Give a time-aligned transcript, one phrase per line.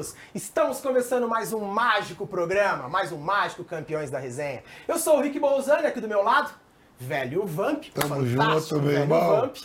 [0.00, 0.14] todos!
[0.34, 4.64] Estamos começando mais um mágico programa, mais um mágico Campeões da Resenha.
[4.88, 6.50] Eu sou o Rick Bolzani, aqui do meu lado,
[6.98, 9.42] velho Vamp, Tamo junto, meu irmão.
[9.42, 9.56] Vamp.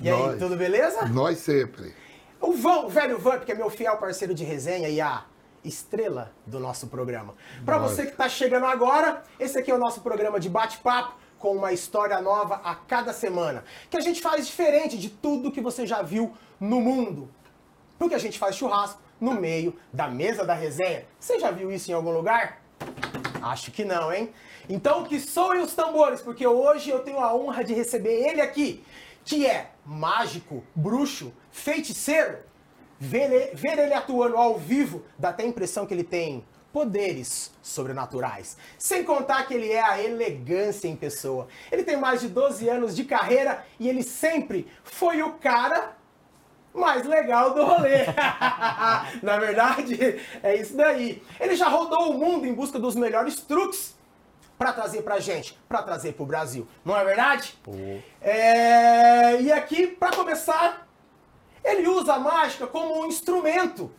[0.00, 0.38] E aí, Nós.
[0.38, 1.06] tudo beleza?
[1.06, 1.94] Nós sempre.
[2.40, 5.24] O, Vão, o velho Vamp, que é meu fiel parceiro de resenha e a
[5.64, 7.34] estrela do nosso programa.
[7.64, 11.52] Para você que está chegando agora, esse aqui é o nosso programa de bate-papo com
[11.52, 15.86] uma história nova a cada semana, que a gente faz diferente de tudo que você
[15.86, 17.30] já viu no mundo.
[17.96, 21.06] Porque a gente faz churrasco no meio da mesa da resenha.
[21.18, 22.60] Você já viu isso em algum lugar?
[23.42, 24.30] Acho que não, hein?
[24.68, 28.84] Então que soem os tambores, porque hoje eu tenho a honra de receber ele aqui,
[29.24, 32.38] que é mágico, bruxo, feiticeiro.
[33.00, 37.52] Ver ele, ver ele atuando ao vivo dá até a impressão que ele tem poderes
[37.62, 38.56] sobrenaturais.
[38.78, 41.48] Sem contar que ele é a elegância em pessoa.
[41.72, 45.96] Ele tem mais de 12 anos de carreira e ele sempre foi o cara
[46.74, 48.04] mais legal do rolê.
[49.22, 51.22] Na verdade, é isso daí.
[51.38, 53.94] Ele já rodou o mundo em busca dos melhores truques
[54.58, 56.66] pra trazer pra gente, pra trazer pro Brasil.
[56.84, 57.56] Não é verdade?
[58.20, 60.86] É, E aqui, pra começar,
[61.64, 63.90] ele usa a mágica como um instrumento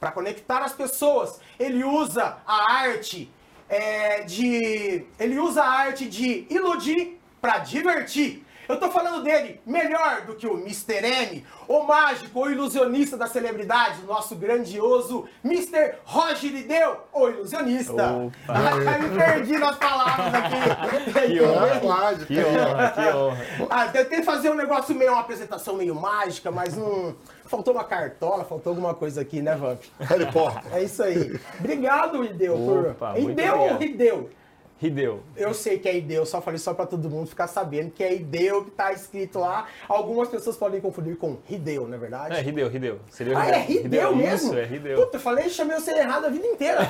[0.00, 1.40] para conectar as pessoas.
[1.58, 3.30] Ele usa a arte
[3.68, 5.06] é, de.
[5.18, 8.45] Ele usa a arte de iludir para divertir.
[8.68, 11.04] Eu tô falando dele melhor do que o Mr.
[11.04, 15.94] M, o mágico, o ilusionista da celebridade, o nosso grandioso Mr.
[16.04, 17.92] Roger Lideu, o ilusionista.
[17.92, 18.32] Opa.
[18.48, 21.26] Ai, me perdi nas palavras aqui.
[21.26, 22.16] Que honra.
[22.26, 23.46] Que honra, que honra.
[23.70, 27.14] Ah, tentei fazer um negócio meio, uma apresentação meio mágica, mas não.
[27.46, 29.80] Faltou uma cartola, faltou alguma coisa aqui, né, Vamp?
[30.00, 30.62] Harry Potter.
[30.72, 31.38] É isso aí.
[31.60, 33.20] Obrigado, Ideu, Opa, por.
[33.20, 33.76] muito Ideu ou.
[33.76, 34.30] Rideu?
[34.78, 35.22] Rideu.
[35.34, 38.14] Eu sei que é Ideu, só falei só pra todo mundo ficar sabendo que é
[38.14, 39.66] Ideu que tá escrito lá.
[39.88, 42.34] Algumas pessoas podem confundir com Rideu, não é verdade?
[42.36, 43.00] É, Rideu, Rideu.
[43.08, 44.50] Seria Ah, é Rideu mesmo?
[44.50, 45.02] Isso, é Rideu.
[45.04, 46.80] Puta, eu falei, chamei você errado a vida inteira.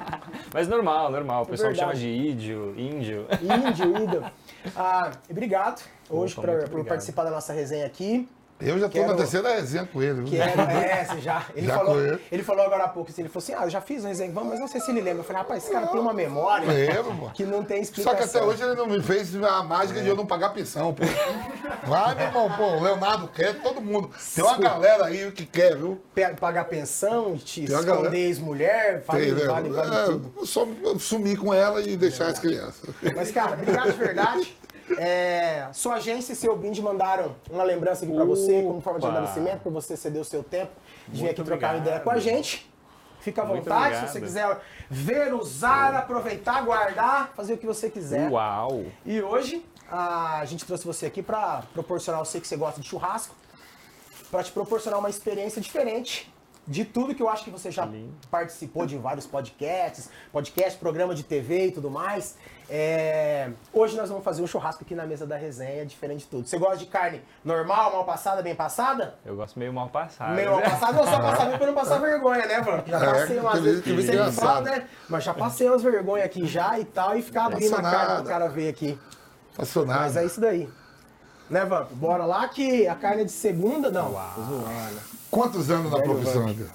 [0.52, 1.44] Mas normal, normal.
[1.44, 3.26] O pessoal me chama de ídio, índio.
[3.40, 4.24] Índio, Índio.
[4.76, 6.84] Ah, obrigado hoje obrigado.
[6.84, 8.28] participar da nossa resenha aqui.
[8.60, 10.22] Eu já Quero- na terceira resenha com ele.
[10.22, 10.30] viu?
[10.30, 11.46] Quero, é, você já.
[11.54, 12.20] Ele, Já falou, conheço.
[12.30, 14.30] ele falou agora há pouco, assim, ele falou assim, ah, eu já fiz um resenha,
[14.32, 15.20] vamos, mas não sei se ele lembra.
[15.20, 18.16] Eu falei, rapaz, esse cara tem uma memória Lembro, que não tem Só explicação.
[18.16, 21.04] que até hoje ele não me fez a mágica de eu não pagar pensão, pô.
[21.86, 24.10] Vai, meu irmão, pô, o Leonardo quer, todo mundo.
[24.34, 24.60] Tem uma Sim.
[24.62, 26.00] galera aí que quer, viu?
[26.38, 29.44] Pagar pensão, te esconder galera- ex-mulher, vale, Tem, né?
[29.46, 30.46] vale, vale É, tudo.
[30.46, 30.66] só
[30.98, 32.90] sumir com ela e deixar as crianças.
[33.16, 34.56] Mas, cara, obrigado de verdade.
[34.98, 39.06] É, sua agência e seu Bind mandaram uma lembrança aqui pra você, como forma de
[39.06, 40.72] agradecimento, por você ceder o seu tempo
[41.08, 42.68] de vir aqui trocar uma ideia com a gente.
[43.20, 44.58] Fica à Muito vontade, se você quiser
[44.88, 48.30] ver, usar, aproveitar, guardar, fazer o que você quiser.
[48.30, 48.86] Uau.
[49.04, 52.88] E hoje a gente trouxe você aqui para proporcionar, eu sei que você gosta de
[52.88, 53.34] churrasco,
[54.30, 56.32] para te proporcionar uma experiência diferente
[56.70, 58.14] de tudo que eu acho que você já Lindo.
[58.30, 62.36] participou de vários podcasts, podcast, programa de TV e tudo mais.
[62.68, 66.46] É, Hoje nós vamos fazer um churrasco aqui na mesa da resenha, diferente de tudo.
[66.46, 69.16] Você gosta de carne normal, mal passada, bem passada?
[69.26, 70.34] Eu gosto meio mal passado.
[70.36, 72.84] Meio mal passada, não só passar bem pra não passar vergonha, né, mano?
[72.86, 74.46] Já É, passei umas teve- vezes, teve sempre engraçado.
[74.46, 74.88] falo, né?
[75.08, 78.22] Mas já passei umas vergonhas aqui já e tal, e ficar abrindo a nada.
[78.22, 78.96] do cara ver aqui.
[79.56, 80.22] Passou Mas nada.
[80.22, 80.68] é isso daí.
[81.50, 81.90] Né, Vamp?
[81.94, 83.90] Bora lá que a carne é de segunda.
[83.90, 84.06] Não,
[84.36, 85.19] tô zoando.
[85.30, 86.48] Quantos anos na profissão.
[86.48, 86.66] André?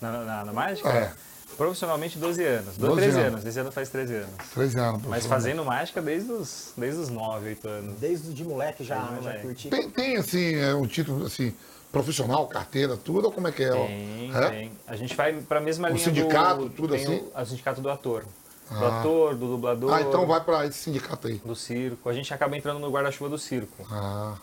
[0.00, 0.88] Na, na, na mágica?
[0.88, 1.12] É.
[1.56, 2.76] Profissionalmente 12 anos.
[2.76, 3.32] 12 13 anos.
[3.34, 3.46] anos.
[3.46, 4.30] Esse ano faz 13 anos.
[4.54, 8.00] Três anos, Mas fazendo mágica desde os, desde os 9, 8 anos.
[8.00, 9.42] Desde de moleque já, Desde já moleque.
[9.46, 9.68] curti.
[9.68, 11.52] Tem, tem, assim, é, um título assim,
[11.92, 13.70] profissional, carteira, tudo, ou como é que é?
[13.72, 14.48] Tem, É?
[14.48, 14.72] tem.
[14.86, 16.70] A gente vai pra mesma O linha sindicato, do...
[16.70, 17.16] tudo assim?
[17.34, 18.24] O, o sindicato do ator.
[18.70, 19.00] Do Ah.
[19.00, 21.42] ator, do dublador, Ah, então vai pra esse sindicato aí.
[21.44, 22.08] do circo.
[22.08, 23.84] A gente acaba entrando no guarda-chuva do circo.
[23.90, 24.36] Ah.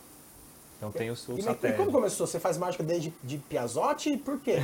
[0.77, 1.75] Então tem o, o E, e satélite.
[1.77, 2.27] quando começou?
[2.27, 4.11] Você faz mágica desde de Piazotti?
[4.11, 4.61] E por quê?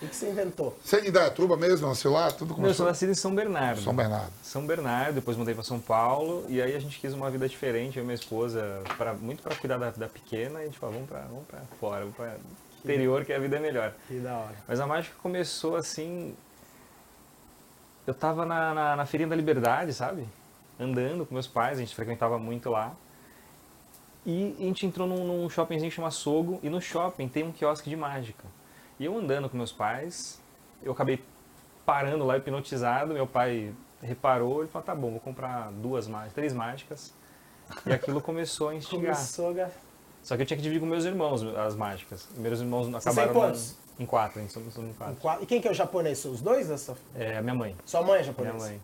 [0.00, 0.78] o que você inventou?
[0.84, 2.74] Você é de Indaiatuba mesmo, nasceu lá, tudo Meu, eu começou?
[2.76, 3.80] sou nascido em São Bernardo.
[3.80, 4.32] São Bernardo.
[4.44, 7.96] São Bernardo, depois mudei para São Paulo e aí a gente quis uma vida diferente,
[7.98, 10.94] eu e minha esposa, pra, muito para cuidar da, da pequena e a gente falou,
[10.94, 12.36] vamos para vamos pra fora, vamos para
[12.84, 13.92] interior que a vida é melhor.
[14.06, 14.54] Que da hora.
[14.68, 16.32] Mas a mágica começou assim.
[18.06, 20.26] Eu tava na, na, na Feirinha da Liberdade, sabe?
[20.78, 22.92] Andando com meus pais, a gente frequentava muito lá.
[24.30, 27.50] E a gente entrou num, num shoppingzinho que chama Sogo, e no shopping tem um
[27.50, 28.44] quiosque de mágica.
[28.98, 30.40] E eu andando com meus pais,
[30.84, 31.20] eu acabei
[31.84, 36.52] parando lá hipnotizado, meu pai reparou, ele falou, tá bom, vou comprar duas mágicas, três
[36.52, 37.12] mágicas.
[37.84, 39.14] E aquilo começou a instigar.
[39.16, 39.70] Começou, ga-
[40.22, 42.28] Só que eu tinha que dividir com meus irmãos as mágicas.
[42.36, 43.76] Meus irmãos acabaram quantos?
[43.98, 45.16] em quatro, a gente somos em quatro.
[45.16, 45.42] quadro.
[45.42, 46.24] E quem que é o japonês?
[46.24, 46.70] Os dois?
[46.70, 46.96] Essa?
[47.16, 47.74] É, a minha mãe.
[47.84, 48.58] Sua mãe é Minha japonesa?
[48.58, 48.80] mãe.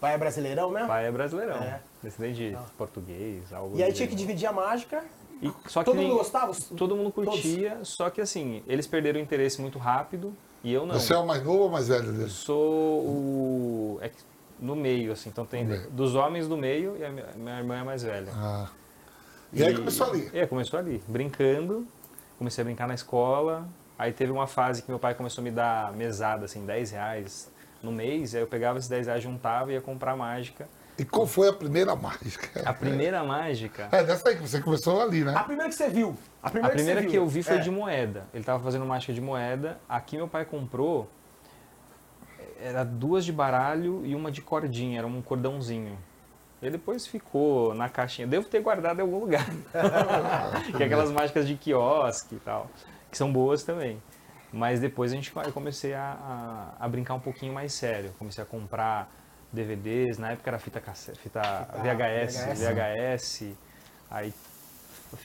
[0.00, 0.86] Pai é brasileirão mesmo?
[0.88, 1.56] Pai é brasileirão.
[1.56, 1.80] É.
[2.02, 2.62] Descendente de Ah.
[2.76, 5.04] português, algo E aí tinha que dividir a mágica.
[5.42, 6.52] E, só que Todo mundo gostava?
[6.76, 10.34] Todo mundo curtia, só que assim, eles perderam o interesse muito rápido
[10.64, 10.94] E eu não.
[10.98, 12.30] Você é o mais novo ou mais velho Eu dele?
[12.30, 13.98] sou o.
[14.00, 14.16] é que
[14.58, 15.28] no meio, assim.
[15.28, 18.32] Então tem dos homens do meio e a minha, minha irmã é mais velha.
[18.34, 18.68] Ah.
[19.52, 20.28] E aí começou ali.
[20.32, 21.02] É, começou ali.
[21.06, 21.86] Brincando.
[22.38, 23.68] Comecei a brincar na escola.
[23.96, 27.50] Aí teve uma fase que meu pai começou a me dar mesada, assim, 10 reais
[27.82, 28.34] no mês.
[28.34, 30.68] Aí eu pegava esses 10 reais, juntava e ia comprar mágica.
[30.98, 32.60] E qual foi a primeira mágica?
[32.68, 33.88] A primeira mágica.
[33.92, 35.32] É, dessa aí que você começou ali, né?
[35.36, 36.16] A primeira que você viu.
[36.42, 37.22] A A primeira, primeira que, que, viu.
[37.22, 37.60] eu vi foi É.
[37.60, 38.24] de moeda.
[38.34, 39.78] Ele tava fazendo mágica de moeda.
[39.88, 41.08] Aqui meu pai comprou.
[42.60, 45.96] Era duas de baralho e uma de cordinha, era um cordãozinho.
[46.60, 48.26] E depois ficou na caixinha.
[48.26, 49.46] Devo ter guardado em algum lugar.
[50.76, 52.68] que é aquelas mágicas de quiosque e tal.
[53.08, 54.02] Que são boas também.
[54.52, 58.12] Mas depois a gente, eu comecei a, a, a brincar um pouquinho mais sério.
[58.18, 59.12] Comecei a comprar
[59.52, 61.40] DVDs, na época era fita, cassete, fita
[61.82, 62.58] VHS, VHS.
[62.58, 63.52] VHS,
[64.10, 64.34] aí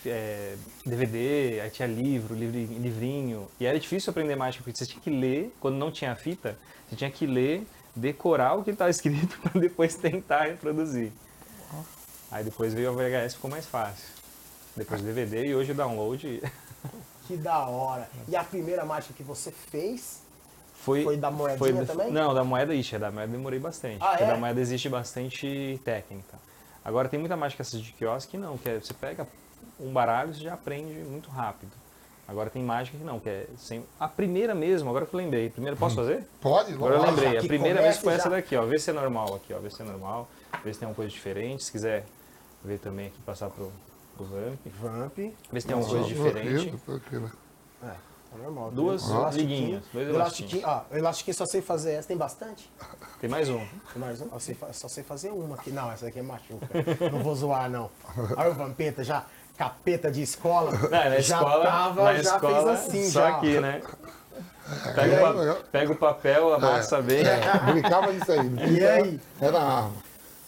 [0.06, 0.56] é,
[0.86, 3.48] DVD, aí tinha livro, livri- livrinho.
[3.60, 6.58] E era difícil aprender mágica, porque você tinha que ler, quando não tinha fita,
[6.90, 7.66] você tinha que ler,
[7.96, 11.12] decorar o que estava escrito para depois tentar reproduzir.
[12.32, 14.08] Aí depois veio a VHS, ficou mais fácil.
[14.76, 16.42] Depois o DVD e hoje o download
[17.28, 18.10] Que da hora.
[18.28, 20.22] E a primeira mágica que você fez
[20.76, 21.04] foi...
[21.04, 22.12] foi da moedinha da- também?
[22.12, 23.98] Não, da moeda, ixi, da moeda demorei bastante.
[24.02, 24.28] Ah, porque é?
[24.28, 26.38] da moeda existe bastante técnica.
[26.84, 29.26] Agora tem muita mágica essas de quiosque que não, que é, você pega
[29.80, 31.72] um baralho e você já aprende muito rápido.
[32.28, 33.86] Agora tem mágica que não, que é sem...
[34.00, 35.50] A primeira mesmo, agora que eu lembrei.
[35.50, 36.26] Primeiro, posso fazer?
[36.42, 36.74] Pode?
[36.74, 37.38] Agora eu lembrei.
[37.38, 38.36] A primeira vez foi essa já.
[38.36, 38.66] daqui, ó.
[38.66, 39.60] Vê se é normal aqui, ó.
[39.60, 40.28] Vê se é normal.
[40.64, 41.64] Vê se tem alguma coisa diferente.
[41.66, 42.06] Se quiser
[42.64, 43.72] ver também aqui, passar pro,
[44.18, 44.60] Vamp.
[44.80, 45.18] Vamp.
[45.52, 46.78] Vê se tem alguma coisa diferente.
[46.86, 47.32] Tranquilo.
[47.84, 48.72] É, é normal.
[48.72, 50.62] Duas liguinhas, dois Elastiquinho.
[50.64, 50.98] elastiquinhos.
[51.00, 52.08] Elastiquinho só sei fazer essa.
[52.08, 52.72] Tem bastante?
[53.20, 53.58] Tem mais um.
[53.58, 54.28] Tem mais um?
[54.32, 55.72] Eu sei só sei fazer uma aqui.
[55.72, 56.68] Não, essa aqui é machuca.
[57.12, 57.90] não vou zoar, não.
[58.38, 59.26] Olha o Vampeta já.
[59.58, 60.72] Capeta de escola.
[60.72, 63.36] Não, na já escola, tava, na já escola, fez assim, só já.
[63.38, 63.82] aqui, né?
[64.96, 67.24] Pega, o pega o papel, amassa bem.
[67.24, 68.52] É, brincava disso aí.
[68.78, 69.22] E aí?
[69.40, 69.92] Era arma.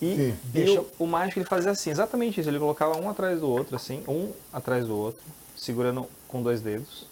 [0.02, 0.38] E, Sim.
[0.46, 2.50] Deixa o, mágico ele fazia assim, exatamente isso.
[2.50, 5.24] Ele colocava um atrás do outro, assim, um atrás do outro,
[5.56, 7.08] segurando com dois dedos,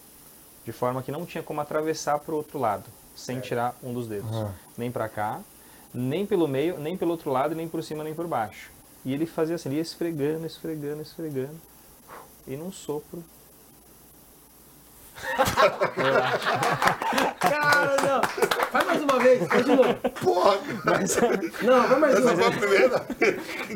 [0.65, 2.85] de forma que não tinha como atravessar para o outro lado,
[3.15, 4.35] sem tirar um dos dedos.
[4.35, 4.51] Ah.
[4.77, 5.41] Nem para cá,
[5.93, 8.71] nem pelo meio, nem pelo outro lado, nem por cima, nem por baixo.
[9.05, 11.59] E ele fazia assim, ele ia esfregando, esfregando, esfregando.
[12.47, 13.23] E num sopro.
[17.39, 18.21] Cara, não.
[18.71, 19.47] Faz mais uma vez.
[19.47, 19.93] Faz de novo.
[20.21, 20.57] Porra,
[21.61, 22.35] Não, vai mais essa uma.
[22.35, 23.05] foi a primeira.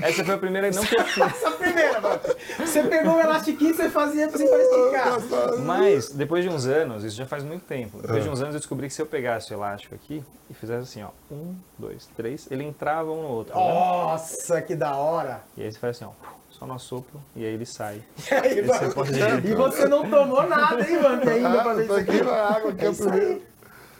[0.01, 1.23] Essa foi a primeira, não que eu fiz.
[1.25, 2.19] Essa primeira, mano.
[2.59, 5.59] Você pegou o elastiquinho e você fazia assim pra esticar.
[5.59, 8.59] Mas, depois de uns anos, isso já faz muito tempo, depois de uns anos eu
[8.59, 12.47] descobri que se eu pegasse o elástico aqui e fizesse assim, ó, um, dois, três,
[12.49, 13.53] ele entrava um no outro.
[13.53, 13.73] tá vendo?
[13.73, 15.41] Nossa, que da hora.
[15.55, 16.11] E aí você faz assim, ó,
[16.57, 18.01] só no assopro e aí ele sai.
[18.31, 21.30] E, aí, Esse mano, e você não tomou nada, hein, mano?
[21.30, 22.21] Ainda Ah, fazer isso aqui.
[22.24, 23.25] na água, aqui É é primeiro.
[23.25, 23.44] aí.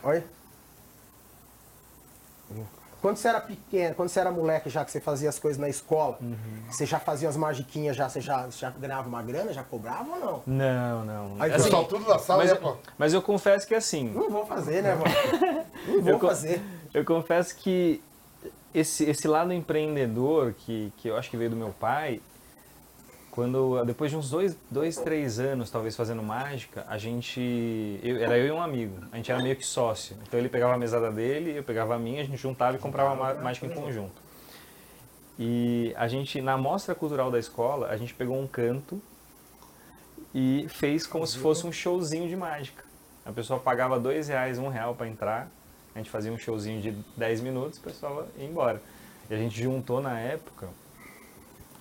[0.04, 0.24] Olha.
[3.00, 5.70] Quando você era pequeno, quando você era moleque já que você fazia as coisas na
[5.70, 6.36] escola, Uhum.
[6.70, 10.20] você já fazia as magiquinhas já, você já, já ganhava uma grana, já cobrava ou
[10.20, 10.44] não?
[10.48, 11.36] Não, não.
[11.42, 12.74] Aí, Assim, pessoal tudo da sala mas, ia pra...
[12.98, 15.66] mas eu confesso que assim, Não vou fazer, né, mano?
[15.88, 16.60] Não vou Eu fazer.
[16.92, 18.02] eu confesso que
[18.74, 22.20] esse, esse lado empreendedor que, que eu acho que veio do meu pai,
[23.38, 27.40] quando depois de uns dois, dois, três anos talvez fazendo mágica, a gente,
[28.02, 30.18] eu- era eu e um amigo, a gente era meio que sócio.
[30.28, 33.14] Então ele pegava a mesada dele, eu pegava a minha, a gente juntava e comprava
[33.16, 34.20] má- mágica em conjunto.
[35.38, 39.00] E a gente, na mostra cultural da escola, a gente pegou um canto
[40.34, 42.84] e fez como se fosse um showzinho de mágica.
[43.24, 45.48] A pessoa pagava dois reais, um real para entrar,
[45.94, 48.82] a gente fazia um showzinho de 10 minutos, o pessoal ia embora.
[49.30, 50.70] E a gente juntou na época,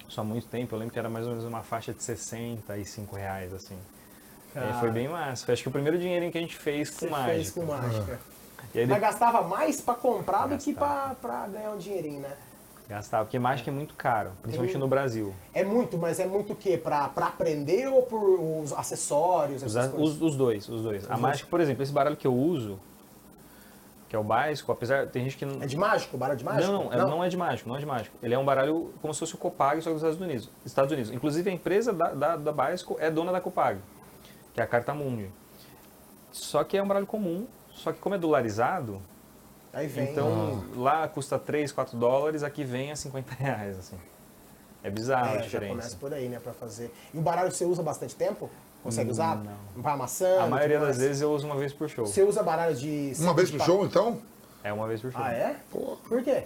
[0.08, 3.16] só há muito tempo, eu lembro que era mais ou menos uma faixa de 65
[3.16, 3.76] reais, assim.
[4.54, 5.44] E aí foi bem massa.
[5.44, 7.34] Foi acho que o primeiro dinheirinho que a gente fez com Você mágica.
[7.34, 8.18] fez com mágica.
[8.74, 11.14] E aí Mas gastava mais pra comprar do que Gastava.
[11.16, 12.32] pra, pra ganhar um dinheirinho, né?
[12.88, 15.34] gastava, porque mágica é muito caro, principalmente Tem- no Brasil.
[15.52, 16.78] É muito, mas é muito o quê?
[16.78, 18.22] Pra, pra aprender ou por
[18.62, 19.60] os acessórios?
[19.64, 21.04] Os, os, os dois, os dois.
[21.04, 21.20] a dois.
[21.20, 22.78] mágica, por exemplo, esse baralho que eu uso,
[24.08, 26.16] que é o básico, apesar tem gente que não É de mágico?
[26.16, 26.72] Baralho de mágico?
[26.72, 28.16] Não, não, é- não é de mágico, não é de mágico.
[28.22, 30.50] Ele é um baralho como se fosse o Copag, só que dos Estados Unidos.
[30.64, 31.10] Estados Unidos.
[31.12, 33.80] Inclusive a empresa da, da, da Baisco é dona da Copag,
[34.54, 35.30] que é a Carta Mundi.
[36.32, 39.00] Só que é um baralho comum, só que como é dolarizado,
[39.72, 40.10] Aí vem.
[40.12, 43.96] então lá custa 3, 4 dólares, aqui vem a 50 reais, assim.
[44.84, 45.70] É bizarro a é, já diferença.
[45.72, 46.94] começa por aí, né, pra fazer.
[47.12, 48.48] E o baralho você usa bastante tempo?
[48.86, 49.36] Consegue usar?
[49.36, 49.82] não.
[49.82, 50.40] Vai amassando?
[50.40, 52.06] A maioria das vezes eu uso uma vez por show.
[52.06, 53.12] Você usa baralho de...
[53.18, 54.18] Uma vez de show, então?
[54.64, 55.20] É uma vez por show.
[55.22, 55.56] Ah, é?
[55.70, 56.44] Pô, Por quê?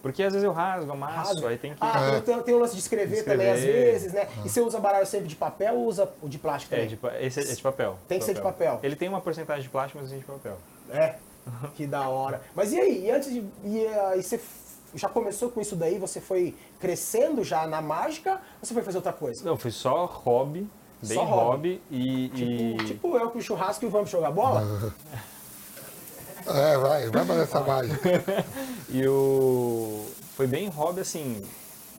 [0.00, 1.78] Porque às vezes eu rasgo, amasso, aí tem que...
[1.80, 3.38] Ah, tem, tem o lance de escrever, Escrever.
[3.38, 4.26] também, às vezes, né?
[4.44, 6.88] E você usa baralho sempre de papel ou usa o de plástico É também?
[6.90, 7.96] de, pa- esse é de papel.
[8.08, 8.80] Tem que ser de papel.
[8.82, 10.56] Ele tem uma porcentagem de plástico, mas tem de papel.
[10.90, 11.14] É,
[11.76, 12.40] que da hora.
[12.54, 13.04] Mas e aí?
[13.06, 13.44] E antes de.
[13.64, 14.40] E aí você
[14.94, 15.98] já começou com isso daí?
[15.98, 18.32] Você foi crescendo já na mágica?
[18.32, 19.44] Ou você foi fazer outra coisa?
[19.44, 20.68] Não, foi só hobby,
[21.02, 21.80] bem Só hobby.
[21.80, 24.92] hobby, e, Tipo, e- tipo eu com o churrasco e vamos jogar bola?
[26.46, 27.98] É, vai, vai fazer essa mágica.
[28.94, 30.04] E o...
[30.36, 31.42] foi bem hobby, assim,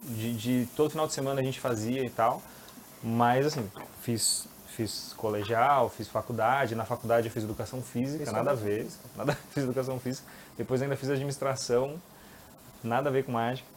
[0.04, 2.40] de, de todo final de semana a gente fazia e tal.
[3.02, 3.68] Mas, assim,
[4.02, 6.76] fiz, fiz colegial, fiz faculdade.
[6.76, 8.86] Na faculdade eu fiz educação física, Fez nada a ver.
[9.18, 10.28] Nada, fiz educação física.
[10.56, 11.96] Depois ainda fiz administração,
[12.84, 13.68] nada a ver com mágica.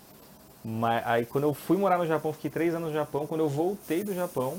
[0.62, 3.26] Mas aí quando eu fui morar no Japão, fiquei três anos no Japão.
[3.26, 4.59] Quando eu voltei do Japão,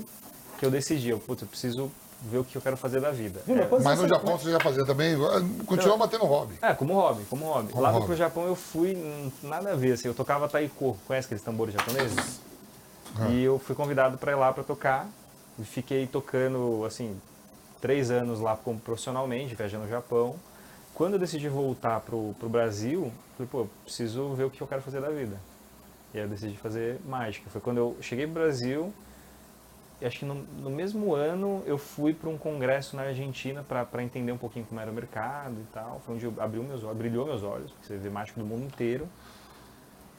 [0.58, 3.42] que eu decidi, eu, putz, eu preciso ver o que eu quero fazer da vida.
[3.46, 5.16] Viu, mas no Japão você já fazia também,
[5.66, 6.56] continua batendo hobby.
[6.62, 7.72] É, como hobby, como hobby.
[7.72, 8.06] Como Lá hobby.
[8.08, 11.74] pro Japão eu fui, hum, nada a ver, assim, eu tocava taiko, conhece aqueles tambores
[11.74, 12.40] japoneses?
[13.20, 13.30] Ah.
[13.30, 15.08] E eu fui convidado para ir lá para tocar,
[15.60, 17.20] e fiquei tocando, assim,
[17.82, 20.36] três anos lá como profissionalmente, viajando no Japão.
[20.94, 24.82] Quando eu decidi voltar pro, pro Brasil, falei, pô, preciso ver o que eu quero
[24.82, 25.40] fazer da vida.
[26.14, 27.50] E aí eu decidi fazer mágica.
[27.50, 28.92] Foi quando eu cheguei pro Brasil,
[30.00, 34.04] e acho que no, no mesmo ano eu fui para um congresso na Argentina para
[34.04, 36.02] entender um pouquinho como era o mercado e tal.
[36.06, 38.66] Foi onde eu abriu meus olhos, brilhou meus olhos, porque você vê mágico do mundo
[38.66, 39.08] inteiro.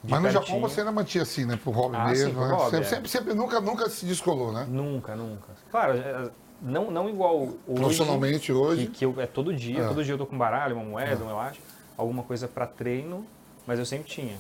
[0.03, 1.59] Mas no Japão você ainda mantinha assim, né?
[1.63, 2.35] Pro hobby Ah, sim, mesmo.
[2.35, 2.55] pro né?
[2.55, 2.89] hobby, sempre, é.
[2.89, 4.67] sempre, sempre, nunca, nunca se descolou, né?
[4.69, 5.49] Nunca, nunca.
[5.71, 6.31] Claro, é,
[6.63, 7.57] não, não igual hoje.
[7.75, 8.87] Profissionalmente hoje.
[8.87, 9.89] Que, que eu, é todo dia, É.
[9.89, 11.67] todo dia eu tô com baralho, uma moeda, um elástico,
[11.97, 13.27] alguma coisa para treino,
[13.67, 14.37] mas eu sempre tinha.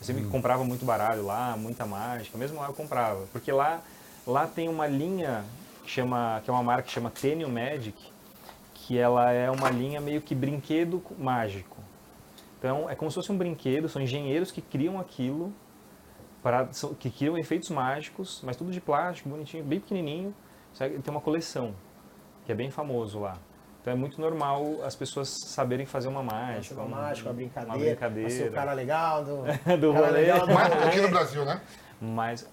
[0.00, 3.24] Eu sempre comprava muito baralho lá, muita mágica, mesmo lá eu comprava.
[3.32, 3.80] Porque lá,
[4.26, 5.44] lá tem uma linha
[5.84, 7.94] que, chama, que é uma marca que chama Tenio Magic,
[8.74, 11.76] que ela é uma linha meio que brinquedo mágico.
[12.58, 15.52] Então é como se fosse um brinquedo, são engenheiros que criam aquilo,
[16.42, 20.34] para, que criam efeitos mágicos, mas tudo de plástico, bonitinho, bem pequenininho.
[20.74, 20.98] Sabe?
[20.98, 21.74] Tem uma coleção,
[22.44, 23.36] que é bem famoso lá.
[23.80, 26.74] Então é muito normal as pessoas saberem fazer uma mágica.
[26.74, 27.76] Uma um- mágica, uma brincadeira.
[27.78, 28.30] Uma brincadeira.
[28.30, 29.36] Ser o cara legal do,
[29.78, 30.20] Do cara rolê.
[30.20, 30.88] legal do Mais do que rolê.
[30.90, 31.60] aqui no Brasil, né?
[32.00, 32.46] mas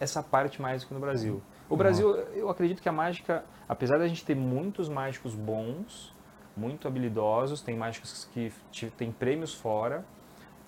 [0.00, 1.42] essa parte mais do que no Brasil.
[1.68, 6.12] O Brasil, eu acredito que a mágica, apesar da gente ter muitos mágicos bons,
[6.56, 8.52] muito habilidosos, tem mágicos que
[8.96, 10.04] tem prêmios fora,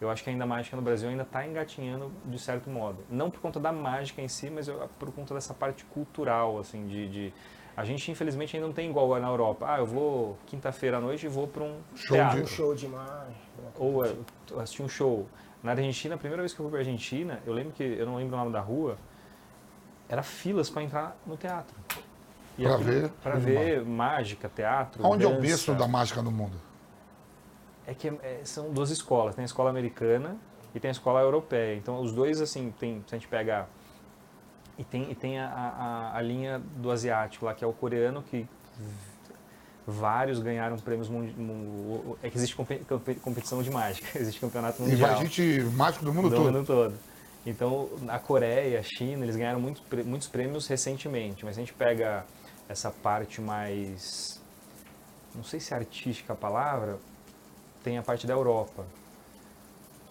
[0.01, 2.99] eu acho que ainda a mágica no Brasil ainda está engatinhando de certo modo.
[3.11, 6.87] Não por conta da mágica em si, mas eu- por conta dessa parte cultural, assim,
[6.87, 7.35] de, de-
[7.77, 9.67] a gente infelizmente ainda não tem igual na Europa.
[9.69, 12.87] Ah, eu vou quinta-feira à noite e vou para um Show teatro Um show de
[12.89, 13.33] mágica.
[13.79, 14.12] ou é,
[14.59, 15.27] assistir um show.
[15.62, 18.17] Na Argentina, a primeira vez que eu fui para Argentina, eu lembro que, eu não
[18.17, 18.99] lembro o nome da rua,
[20.12, 21.75] era filas para entrar no teatro.
[22.59, 23.09] E aquilo- ver?
[23.23, 26.61] Pra ver mágica, teatro, Onde é o berço da mágica no mundo?
[27.87, 30.37] É que é- são duas escolas, tem a escola americana
[30.75, 31.75] e tem a escola europeia.
[31.78, 33.69] Então os dois, assim, tem, se a gente pegar...
[34.78, 38.23] E tem, e tem a, a, a linha do asiático lá, que é o coreano,
[38.23, 38.47] que
[39.87, 41.35] vários ganharam prêmios mundiais.
[42.23, 45.11] É que existe compe- compe- competição de mágica, existe campeonato E mundial.
[45.11, 46.52] vai gente mágico do mundo do todo.
[46.52, 46.95] mundo todo.
[47.45, 51.73] Então, a Coreia, a China, eles ganharam muitos, prê- muitos prêmios recentemente, mas a gente
[51.73, 52.25] pega
[52.69, 54.41] essa parte mais,
[55.35, 56.99] não sei se é artística a palavra,
[57.83, 58.85] tem a parte da Europa.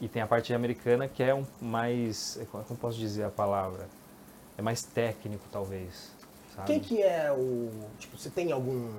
[0.02, 3.30] E tem a parte americana que é um mais, é, como eu posso dizer a
[3.30, 3.88] palavra?
[4.58, 6.12] É mais técnico, talvez.
[6.62, 6.68] Sabe?
[6.68, 7.70] Quem que é o.
[8.00, 8.90] Tipo, você tem algum.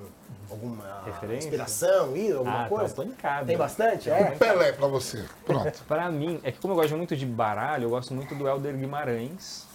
[0.51, 1.47] alguma Referência?
[1.47, 2.89] inspiração, ídolo, alguma ah, coisa?
[2.89, 3.47] Tá, tô ligado.
[3.47, 4.05] Tem bastante?
[4.05, 4.31] Tem É?
[4.33, 5.25] Pelé pra você.
[5.45, 5.83] Pronto.
[5.89, 8.77] Pra mim, é que como eu gosto muito de baralho, eu gosto muito do Helder
[8.77, 9.67] Guimarães,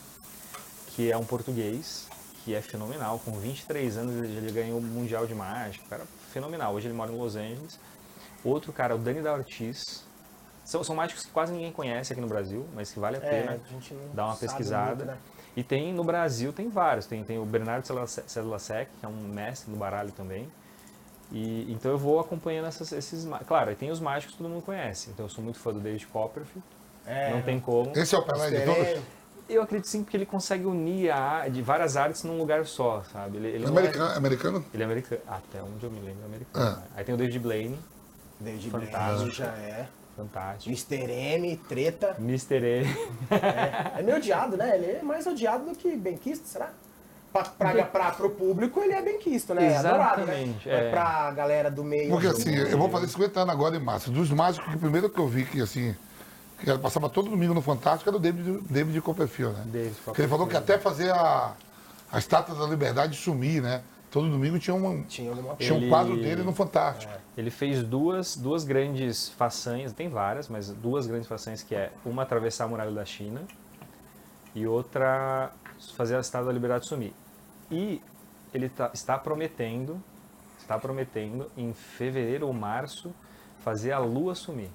[0.89, 2.07] que é um português,
[2.43, 3.19] que é fenomenal.
[3.23, 6.73] Com 23 anos ele ganhou o Mundial de Mágica, cara fenomenal.
[6.73, 7.79] Hoje ele mora em Los Angeles.
[8.43, 10.05] Outro cara, o Dani da Ortiz.
[10.63, 13.29] São, são mágicos que quase ninguém conhece aqui no Brasil, mas que vale a É,
[13.29, 15.05] pena a gente não dar uma pesquisada.
[15.05, 15.17] muito, né?
[15.57, 17.07] E tem no Brasil, tem vários.
[17.07, 17.83] Tem, tem o Bernardo
[18.27, 20.47] Cédula Sec, que é um mestre do baralho também.
[21.31, 23.27] E, então eu vou acompanhando essas, esses...
[23.47, 25.09] Claro, aí tem os mágicos que todo mundo conhece.
[25.09, 26.63] Então eu sou muito fã do David Copperfield.
[27.07, 27.91] É, não tem como.
[27.97, 29.03] Esse é o Pelé de todos.
[29.49, 33.37] Eu acredito sim porque ele consegue unir a, de várias artes num lugar só, sabe?
[33.37, 34.65] Ele, ele Americano, É, americano?
[34.71, 35.21] ele é americano.
[35.27, 36.65] Até onde eu me lembro, é americano.
[36.65, 36.75] Ah.
[36.81, 36.87] né?
[36.97, 37.79] Aí tem o David Blaine,
[38.39, 38.69] David.
[38.69, 39.87] Blaine já é.
[40.17, 40.69] Fantástico.
[40.69, 41.11] Mr.
[41.11, 42.15] M, treta.
[42.19, 42.55] Mr.
[42.55, 42.85] E.
[43.29, 44.75] É, é meio odiado, né?
[44.75, 46.71] Ele é mais odiado do que benquisto, será?
[47.31, 49.71] Pra, pra, pra, pro público ele é benquisto, né?
[49.71, 50.41] É adorado, né?
[50.41, 50.89] Exatamente, é.
[50.89, 52.09] pra galera do meio.
[52.09, 54.09] Porque assim, eu vou fazer 50 anos agora em março.
[54.09, 55.95] Dos mágicos, que o primeiro que eu vi que assim,
[56.59, 59.63] que passava todo domingo no Fantástico era o David, David Copperfield, né?
[59.67, 61.53] David Que ele falou que até fazer a,
[62.11, 63.81] a estátua da liberdade sumir, né?
[64.09, 67.11] Todo domingo tinha, uma, Tinha alguma tinha um Ele- quadro dele no Fantástico.
[67.37, 72.23] Ele fez duas, duas grandes façanhas, tem várias, mas duas grandes façanhas que é uma
[72.23, 73.41] atravessar a muralha da China
[74.55, 75.51] e outra
[75.95, 77.13] fazer a Estátua da Liberdade sumir.
[77.69, 78.01] E
[78.53, 80.01] ele tá- está prometendo,
[80.57, 83.13] está prometendo em fevereiro ou março
[83.63, 84.69] fazer a lua sumir.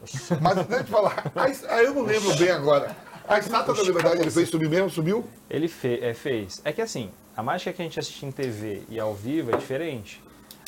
[0.40, 2.96] Mas deixa eu te falar, aí eu não lembro bem agora.
[3.28, 4.88] A estátua da liberdade ele fez subir mesmo?
[4.88, 5.24] Subiu?
[5.50, 6.62] Ele fe- é, fez.
[6.64, 9.56] É que assim, a mágica que a gente assiste em TV e ao vivo é
[9.56, 10.20] diferente.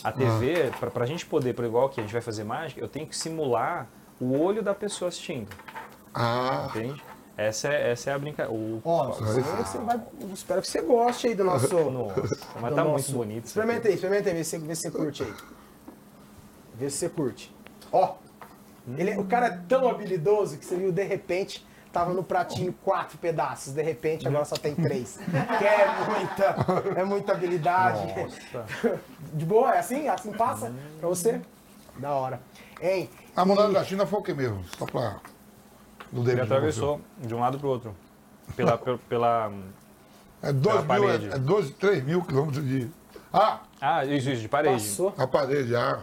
[0.05, 2.87] A TV, pra pra gente poder, por igual que a gente vai fazer mágica, eu
[2.87, 3.89] tenho que simular
[4.21, 5.49] o olho da pessoa assistindo.
[6.15, 7.03] Ah, Entende?
[7.37, 8.57] Essa é, essa é a brincadeira.
[8.57, 8.81] O...
[8.85, 11.75] Ó, você, você vai, eu espero que você goste aí do nosso.
[11.91, 13.47] Nossa, mas do tá nosso- muito bonito.
[13.47, 15.35] Experimenta aí, experimenta aí, vê se, vê se você curte aí.
[16.75, 17.53] Vê se você curte.
[17.91, 18.15] Ó,
[18.97, 23.19] ele, o cara é tão habilidoso que você viu, de repente, tava no pratinho quatro
[23.19, 25.19] pedaços, de repente agora só tem três.
[25.59, 28.07] Que é muita, é muita habilidade.
[28.21, 28.67] Nossa.
[29.33, 30.09] De boa, é assim?
[30.09, 31.41] Assim passa pra você?
[31.99, 32.41] Da hora.
[32.81, 33.11] Hein?
[33.37, 34.65] a muralha da China foi o que mesmo?
[34.79, 35.17] Só pra.
[36.11, 37.95] Do Ele atravessou de um lado pro outro.
[38.57, 38.77] Pela,
[39.09, 39.53] pela,
[40.43, 41.29] É 2 Pela mil, parede.
[41.33, 42.91] é 12, 3 mil quilômetros de.
[43.33, 44.75] Ah, Ah, isso, isso, de parede.
[44.83, 45.15] Passou.
[45.17, 46.01] a parede, ah.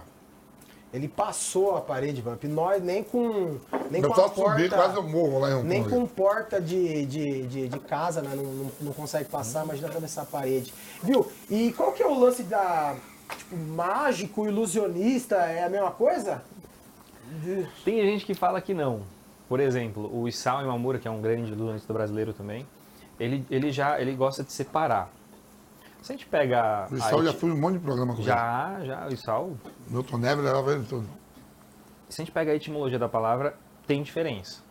[0.97, 2.43] Ele passou a parede, Vamp.
[2.45, 3.57] Nós nem com.
[3.91, 4.75] Nem Eu com a posso subir, porta.
[4.75, 8.31] quase eu morro lá em Hong Nem com porta de, de, de, de casa, né?
[8.35, 10.73] Não, não, não consegue passar, imagina atravessar a parede.
[11.03, 11.25] Viu?
[11.49, 12.95] E qual que é o lance da.
[13.37, 16.41] Tipo, mágico, ilusionista, é a mesma coisa?
[17.85, 19.01] Tem gente que fala que não.
[19.47, 22.65] Por exemplo, o Isao Imamura, que é um grande ilusionista brasileiro também,
[23.19, 25.09] ele, ele já ele gosta de separar.
[26.01, 26.87] Se a gente pega.
[26.91, 28.27] O a Isau já fui um monte de programa com ele.
[28.27, 29.57] já, já, o Isao.
[29.87, 31.07] Milton Neves levava ele tudo.
[32.09, 34.61] Se a gente pega a etimologia da palavra, tem diferença.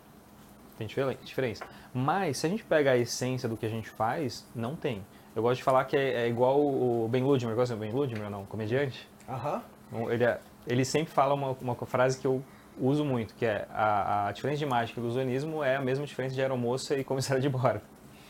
[0.79, 1.65] Tem diferen- diferença.
[1.93, 5.05] Mas, se a gente pega a essência do que a gente faz, não tem.
[5.35, 7.55] Eu gosto de falar que é, é igual o Ben Ludmer.
[7.55, 8.45] Gosta do Ben Ludmer ou não?
[8.47, 9.07] Comediante?
[9.29, 9.63] Aham.
[9.93, 12.43] Então, Ele, é- ele sempre fala uma, uma frase que eu
[12.79, 16.35] uso muito, que é a, a diferença de mágica e ilusionismo é a mesma diferença
[16.35, 17.81] de aeromoça e comissário de bordo.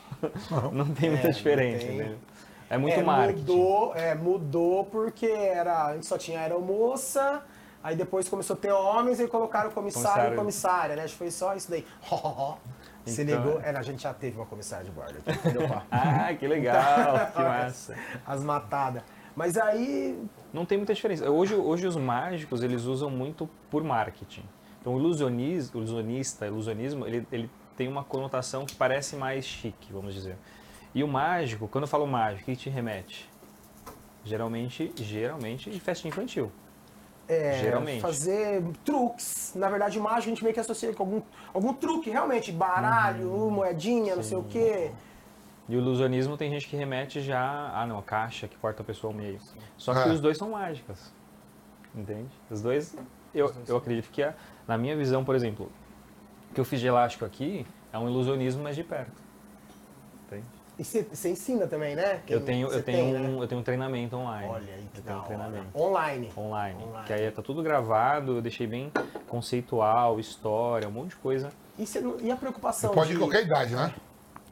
[0.72, 1.96] não tem muita É, não diferença, tem.
[1.96, 2.18] entendeu?
[2.68, 3.40] É muito é, marketing.
[3.40, 7.42] Mudou, é, mudou porque era, a gente só tinha aeromoça,
[7.82, 10.36] aí depois começou a ter homens e colocaram comissário e Comissário.
[10.36, 11.04] comissária, né?
[11.04, 11.84] Acho que foi só isso daí.
[13.06, 13.60] Se Então, ligou?
[13.60, 15.14] É, a gente já teve uma comissária de bordo?
[15.90, 17.94] Ah, que legal, que massa.
[18.26, 19.02] As matadas.
[19.36, 20.18] Mas aí,
[20.52, 21.30] Não tem muita diferença.
[21.30, 24.42] Hoje, hoje os mágicos, eles usam muito por marketing.
[24.80, 30.36] Então o ilusionista, ilusionismo, ele, ele tem uma conotação que parece mais chique, vamos dizer.
[30.96, 33.28] E o mágico, quando eu falo mágico, o que te remete?
[34.24, 36.50] Geralmente, geralmente, de festa infantil.
[37.28, 38.00] é, Geralmente.
[38.00, 39.52] fazer truques.
[39.56, 42.50] Na verdade, mágico a gente meio que associa com algum, algum truque, realmente.
[42.50, 43.50] Baralho, Uhum.
[43.50, 44.90] moedinha, não sei o quê.
[45.68, 48.84] E o ilusionismo tem gente que remete já, ah não, a caixa que corta a
[48.86, 49.38] pessoa ao meio.
[49.76, 50.12] Só que É.
[50.12, 51.12] os dois são mágicas.
[51.94, 52.30] Entende?
[52.50, 52.96] Os dois,
[53.34, 54.32] eu, eu acredito que, a-
[54.66, 55.68] na minha visão, por exemplo,
[56.50, 59.25] o que eu fiz de elástico aqui é um ilusionismo, mas de perto.
[60.78, 62.20] E você ensina também, né?
[62.28, 63.20] Eu tenho, eu, tenho tem, né?
[63.28, 64.46] um, eu tenho um treinamento online.
[64.48, 66.30] Olha aí que eu tenho um treinamento Online.
[66.36, 67.06] online, Online.
[67.06, 68.92] Que aí tá tudo gravado, eu deixei bem
[69.26, 73.14] conceitual, história, um monte de coisa, E, não- e a preocupação Pode de...
[73.16, 73.94] ir qualquer idade, né?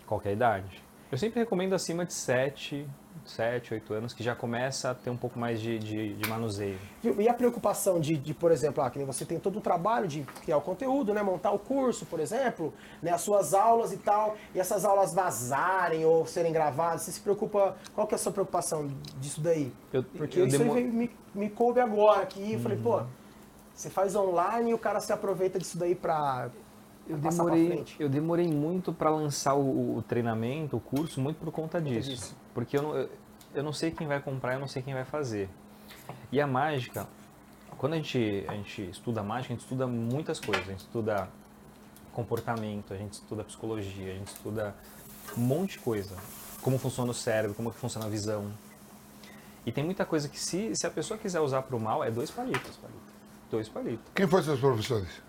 [0.07, 0.83] qualquer idade.
[1.13, 2.87] Eu sempre recomendo acima de 7,
[3.25, 6.79] 7, 8 anos, que já começa a ter um pouco mais de, de, de manuseio.
[7.19, 10.57] E a preocupação de, de, por exemplo, ah, você tem todo um trabalho de criar
[10.57, 11.23] o conteúdo, né?
[11.23, 13.13] Montar o curso, por exemplo, né?
[13.13, 17.77] As suas aulas e tal, e essas aulas vazarem ou serem gravadas, você se preocupa,
[17.95, 19.73] qual que é a sua preocupação disso daí?
[19.93, 23.03] Eu, Porque eu isso me, me coube agora aqui, eu falei, pô,
[23.75, 26.51] você faz online e o cara se aproveita disso daí pra
[27.09, 31.81] eu demorei, eu demorei muito para lançar o, o treinamento, o curso, muito por conta
[31.81, 32.11] disso.
[32.11, 32.37] disso.
[32.55, 33.11] Porque eu não, eu,
[33.55, 35.49] eu não sei quem vai comprar, eu não sei quem vai fazer.
[36.33, 37.07] E a mágica,
[37.77, 40.67] quando a gente, a gente estuda mágica, a gente estuda muitas coisas.
[40.67, 41.29] A gente estuda
[42.13, 44.75] comportamento, a gente estuda psicologia, a gente estuda
[45.37, 46.17] um monte de coisa.
[46.63, 48.51] Como funciona o cérebro, como que funciona a visão.
[49.67, 52.11] E tem muita coisa que se, se a pessoa quiser usar para o mal, é
[52.11, 52.79] dois palitos.
[53.51, 54.05] Dois palitos.
[54.15, 55.24] Quem foram seus professores?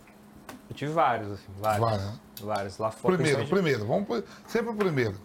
[0.69, 1.79] Eu tive vários, assim, vários.
[1.79, 2.13] Vários, né?
[2.41, 2.77] Vários.
[2.77, 3.15] Lá fora.
[3.15, 3.85] Primeiro, principalmente- primeiro.
[3.87, 5.15] Vamos por- sempre o primeiro.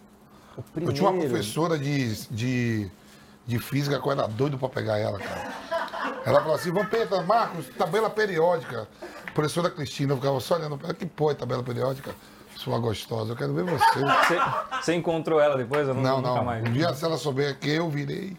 [0.57, 2.91] O Eu tinha uma primeiro- professora de, de,
[3.47, 5.51] de física que eu era doido pra pegar ela, cara.
[6.25, 8.87] Ela falou assim, Vampeta, Marcos, tabela periódica.
[9.33, 12.13] Professora Cristina, eu ficava só olhando pra ela, que porra é tabela periódica?
[12.57, 13.99] Sua gostosa, eu quero ver você.
[13.99, 14.37] Você,
[14.83, 15.87] você encontrou ela depois?
[15.87, 16.43] Eu não, Não, nunca não.
[16.45, 16.63] mais.
[16.67, 18.37] Um dia, se ela souber que eu virei,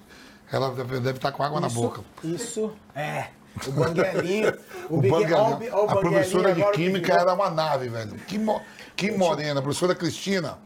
[0.52, 2.02] ela deve deve estar com água na Isso- boca.
[2.22, 3.28] Isso, é.
[3.66, 4.52] O banguelinho.
[4.88, 8.14] O ó o ó o a banguelinho professora de química era uma nave, velho.
[8.26, 8.62] Que, mo-
[8.96, 9.60] que morena.
[9.60, 10.58] A professora Cristina,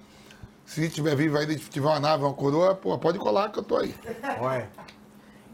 [0.64, 3.76] se tiver viva aí, tiver uma nave, uma coroa, pô, pode colar que eu tô
[3.76, 3.94] aí.
[4.40, 4.68] Olha,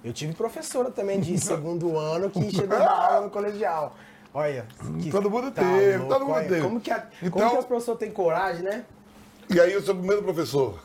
[0.04, 3.96] eu tive professora também de segundo ano que chegou a dar aula no colegial.
[4.34, 4.66] Olha.
[5.02, 6.62] que Todo mundo tá teve, louco, todo mundo olha, teve.
[6.62, 8.84] Como que, a, como Então- que as professores têm coragem, né?
[9.50, 10.78] E aí eu sou o primeiro professor.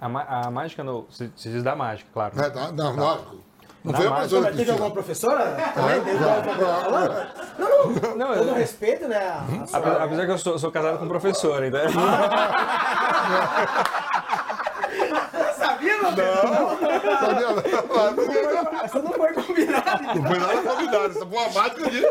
[0.00, 2.40] A, a mágica, no, se, se diz da mágica, claro.
[2.40, 3.36] É, tá, não, lógico.
[3.82, 6.00] Não foi a mágica, professora Mas teve alguma professora também?
[6.02, 6.22] Desde?
[6.24, 8.16] Não, não.
[8.16, 9.16] Não, Todo eu- respeito, né?
[9.16, 11.80] a- a sua- Apesar, que eu sou, sou casado com professor, então.
[11.80, 11.88] Eu
[15.54, 17.18] sabia, meu filho?
[17.18, 17.52] Sabia?
[17.52, 17.58] Não,
[18.84, 20.14] Essa não foi combinada.
[20.14, 21.10] Não foi nada convidado.
[21.12, 22.06] Isso foi uma mágica de.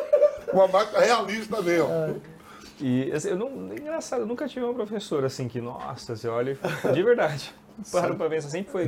[0.53, 2.21] Uma mágica realista mesmo.
[2.81, 6.51] E assim, eu não, engraçado, eu nunca tive uma professora assim que, nossa, você olha
[6.51, 7.53] e fala, de verdade.
[7.91, 8.87] Paro pra pensar, sempre foi.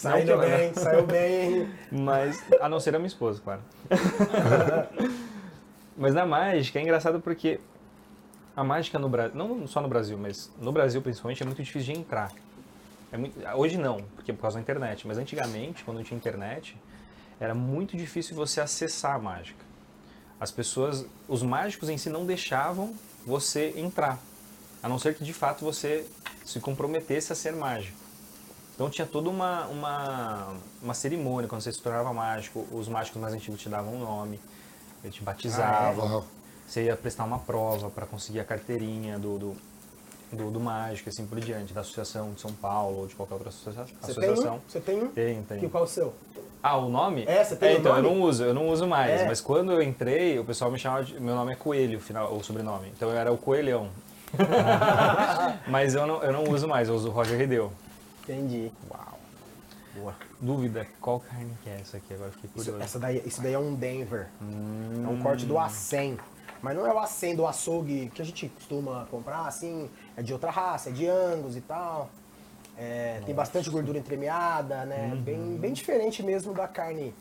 [0.00, 1.68] Saiu Não bem, saiu bem.
[1.92, 3.60] Mas, a não ser a minha esposa, claro.
[5.94, 7.60] mas na mágica é engraçado porque
[8.56, 11.92] a mágica no Brasil, não só no Brasil, mas no Brasil principalmente, é muito difícil
[11.92, 12.32] de entrar.
[13.12, 15.06] É muito, hoje não, porque é por causa da internet.
[15.06, 16.74] Mas antigamente, quando não tinha internet,
[17.38, 19.62] era muito difícil você acessar a mágica.
[20.40, 22.94] As pessoas, os mágicos em si não deixavam
[23.26, 24.18] você entrar,
[24.82, 26.06] a não ser que de fato você
[26.42, 27.99] se comprometesse a ser mágico.
[28.80, 33.34] Então tinha toda uma, uma, uma cerimônia quando você se tornava mágico, os mágicos mais
[33.34, 34.40] antigos te davam um nome,
[35.04, 36.24] eles te batizavam, Uau.
[36.66, 39.56] você ia prestar uma prova para conseguir a carteirinha do, do,
[40.32, 43.34] do, do mágico, e assim por diante, da Associação de São Paulo ou de qualquer
[43.34, 44.62] outra associa- Você tem associação.
[44.66, 45.08] Você tem um?
[45.08, 45.60] Tem, tem.
[45.60, 46.14] Que, qual é o seu?
[46.62, 47.26] Ah, o nome?
[47.28, 48.08] É, você tem o então, nome?
[48.08, 49.10] eu não uso, eu não uso mais.
[49.10, 49.26] É.
[49.26, 51.20] Mas quando eu entrei, o pessoal me chamava de.
[51.20, 52.88] Meu nome é Coelho, o final, o sobrenome.
[52.96, 53.90] Então eu era o Coelhão.
[55.68, 57.70] mas eu não, eu não uso mais, eu uso o Roger Redeu.
[58.30, 58.70] Entendi.
[58.90, 59.18] Uau.
[59.94, 60.14] Boa.
[60.40, 62.14] Dúvida, qual carne que é essa aqui?
[62.14, 62.84] Agora fiquei Isso, curioso.
[62.84, 64.28] essa daí, isso daí é um Denver.
[64.40, 65.04] Hum.
[65.04, 66.18] É um corte do A100.
[66.62, 69.90] Mas não é o A100 do açougue que a gente costuma comprar, assim.
[70.16, 72.08] É de outra raça, é de Angus e tal.
[72.78, 75.10] É, tem bastante gordura entremeada, né?
[75.12, 75.22] Uhum.
[75.22, 77.12] Bem, bem diferente mesmo da carne.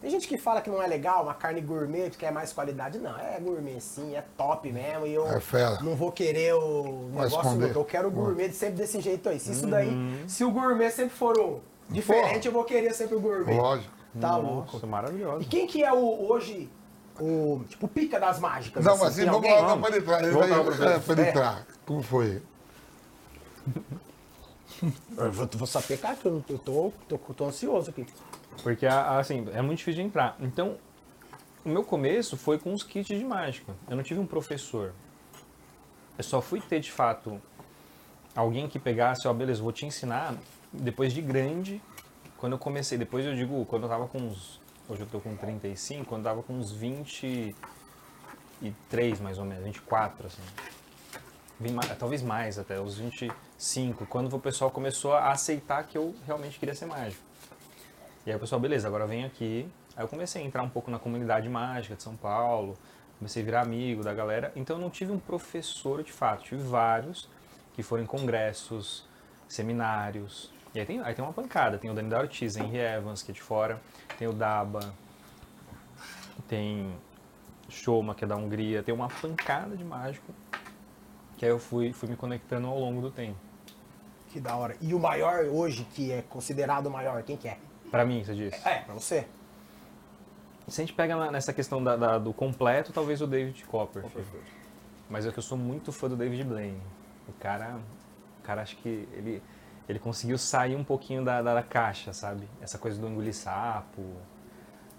[0.00, 2.98] Tem gente que fala que não é legal, uma carne gourmet, que quer mais qualidade.
[2.98, 5.06] Não, é gourmet sim, é top mesmo.
[5.06, 5.78] E eu É fera.
[5.82, 7.74] não vou querer o Vai negócio, esconder.
[7.74, 9.40] eu quero o gourmet sempre desse jeito aí.
[9.40, 10.24] Se isso daí, Uhum.
[10.28, 13.56] se o gourmet sempre for o diferente, eu vou querer sempre o gourmet.
[13.56, 13.92] Lógico.
[14.20, 14.86] Tá louco.
[14.86, 15.42] Maravilhoso.
[15.42, 16.70] E quem que é o, hoje
[17.18, 18.84] o, tipo, pica das mágicas?
[18.84, 19.02] Não, assim?
[19.04, 19.54] mas assim, vamos alguém?
[19.62, 20.20] lá, não, para entrar.
[20.62, 20.86] Professor.
[20.88, 21.28] é, para É.
[21.30, 21.66] entrar.
[21.86, 22.42] Como foi?
[25.16, 28.04] Eu vou, vou saber, cara, que eu, eu tô, tô, tô ansioso aqui.
[28.62, 30.36] Porque, assim, é muito difícil de entrar.
[30.40, 30.76] Então,
[31.64, 33.74] o meu começo foi com os kits de mágica.
[33.88, 34.92] Eu não tive um professor.
[36.16, 37.40] Eu só fui ter, de fato,
[38.34, 40.34] alguém que pegasse, ó, beleza, vou te ensinar
[40.72, 41.82] depois de grande,
[42.38, 42.96] quando eu comecei.
[42.98, 44.60] Depois eu digo, quando eu tava com uns...
[44.88, 47.54] Hoje eu tô com 35, quando eu tava com uns 23,
[49.20, 50.42] mais ou menos, 24, assim.
[51.98, 56.74] Talvez mais até, uns 25, quando o pessoal começou a aceitar que eu realmente queria
[56.74, 57.20] ser mágico.
[58.26, 59.70] E aí pessoal, beleza, agora vem aqui.
[59.96, 62.76] Aí eu comecei a entrar um pouco na comunidade mágica de São Paulo,
[63.20, 64.50] comecei a virar amigo da galera.
[64.56, 67.28] Então eu não tive um professor de fato, tive vários
[67.72, 69.08] que foram em congressos,
[69.46, 70.52] seminários.
[70.74, 73.30] E aí tem, aí tem uma pancada, tem o Dani da Ortiz, Henry Evans, que
[73.30, 73.80] é de fora,
[74.18, 74.92] tem o Daba,
[76.48, 76.92] tem
[77.68, 80.34] Shoma, que é da Hungria, tem uma pancada de mágico
[81.36, 83.38] que aí eu fui, fui me conectando ao longo do tempo.
[84.30, 84.76] Que da hora.
[84.80, 87.58] E o maior hoje, que é considerado o maior, quem que é?
[87.96, 88.68] Pra mim, você disse?
[88.68, 89.26] É, pra você.
[90.68, 94.26] Se a gente pega na- nessa questão da- da- do completo, talvez o David Copperfield.
[95.08, 96.80] Mas é que eu sou muito fã do David Blaine.
[97.28, 97.76] O cara,
[98.40, 99.42] o cara acho que ele,
[99.88, 102.48] ele conseguiu sair um pouquinho da, da, da caixa, sabe?
[102.60, 104.02] Essa coisa do engolir sapo,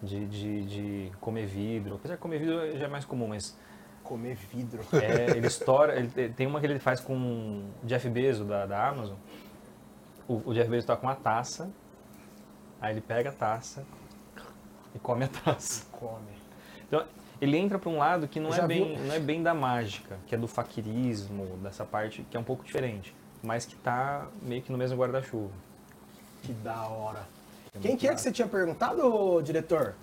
[0.01, 1.95] de, de, de comer vidro.
[1.95, 3.57] Apesar de comer vidro já é mais comum, mas
[4.03, 4.79] Comer vidro.
[4.93, 5.99] é, ele estoura.
[5.99, 9.17] Ele, te- tem uma que ele faz com o Jeff Bezos da, da Amazon.
[10.25, 11.69] O, o Jeff Bezos tá com uma taça,
[12.81, 13.85] aí ele pega a taça
[14.95, 15.85] e come a taça.
[15.91, 16.37] Come.
[16.87, 17.03] Então,
[17.41, 19.05] ele entra para um lado que não Já é, bem, viu?
[19.05, 22.63] não é bem da mágica, que é do faquirismo, dessa parte que é um pouco
[22.63, 23.13] diferente,
[23.43, 25.51] mas que tá meio que no mesmo guarda-chuva.
[26.43, 27.27] Que da hora.
[27.81, 29.95] Quem que é que você tinha perguntado, diretor?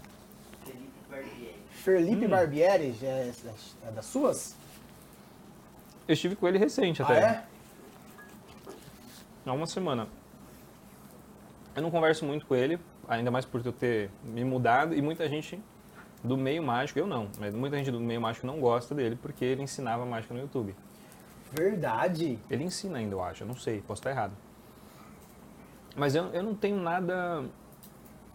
[0.64, 1.56] Felipe Barbieri.
[1.70, 3.32] Felipe Barbieri, é,
[3.87, 4.54] é das suas?
[6.06, 7.44] Eu estive com ele recente Ah, até, é?
[9.46, 10.06] há uma semana.
[11.74, 15.28] Eu não converso muito com ele, ainda mais por eu ter me mudado, e muita
[15.28, 15.60] gente
[16.22, 19.44] do meio mágico, eu não, mas muita gente do meio mágico não gosta dele porque
[19.44, 20.74] ele ensinava mágica no YouTube.
[21.52, 22.38] Verdade.
[22.50, 23.44] Ele ensina ainda, eu acho.
[23.44, 24.32] Eu não sei, posso estar errado.
[25.96, 27.44] Mas eu, eu não tenho nada.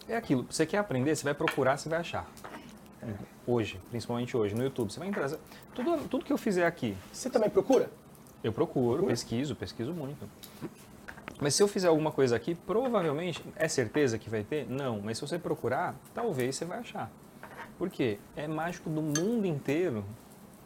[0.07, 0.45] É aquilo.
[0.49, 2.25] Você quer aprender, você vai procurar, você vai achar.
[3.45, 4.91] Hoje, principalmente hoje, no YouTube.
[4.91, 5.29] Você vai entrar.
[5.73, 7.89] Tudo, tudo que eu fizer aqui, Você também procura?
[8.41, 10.25] eu procuro, pesquiso, pesquiso muito.
[11.39, 14.69] Mas se eu fizer alguma coisa aqui, provavelmente, é certeza que vai ter?
[14.69, 14.99] Não.
[15.01, 17.09] Mas se você procurar, talvez você vai achar.
[17.77, 18.19] Por quê?
[18.35, 20.03] É mágico do mundo inteiro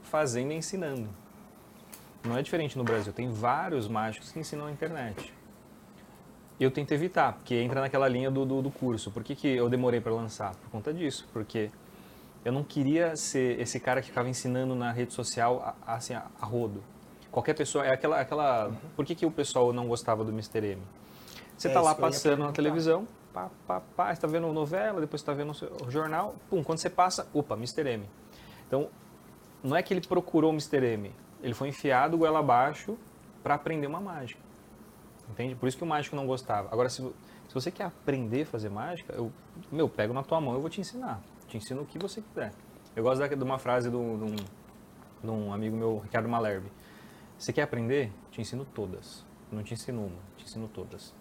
[0.02, 1.08] fazendo e ensinando.
[2.24, 3.14] Não é diferente no Brasil.
[3.14, 5.32] Tem vários mágicos que ensinam na internet.
[6.60, 9.12] eu tento evitar, porque entra naquela linha do, do, do curso.
[9.12, 10.56] Por que, que eu demorei para lançar?
[10.56, 11.70] Por conta disso, porque
[12.44, 16.84] eu não queria ser esse cara que ficava ensinando na rede social assim, a rodo.
[17.34, 18.72] Qualquer pessoa, é aquela, aquela...
[18.96, 20.60] Por que, que o pessoal não gostava do Mr.
[20.74, 20.82] M?
[21.58, 24.54] Você É tá isso lá ia passando na televisão, pá, pá, pá, você tá vendo
[24.54, 25.52] novela, depois você tá vendo
[25.86, 27.82] o jornal, pum, quando você passa, opa, Mr.
[27.90, 28.06] M.
[28.68, 28.88] Então,
[29.64, 30.78] não é que ele procurou o Mr.
[30.86, 32.96] M, ele foi enfiado goela abaixo
[33.42, 34.40] para aprender uma mágica.
[35.30, 35.56] Entende?
[35.56, 36.70] Por isso que o mágico não gostava.
[36.72, 39.32] Agora, se, se você quer aprender a fazer mágica, eu,
[39.72, 41.20] meu, pego na tua mão, eu vou te ensinar.
[41.48, 42.54] Te ensino o que você quiser.
[42.96, 44.36] Eu gosto da- de uma frase de um, de um-
[45.24, 46.70] de um amigo meu, Ricardo Malherbe.
[47.38, 48.12] Você quer aprender?
[48.32, 49.24] Te ensino todas.
[49.52, 51.14] Não te ensino uma, te ensino todas.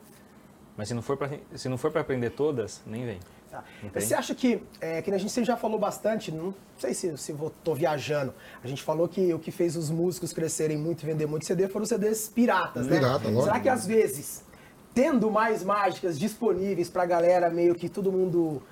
[0.77, 3.21] Mas se não for para se não for para aprender todas, nem vem.
[3.51, 3.63] Tá.
[3.93, 7.51] Você acha que, é, que a gente já falou bastante, não sei se, se vou,
[7.63, 8.33] tô viajando,
[8.65, 11.69] a gente falou que o que fez os músicos crescerem muito e vender muito CD
[11.69, 12.97] foram os CDs piratas, né?
[12.97, 13.43] Pirata, lógico.
[13.43, 14.43] Será que às vezes,
[14.95, 18.63] tendo mais mágicas disponíveis pra galera, meio que todo mundo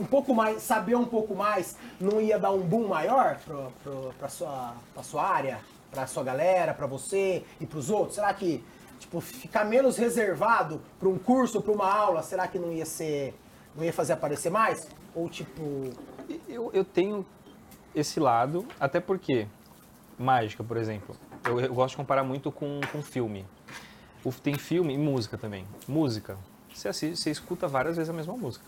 [0.00, 4.28] um pouco mais, saber um pouco mais, não ia dar um boom maior pro, pra,
[4.28, 5.60] sua, pra sua área,
[5.94, 8.16] pra sua galera, pra você e pros outros?
[8.16, 8.62] Será que,
[8.98, 13.34] tipo, ficar menos reservado pra um curso, pra uma aula, será que não ia ser,
[13.76, 14.86] não ia fazer aparecer mais?
[15.14, 15.90] Ou tipo,
[16.48, 17.24] Eu, eu tenho
[17.94, 19.46] esse lado, até porque
[20.18, 23.46] mágica, por exemplo, eu, eu gosto de comparar muito com, com filme.
[24.24, 25.64] O- tem filme e música também.
[25.86, 26.36] Música,
[26.72, 28.64] você, assiste, você escuta várias vezes a mesma música.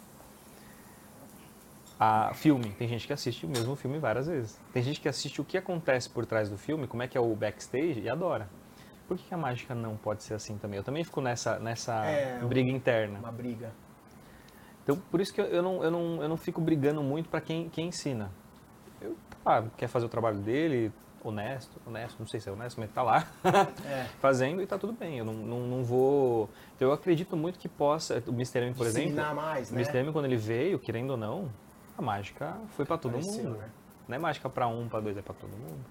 [1.99, 4.61] A filme, tem gente que assiste o mesmo filme várias vezes.
[4.73, 7.21] Tem gente que assiste o que acontece por trás do filme, como é que é
[7.21, 8.49] o backstage e adora.
[9.09, 10.77] Por que, que a mágica não pode ser assim também?
[10.77, 13.19] Eu também fico nessa, nessa É, briga interna.
[13.19, 13.73] uma briga?
[14.83, 17.69] Então, por isso que eu, não, eu, não, eu não fico brigando muito para quem,
[17.71, 18.31] quem ensina.
[19.01, 20.93] Eu, ah, quer fazer o trabalho dele,
[21.25, 23.27] honesto, honesto, não sei se é honesto, mas tá lá
[23.87, 24.05] É.
[24.21, 25.19] fazendo e tá tudo bem.
[25.19, 26.51] Eu não, não, não vou.
[26.79, 28.23] Eu acredito muito que possa.
[28.27, 28.59] O Mr.
[28.67, 29.09] M, por exemplo.
[29.09, 29.81] Disseminar mais, O né?
[29.81, 29.99] Mr.
[29.99, 31.51] M, quando ele veio, querendo ou não,
[31.97, 33.51] a mágica foi para todo mundo.
[33.51, 33.69] né?
[34.09, 35.85] Não é mágica para um, para dois, é para todo mundo.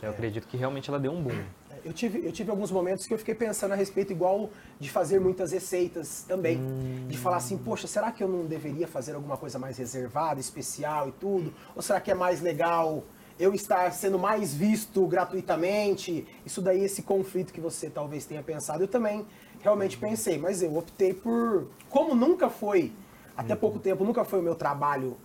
[0.00, 1.44] Eu acredito que realmente ela deu um boom.
[1.84, 5.20] Eu tive, eu tive alguns momentos que eu fiquei pensando a respeito igual de fazer
[5.20, 6.60] muitas receitas também.
[7.08, 11.08] De falar assim, poxa, será que eu não deveria fazer alguma coisa mais reservada, especial
[11.08, 11.52] e tudo?
[11.74, 13.04] Ou será que é mais legal
[13.38, 16.26] eu estar sendo mais visto gratuitamente?
[16.46, 19.26] Isso daí, esse conflito que você talvez tenha pensado, eu também
[19.60, 20.38] realmente pensei.
[20.38, 21.68] Mas eu optei por...
[21.90, 22.92] Como nunca foi,
[23.36, 25.16] até pouco tempo, nunca foi o meu trabalho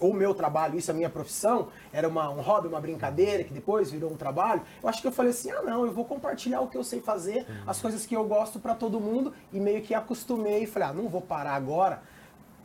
[0.00, 3.52] o meu trabalho, isso é a minha profissão, era uma, um hobby, uma brincadeira, que
[3.52, 6.60] depois virou um trabalho, eu acho que eu falei assim, ah não, eu vou compartilhar
[6.60, 9.82] o que eu sei fazer, as coisas que eu gosto pra todo mundo, e meio
[9.82, 12.02] que acostumei, e falei, ah, não vou parar agora,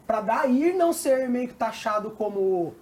[0.05, 2.73] pra daí não ser meio que taxado como,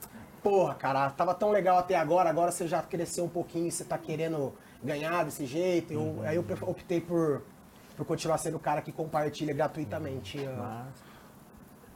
[0.43, 3.97] porra, cara, tava tão legal até agora, agora você já cresceu um pouquinho, você tá
[3.97, 7.41] querendo ganhar desse jeito, eu, aí eu optei por,
[7.95, 10.37] por continuar sendo o cara que compartilha gratuitamente.
[10.45, 10.85] ah,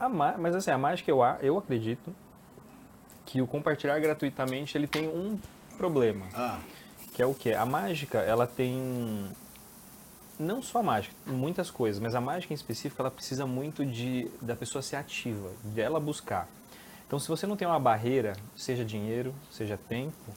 [0.00, 2.12] A má- mas assim, a mágica eu, a- eu acredito
[3.26, 5.38] que o compartilhar gratuitamente ele tem um
[5.76, 6.26] problema.
[7.14, 7.52] Que é o quê?
[7.52, 9.30] A mágica, ela tem
[10.38, 14.30] não só a mágica, muitas coisas, mas a mágica em específico, ela precisa muito de
[14.40, 16.48] da pessoa ser ativa, de ela buscar.
[17.06, 20.32] Então, se você não tem uma barreira, seja dinheiro, seja tempo,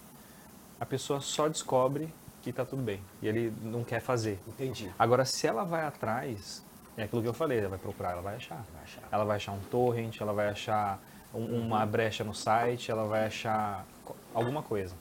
[0.80, 4.40] a pessoa só descobre que está tudo bem e ele não quer fazer.
[4.48, 4.92] Entendi.
[5.00, 6.64] Agora, se ela vai atrás,
[6.98, 8.64] é aquilo que eu falei, ela vai procurar, ela vai achar.
[9.12, 11.00] Ela vai achar um torrent, ela vai achar
[11.36, 13.86] uma brecha no site, ela vai achar
[14.34, 14.94] alguma coisa.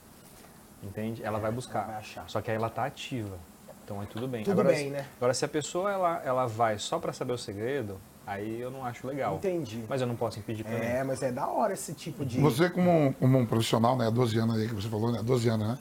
[0.82, 1.22] Entende?
[1.24, 1.86] Ela vai buscar.
[1.86, 2.28] vai achar.
[2.28, 3.38] Só que aí ela tá ativa.
[3.84, 4.44] Então é tudo bem.
[4.44, 5.06] Tudo agora, bem, se- né?
[5.16, 8.84] Agora, se a pessoa ela, ela vai só para saber o segredo, aí eu não
[8.84, 9.36] acho legal.
[9.36, 9.84] Entendi.
[9.88, 10.80] Mas eu não posso impedir também.
[10.82, 12.38] É, mas é da hora esse tipo de.
[12.40, 15.22] Você, como um, como um profissional, né, há 12 anos aí que você falou, né,
[15.22, 15.78] 12 anos, né?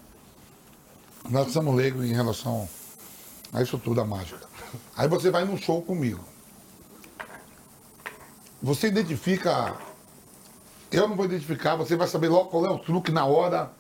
[1.30, 2.68] Nós somos leigos em relação
[3.54, 4.46] a isso tudo, a mágica.
[4.98, 6.24] Aí você vai num show comigo.
[8.62, 9.76] Você identifica.
[10.94, 13.72] Eu não vou identificar, você vai saber logo qual é o truque na hora,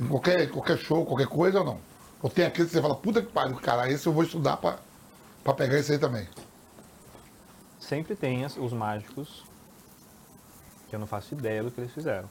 [0.00, 1.78] em qualquer, qualquer show, qualquer coisa ou não?
[2.22, 4.78] Ou tem aquele que você fala, puta que pariu, cara, esse eu vou estudar pra,
[5.44, 6.26] pra pegar esse aí também.
[7.78, 9.44] Sempre tem as- os mágicos
[10.88, 12.30] que eu não faço ideia do que eles fizeram.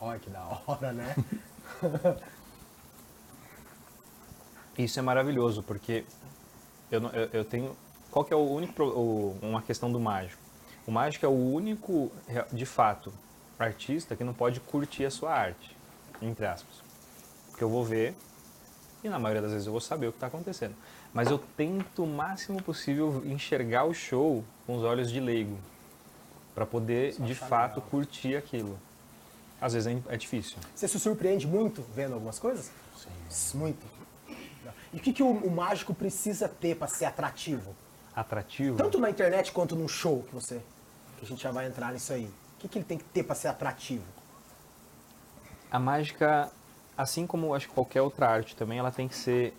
[0.00, 1.14] Olha que da hora, né?
[4.78, 6.04] Isso é maravilhoso, porque
[6.90, 7.76] eu, eu, eu tenho.
[8.10, 8.82] Qual que é o único.
[8.82, 10.40] o- uma questão do mágico?
[10.86, 12.10] O mágico é o único,
[12.50, 13.12] de fato,
[13.62, 15.76] artista que não pode curtir a sua arte,
[16.20, 16.82] entre aspas.
[17.50, 18.14] Porque eu vou ver
[19.02, 20.74] e na maioria das vezes eu vou saber o que está acontecendo.
[21.12, 25.58] Mas eu tento o máximo possível enxergar o show com os olhos de leigo,
[26.54, 27.90] para poder, de achar fato, legal.
[27.90, 28.78] curtir aquilo.
[29.60, 30.58] Às vezes é, é difícil.
[30.74, 32.70] Você se surpreende muito vendo algumas coisas?
[32.96, 33.58] Sim.
[33.58, 33.84] Muito.
[34.92, 37.74] E o que, que o, o mágico precisa ter para ser atrativo?
[38.14, 38.76] atrativo.
[38.76, 40.60] Tanto na internet quanto num show que você.
[41.18, 42.28] Que a gente já vai entrar nisso aí.
[42.62, 44.04] Que, que ele tem que ter pra ser atrativo?
[45.68, 46.48] A mágica,
[46.96, 49.52] assim como acho que qualquer outra arte também, ela tem que ser,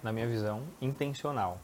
[0.00, 1.58] na minha visão, intencional.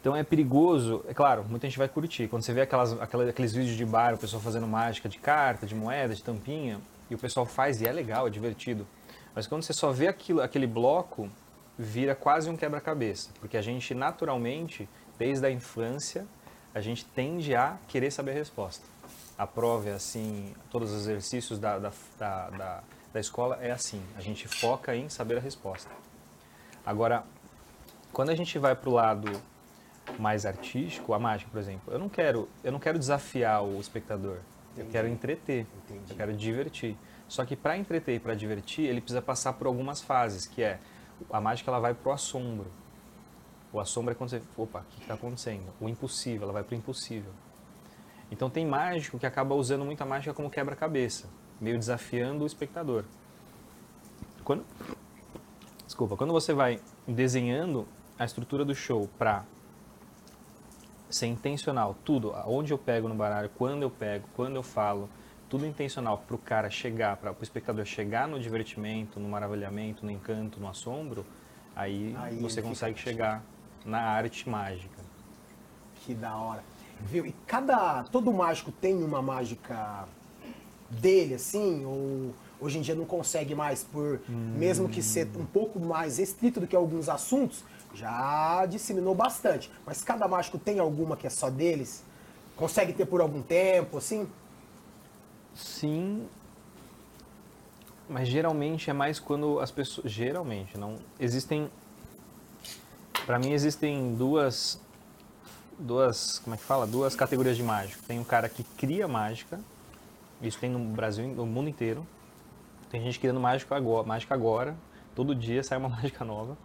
[0.00, 2.28] Então é perigoso, é claro, muita gente vai curtir.
[2.28, 5.66] Quando você vê aquelas, aquela- aqueles vídeos de bar, o pessoal fazendo mágica de carta,
[5.66, 6.80] de moeda, de tampinha,
[7.10, 8.86] e o pessoal faz e é legal, é divertido.
[9.34, 11.28] Mas quando você só vê aquilo, aquele bloco,
[11.78, 13.30] vira quase um quebra-cabeça.
[13.38, 16.26] Porque a gente, naturalmente, desde a infância,
[16.74, 18.84] a gente tende a querer saber a resposta.
[19.36, 22.82] A prova é assim, todos os exercícios da, da, da, da,
[23.12, 24.02] da escola é assim.
[24.16, 25.90] A gente foca em saber a resposta.
[26.84, 27.24] Agora,
[28.12, 29.30] quando a gente vai para o lado
[30.18, 34.38] mais artístico, a mágica, por exemplo, eu não quero, eu não quero desafiar o espectador.
[34.76, 35.66] Eu quero entreter.
[35.84, 36.10] Entendi.
[36.10, 36.96] Eu quero divertir.
[37.28, 40.78] Só que para entreter e para divertir, ele precisa passar por algumas fases, que é
[41.30, 42.70] a mágica ela vai pro assombro.
[43.72, 45.72] O assombro é quando você, opa, o que está acontecendo?
[45.80, 47.32] O impossível, ela vai pro impossível.
[48.30, 51.28] Então tem mágico que acaba usando muito a mágica como quebra-cabeça,
[51.60, 53.04] meio desafiando o espectador.
[54.44, 54.64] Quando,
[55.86, 57.86] desculpa, quando você vai desenhando
[58.18, 59.44] a estrutura do show para
[61.08, 65.08] ser intencional, tudo, onde eu pego no baralho, quando eu pego, quando eu falo,
[65.48, 70.10] tudo intencional para o cara chegar, para o espectador chegar no divertimento, no maravilhamento, no
[70.10, 71.24] encanto, no assombro,
[71.76, 73.42] aí, Aí você consegue chegar
[73.84, 75.02] na arte mágica.
[75.96, 76.64] Que da hora.
[77.00, 77.26] Viu?
[77.26, 78.04] E cada.
[78.04, 80.06] Todo mágico tem uma mágica
[80.90, 81.84] dele, assim?
[81.84, 86.60] Ou hoje em dia não consegue mais, por mesmo que ser um pouco mais restrito
[86.60, 87.64] do que alguns assuntos,
[87.94, 89.70] já disseminou bastante.
[89.84, 92.04] Mas cada mágico tem alguma que é só deles?
[92.56, 94.28] Consegue ter por algum tempo, assim?
[95.54, 96.26] Sim,
[98.08, 100.10] mas geralmente é mais quando as pessoas.
[100.10, 100.96] Geralmente, não.
[101.18, 101.70] Existem.
[103.26, 104.80] Para mim, existem duas.
[105.78, 106.40] Duas.
[106.40, 106.86] Como é que fala?
[106.86, 108.02] Duas categorias de mágico.
[108.04, 109.60] Tem um cara que cria mágica,
[110.40, 112.06] isso tem no Brasil, no mundo inteiro.
[112.90, 114.76] Tem gente criando mágica agora, mágica agora,
[115.14, 116.58] todo dia sai uma mágica nova.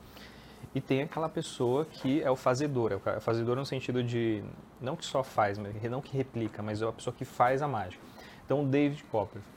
[0.73, 4.43] E tem aquela pessoa que é o fazedor, é o fazedor no sentido de
[4.81, 8.03] não que só faz, não que replica, mas é a pessoa que faz a mágica.
[8.45, 9.56] Então, o David Copperfield.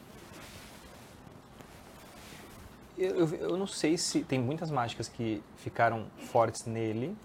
[3.02, 7.16] Eu, eu, não sei se tem muitas mágicas que ficaram fortes nele,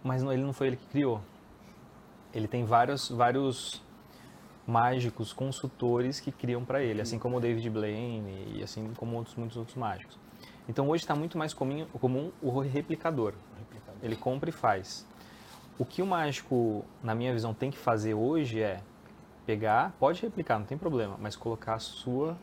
[0.00, 1.20] mas não, ele não foi ele que criou.
[2.32, 3.82] Ele tem vários, vários
[4.64, 9.34] mágicos, consultores que criam para ele, assim como o David Blaine e assim como outros,
[9.34, 10.16] muitos outros mágicos.
[10.68, 13.34] Então hoje está muito mais comum, comum o replicador.
[14.00, 15.04] Ele compra e faz.
[15.76, 18.80] O que o mágico, na minha visão, tem que fazer hoje é
[19.44, 22.38] pegar, pode replicar, não tem problema, mas colocar a sua,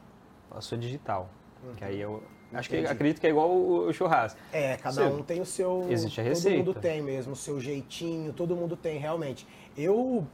[0.57, 1.29] a sua digital.
[1.75, 4.39] Que aí eu acho que acredito que é igual o, o churrasco.
[4.51, 5.15] É, cada Sim.
[5.15, 5.85] um tem o seu.
[5.89, 6.57] Existe a Todo receita.
[6.57, 9.47] mundo tem mesmo, o seu jeitinho, todo mundo tem, realmente.
[9.77, 10.25] Eu,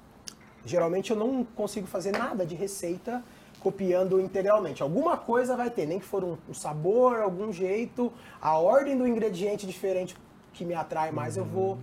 [0.65, 3.23] geralmente, eu não consigo fazer nada de receita
[3.59, 4.83] copiando integralmente.
[4.83, 9.07] Alguma coisa vai ter, nem que for um, um sabor, algum jeito, a ordem do
[9.07, 10.15] ingrediente diferente
[10.51, 11.77] que me atrai mais, eu vou.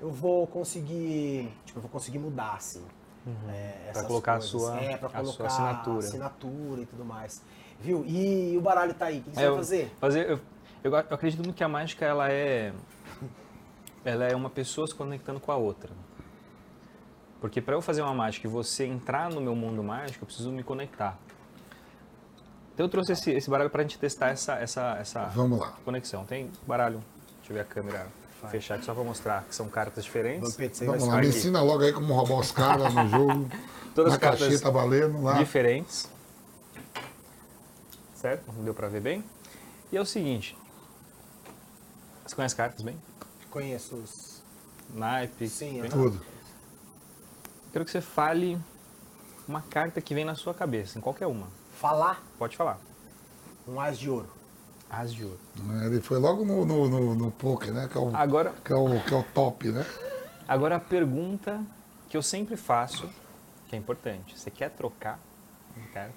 [0.00, 1.50] Eu vou conseguir.
[1.64, 2.82] Tipo, eu vou conseguir mudar, assim.
[3.48, 5.98] é, essas colocar a sua- é, pra a sua colocar assinatura.
[5.98, 7.42] assinatura e tudo mais.
[7.80, 8.04] Viu?
[8.06, 9.18] E o baralho tá aí.
[9.20, 9.90] O que você É, vai fazer?
[10.00, 10.40] Fazer, eu,
[10.84, 12.72] eu, eu acredito muito que a mágica ela é
[14.04, 15.90] ela é uma pessoa se conectando com a outra.
[17.40, 20.50] Porque para eu fazer uma mágica e você entrar no meu mundo mágico, eu preciso
[20.50, 21.18] me conectar.
[22.74, 25.74] Então eu trouxe esse, esse baralho para a gente testar essa, essa, essa Vamos lá.
[25.84, 26.24] conexão.
[26.24, 27.00] Tem baralho,
[27.38, 28.06] deixa eu ver a câmera
[28.50, 30.56] fechar aqui só para mostrar que são cartas diferentes.
[30.56, 31.28] Vai Vamos lá, me aqui.
[31.28, 33.48] ensina logo aí como roubar os caras no jogo.
[33.94, 35.34] Todas Na as cartas caixinha tá valendo lá.
[35.34, 36.08] diferentes.
[38.16, 38.50] Certo?
[38.52, 39.24] Não deu para ver bem?
[39.92, 40.56] E é o seguinte.
[42.26, 43.00] Você conhece cartas bem?
[43.50, 44.42] Conheço os.
[44.92, 45.48] Naipe?
[45.48, 45.84] Sim, bem?
[45.84, 45.88] é.
[45.88, 46.20] Tudo.
[47.72, 48.58] Quero que você fale
[49.46, 51.46] uma carta que vem na sua cabeça, em qualquer uma.
[51.78, 52.78] Falar Pode falar.
[53.68, 54.28] um as de ouro.
[54.88, 55.38] As de ouro.
[55.84, 57.88] Ele foi logo no, no, no, no poker, né?
[57.90, 59.84] Que é, o, Agora, que, é o, que é o top, né?
[60.48, 61.62] agora a pergunta
[62.08, 63.10] que eu sempre faço,
[63.68, 64.38] que é importante.
[64.38, 65.18] Você quer trocar
[65.76, 66.14] de carta?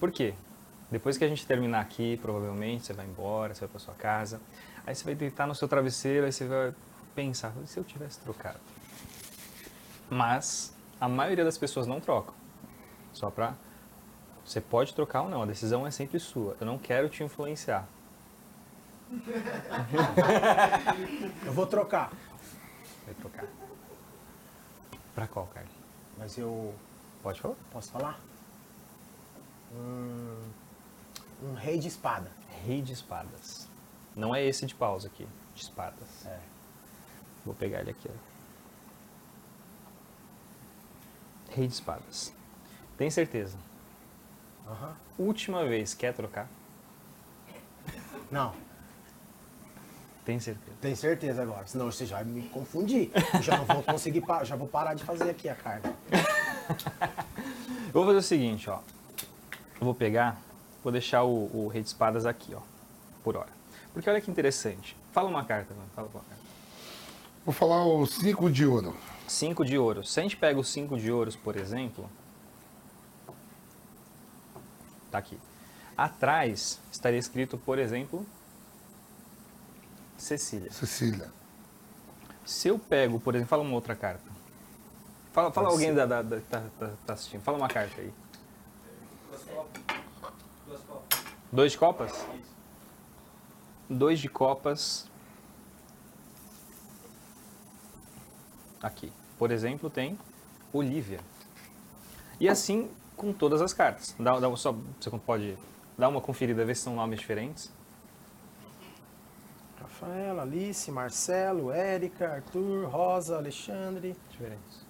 [0.00, 0.34] Por quê?
[0.90, 4.40] Depois que a gente terminar aqui, provavelmente você vai embora, você vai para sua casa.
[4.86, 6.74] Aí você vai deitar no seu travesseiro, aí você vai
[7.14, 8.58] pensar, se eu tivesse trocado?
[10.08, 12.34] Mas a maioria das pessoas não trocam.
[13.12, 13.54] Só pra.
[14.44, 16.56] Você pode trocar ou não, a decisão é sempre sua.
[16.58, 17.86] Eu não quero te influenciar.
[21.44, 22.10] Eu vou trocar.
[23.04, 23.44] Vai trocar.
[25.14, 25.72] Pra qual, Carlos?
[26.16, 26.74] Mas eu.
[27.22, 27.54] Pode falar?
[27.72, 28.20] Posso falar?
[29.74, 30.36] Um,
[31.42, 32.30] um rei de espada.
[32.64, 33.68] Rei de espadas.
[34.16, 36.26] Não é esse de paus aqui, de espadas.
[36.26, 36.38] É.
[37.44, 38.12] Vou pegar ele aqui, ó.
[41.54, 42.32] Rei de espadas.
[42.96, 43.56] Tem certeza?
[44.66, 44.96] Aham.
[45.18, 46.48] Última vez, quer trocar?
[48.30, 48.52] Não,
[50.24, 50.76] Tem certeza.
[50.82, 51.66] tem certeza agora.
[51.66, 53.10] Senão você já vai me confundir.
[53.34, 55.94] Eu já não vou conseguir, já vou parar de fazer aqui a carta.
[57.90, 58.80] Vou fazer o seguinte, ó.
[59.80, 60.38] Eu vou pegar,
[60.82, 62.60] vou deixar o, o rei de espadas aqui, ó,
[63.24, 63.50] por hora.
[63.92, 64.96] Porque olha que interessante.
[65.12, 65.88] Fala uma carta, mano.
[65.94, 66.42] Fala uma carta.
[67.44, 68.94] Vou falar o 5 de ouro.
[69.26, 70.12] Cinco de ouros.
[70.12, 72.08] Se a gente pega os cinco de ouros, por exemplo,
[75.10, 75.38] tá aqui.
[75.96, 78.24] Atrás estaria escrito, por exemplo,
[80.16, 80.72] Cecília.
[80.72, 81.30] Cecília.
[82.44, 84.24] Se eu pego, por exemplo, fala uma outra carta.
[85.32, 87.42] Fala, fala alguém da, da, da- que tá, tá- tá assistindo.
[87.42, 88.12] Fala uma carta aí.
[89.28, 89.82] Duas copas.
[90.66, 91.18] Duas copas.
[91.50, 92.26] Dois de copas?
[93.88, 95.08] Dois de copas.
[98.82, 99.12] Aqui.
[99.38, 100.18] Por exemplo, tem
[100.72, 101.20] Olivia.
[102.38, 104.14] E assim com todas as cartas.
[104.18, 105.56] Dá, dá só, você pode
[105.96, 107.72] dar uma conferida, ver se são nomes diferentes.
[109.80, 114.14] Rafaela, Alice, Marcelo, Érica, Arthur, Rosa, Alexandre.
[114.30, 114.86] Diferentes.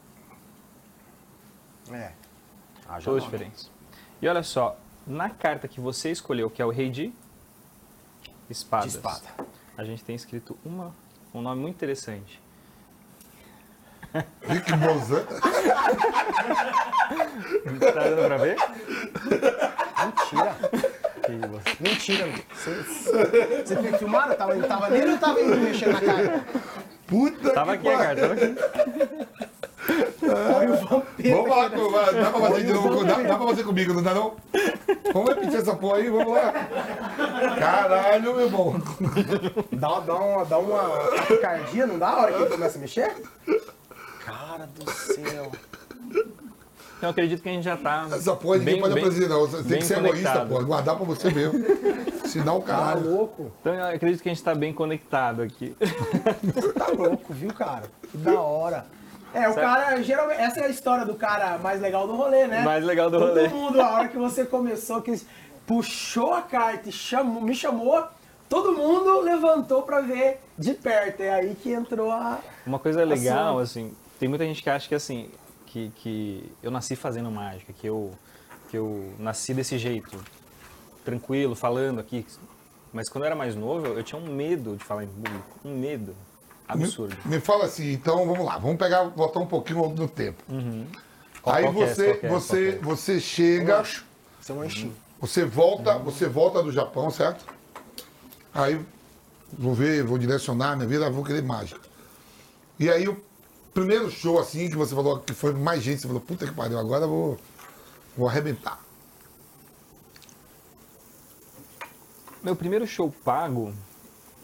[1.91, 2.13] É.
[2.87, 3.71] Ah, Todos diferentes.
[4.21, 4.77] E olha só,
[5.09, 7.13] na carta que você escolheu, que é o Rei de
[8.51, 9.27] Espadas, De espada.
[9.77, 10.95] a gente tem escrito uma,
[11.35, 12.41] um nome muito interessante.
[14.43, 15.25] Rick Bozan.
[17.93, 18.57] Tá dando pra ver?
[20.07, 20.57] Mentira.
[21.79, 22.27] Mentira.
[22.55, 22.83] Você,
[23.65, 24.35] você foi filmado?
[24.35, 26.45] Tava, tava nele ou tava indo mexendo na carta?
[27.07, 28.07] Puta Tava que aqui a pariu.
[28.07, 28.55] carta, tava aqui.
[29.19, 29.29] Olha
[29.65, 29.68] o
[30.89, 31.37] vampiro.
[31.37, 31.69] Vamos lá,
[32.13, 32.21] né?
[32.23, 34.35] dá pra fazer de novo, dá, dá pra fazer comigo, não dá não?
[35.13, 36.53] Vamos repetir essa porra aí, vamos lá.
[37.59, 38.83] Caralho, meu irmão.
[39.73, 40.83] Dá, dá uma, dá uma
[41.17, 43.15] taquicardia, não dá a hora que ele começa a mexer?
[44.25, 45.51] Cara do céu.
[46.99, 48.09] Então eu acredito que a gente já tá.
[48.13, 49.41] Essa porra ninguém bem- pode bem- apresentar, não.
[49.43, 50.49] Você tem bem que ser egoísta, conectado.
[50.49, 50.65] pô.
[50.65, 51.65] Guardar pra você mesmo.
[52.27, 53.09] Senão, Tá caralho.
[53.11, 53.53] louco.
[53.61, 55.77] Então eu acredito que a gente tá bem conectado aqui.
[56.43, 57.85] Você tá louco, viu, cara?
[58.11, 58.85] Que da hora.
[59.35, 59.61] É, o Certo.
[59.61, 62.63] cara, geralmente, essa é a história do cara mais legal do rolê, né?
[62.63, 63.49] Mais legal do Todo rolê.
[63.49, 65.21] mundo, a hora que você começou, que
[65.67, 68.03] puxou a carta e chamou, me chamou,
[68.49, 71.21] todo mundo levantou pra ver de perto.
[71.21, 72.39] É aí que entrou a.
[72.67, 75.31] Uma coisa legal, assim, tem muita gente que acha que assim,
[75.67, 78.13] que, que eu nasci fazendo mágica, que eu,
[78.71, 80.19] que eu nasci desse jeito,
[81.05, 82.27] tranquilo, falando aqui.
[82.93, 85.77] Mas quando eu era mais novo, eu tinha um medo de falar em público, um
[85.77, 86.17] medo
[86.69, 87.17] absurdo.
[87.25, 90.43] Me fala assim, então vamos lá, vamos pegar, voltar um pouquinho no tempo.
[91.43, 93.85] Qual- Aí qual é você, Qual é você, que você chega,
[94.41, 94.95] Seu manchinho.
[95.21, 97.45] você volta, você volta do Japão, certo?
[98.55, 98.81] Aí
[99.53, 101.81] vou ver, vou direcionar minha vida, vou querer mágica.
[102.79, 103.21] E aí o
[103.73, 106.79] primeiro show assim que você falou que foi mais gente, você falou, puta que pariu,
[106.79, 107.39] agora eu vou,
[108.17, 108.81] vou arrebentar.
[112.43, 113.73] Meu primeiro show pago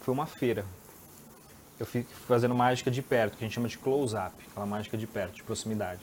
[0.01, 0.65] foi uma feira.
[1.79, 5.05] Eu fui fazendo mágica de perto, que a gente chama de close-up, aquela mágica de
[5.05, 6.01] perto, de proximidade.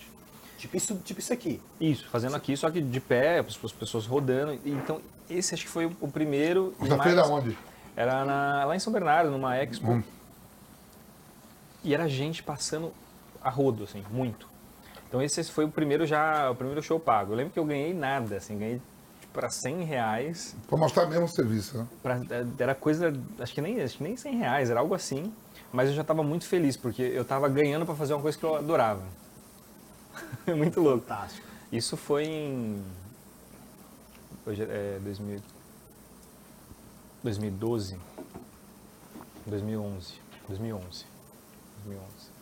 [0.58, 1.60] Tipo isso, tipo isso aqui.
[1.80, 4.58] Isso, fazendo aqui, só que de pé, as as pessoas rodando.
[4.64, 6.74] Então, esse acho que foi o primeiro.
[6.80, 7.56] Essa mais- feira onde?
[7.96, 9.90] Era na- lá em São Bernardo, numa expo.
[9.92, 10.02] Hum.
[11.82, 12.92] E era gente passando
[13.42, 14.48] a rodo, assim, muito.
[15.08, 17.32] Então esse foi o primeiro já, o primeiro show pago.
[17.32, 18.80] Eu lembro que eu ganhei nada, assim, ganhei
[19.20, 20.54] tipo, para 100 reais.
[20.68, 21.86] Pra mostrar mesmo o serviço, né?
[22.02, 22.20] Pra,
[22.58, 25.32] era coisa, acho que, nem, acho que nem 100 reais, era algo assim.
[25.72, 28.44] Mas eu já estava muito feliz, porque eu estava ganhando para fazer uma coisa que
[28.44, 29.04] eu adorava.
[30.56, 31.00] muito louco.
[31.06, 31.46] Fantástico.
[31.70, 32.84] Isso foi em.
[34.44, 35.40] Hoje é 2000,
[37.22, 37.98] 2012.
[39.46, 40.14] 2011.
[40.48, 41.06] 2011.
[41.84, 42.32] 2011.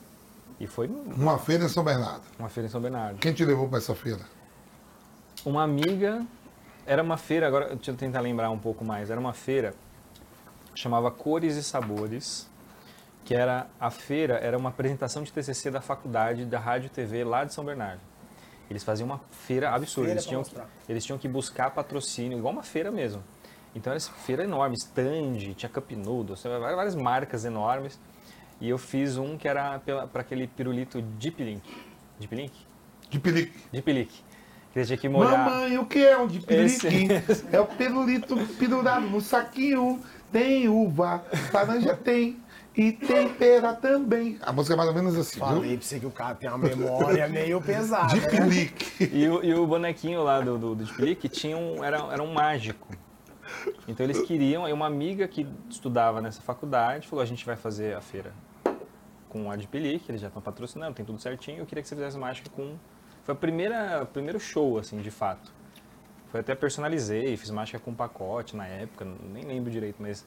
[0.58, 2.22] E foi Uma feira em São Bernardo.
[2.38, 3.18] uma feira em São Bernardo.
[3.18, 4.20] Quem te levou pra essa feira?
[5.44, 6.26] Uma amiga.
[6.84, 9.10] Era uma feira, agora deixa eu tentar lembrar um pouco mais.
[9.10, 9.74] Era uma feira
[10.74, 12.48] chamava Cores e Sabores,
[13.24, 17.44] que era a feira, era uma apresentação de TCC da faculdade da Rádio TV lá
[17.44, 18.00] de São Bernardo.
[18.70, 20.56] Eles faziam uma feira absurda, Feira eles tinham, que,
[20.88, 23.22] eles tinham que buscar patrocínio, igual uma feira mesmo.
[23.74, 27.98] Então era essa feira enorme, stand, tinha cup noodles, várias marcas enormes.
[28.60, 31.62] E eu fiz um que era para aquele pirulito Deep Link.
[32.18, 32.52] Deep Link?
[33.08, 33.58] De Pelique.
[33.72, 34.10] Deep Link.
[34.72, 35.50] Que você tinha que molhar.
[35.50, 37.12] Mamãe, o que é um de Esse Pelique?
[37.50, 40.00] É o pirulito pendurado no saquinho.
[40.30, 42.38] Tem uva, laranja tem
[42.76, 44.38] e tempera também.
[44.42, 45.48] A música é mais ou menos assim, viu?
[45.48, 48.14] Falei pra você que o cara tem uma memória meio pesada.
[48.14, 48.28] De né?
[48.28, 49.10] Pelique.
[49.12, 52.22] E o, e o bonequinho lá do, do, do Deep Link tinha um, era, era
[52.22, 52.88] um mágico.
[53.88, 57.96] Então eles queriam, aí uma amiga que estudava nessa faculdade falou, a gente vai fazer
[57.96, 58.32] a feira
[59.28, 61.94] com a de Pelic, eles já estão patrocinando, tem tudo certinho, eu queria que você
[61.94, 62.76] fizesse mágica com...
[63.22, 65.52] Foi a primeira, o primeiro show, assim, de fato.
[66.30, 70.26] Foi até personalizei, fiz mágica com pacote na época, nem lembro direito, mas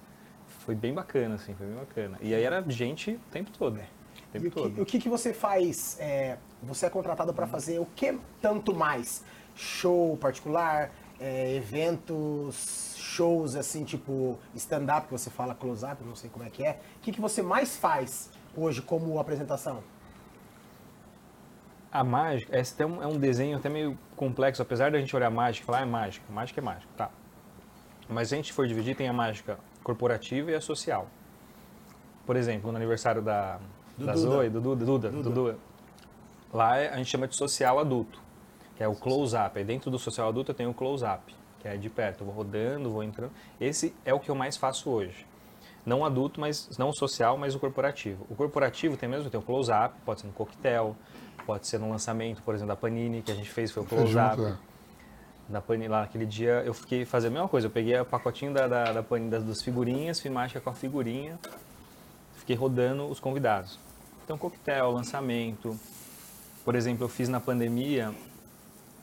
[0.64, 2.18] foi bem bacana, assim, foi bem bacana.
[2.22, 4.82] E aí era gente o tempo todo, o tempo E o que, todo.
[4.82, 5.98] o que, que você faz?
[6.00, 9.24] é, você é contratado para fazer o que tanto mais?
[9.56, 16.46] Show particular, é, eventos, shows assim, tipo stand-up, que você fala close-up, não sei como
[16.46, 16.80] é que é.
[16.98, 19.84] O que, que você mais faz hoje como apresentação?
[21.92, 25.30] A mágica, esse é um, é um desenho até meio complexo, apesar da gente olhar
[25.30, 27.12] mágica e falar, ah, é mágica, mágica é mágica, tá.
[28.10, 31.08] Mas se a gente for dividir, tem a mágica corporativa e a social.
[32.26, 33.60] Por exemplo, no aniversário da,
[33.98, 34.28] Do da Duda.
[34.28, 35.30] Zoe, do Duda, Duda, Duda.
[35.30, 35.60] Dudu,
[36.54, 38.20] lá é- a gente chama de social adulto,
[38.76, 39.58] que é o close-up.
[39.58, 42.36] Aí dentro do social adulto eu tenho o close-up, que é de perto, eu vou
[42.36, 43.32] rodando, vou entrando.
[43.60, 45.28] Esse é o que eu mais faço hoje.
[45.86, 48.26] Não adulto, mas não o social, mas o corporativo.
[48.30, 50.96] O corporativo tem mesmo, tem o close-up, pode ser no coquetel,
[51.46, 54.02] pode ser no lançamento, por exemplo, da Panini, que a gente fez, foi o Fez
[54.02, 54.58] close-up.
[55.54, 57.68] Da Panini, lá naquele dia, eu fiquei fazendo a mesma coisa.
[57.68, 60.74] Eu peguei o pacotinho da, da, da Panini, das, das figurinhas, fiz mágica com a
[60.74, 61.40] figurinha,
[62.38, 63.80] fiquei rodando os convidados.
[64.26, 65.80] Então, coquetel, lançamento.
[66.66, 68.12] Por exemplo, eu fiz na pandemia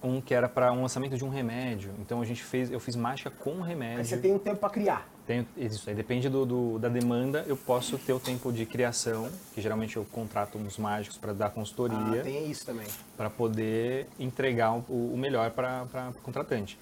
[0.02, 1.92] um que era para um lançamento de um remédio.
[1.98, 3.98] Então, a gente fez, eu fiz mágica com remédio.
[3.98, 5.06] Aí você tem um tempo para criar.
[5.26, 7.44] Tenho, isso aí depende do, do- da demanda.
[7.46, 11.46] Eu posso ter o tempo de criação, que geralmente eu contrato uns mágicos para dar
[11.46, 12.86] Ah, consultoria tem isso também.
[13.16, 16.78] para poder entregar o, o melhor para o contratante.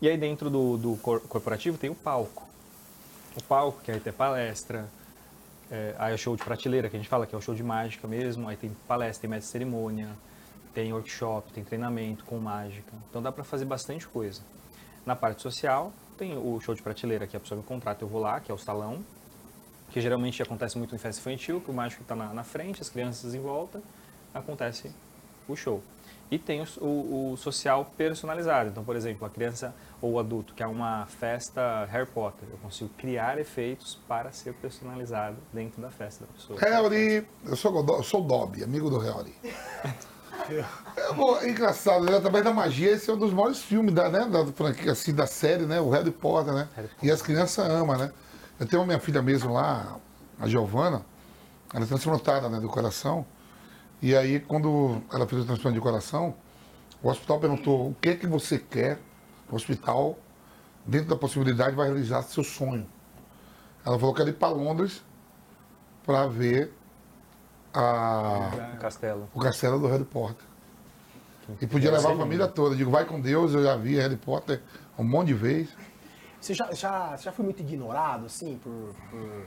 [0.00, 2.46] E aí dentro do, do cor- corporativo tem o palco.
[3.36, 4.86] O palco, que aí tem palestra,
[5.70, 7.54] é, aí é o show de prateleira, que a gente fala que é o show
[7.54, 10.08] de mágica mesmo, aí tem palestra, tem mestre cerimônia,
[10.74, 12.92] tem workshop, tem treinamento com mágica.
[13.08, 14.42] Então dá para fazer bastante coisa.
[15.04, 18.20] Na parte social, tem o show de prateleira, que a pessoa me contrata, eu vou
[18.20, 19.04] lá, que é o salão,
[19.90, 22.88] que geralmente acontece muito em festa infantil, que o mágico está na, na frente, as
[22.88, 23.82] crianças em volta,
[24.32, 24.92] acontece
[25.48, 25.82] o show.
[26.30, 28.70] E tem o, o- o social personalizado.
[28.70, 32.88] Então, por exemplo, a criança ou o adulto quer uma festa Harry Potter, eu consigo
[32.96, 36.60] criar efeitos para ser personalizado dentro da festa da pessoa.
[36.60, 39.34] Harry, eu sou, eu sou o Dobby, amigo do Harry.
[40.96, 42.16] É, bom, é engraçado, né?
[42.16, 45.26] Através da magia, esse é um dos maiores filmes da, né, da franquia, assim, da
[45.26, 45.80] série, né?
[45.80, 46.68] O Harry Potter, né?
[46.74, 47.08] Harry Potter.
[47.08, 48.12] E as crianças amam, né?
[48.58, 49.96] Eu tenho uma minha filha mesmo lá,
[50.38, 51.04] a Giovana,
[51.72, 53.24] ela é transplantada né, do coração.
[54.02, 56.34] E aí, quando ela fez o transplante de coração,
[57.02, 58.98] o hospital perguntou o que que você quer,
[59.50, 60.18] o hospital,
[60.84, 62.86] dentro da possibilidade, vai realizar seu sonho.
[63.84, 65.02] Ela falou que era ir para Londres
[66.04, 66.72] para ver
[67.72, 69.28] a, Um castelo.
[69.34, 70.44] o castelo do Harry Potter.
[71.60, 72.54] E podia levar a família lindo.
[72.54, 72.74] toda.
[72.74, 74.60] Eu digo, vai com Deus, eu já vi Harry Potter
[74.98, 75.70] um monte de vezes.
[76.40, 79.46] Você já, já, você já foi muito ignorado, assim, por, por-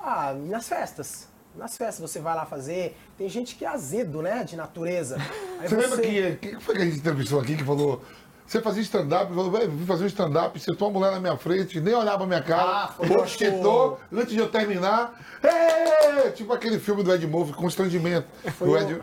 [0.00, 1.28] Ah, nas festas.
[1.54, 2.98] Nas festas você vai lá fazer.
[3.16, 4.44] Tem gente que é azedo, né?
[4.44, 5.16] De natureza.
[5.60, 8.02] Aí Você, lembra que quem foi que a gente entrevistou aqui que falou?
[8.46, 9.32] Você fazia stand-up,
[9.68, 12.62] vim fazer um stand-up, sentou uma mulher na minha frente, nem olhava a minha cara,
[12.62, 12.94] Ah,
[14.12, 15.20] antes de eu terminar,
[16.34, 18.28] tipo aquele filme do Ed Murphy, constrangimento.
[18.52, 19.02] Foi o o- Ed...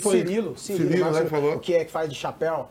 [0.00, 1.54] Foi Cirilo, Cirilo, Cirilo, né, o- falou.
[1.54, 2.68] O que é que faz de chapéu?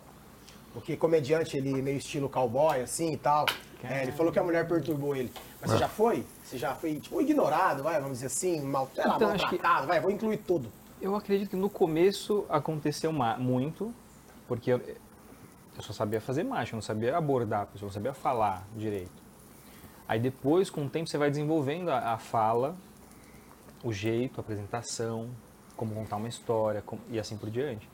[0.76, 3.46] O que comediante, ele meio estilo cowboy, assim e tal.
[3.84, 5.32] É, ele falou que a mulher perturbou ele.
[5.60, 5.74] Mas É.
[5.74, 6.24] você já foi?
[6.44, 9.56] Você já foi, tipo, ignorado, vai, vamos dizer assim, mal, sei lá, Então, acho que-
[9.56, 10.72] maltratado, vai, vou incluir tudo.
[11.02, 13.92] Eu acredito que no começo aconteceu muito,
[14.48, 14.82] porque eu,
[15.78, 18.66] eu só sabia fazer mágica, eu não sabia abordar a pessoa, eu não sabia falar
[18.76, 19.12] direito.
[20.08, 22.76] Aí depois, com o tempo, você vai desenvolvendo a, a fala,
[23.84, 25.30] o jeito, a apresentação,
[25.76, 27.88] como contar uma história como- e assim por diante.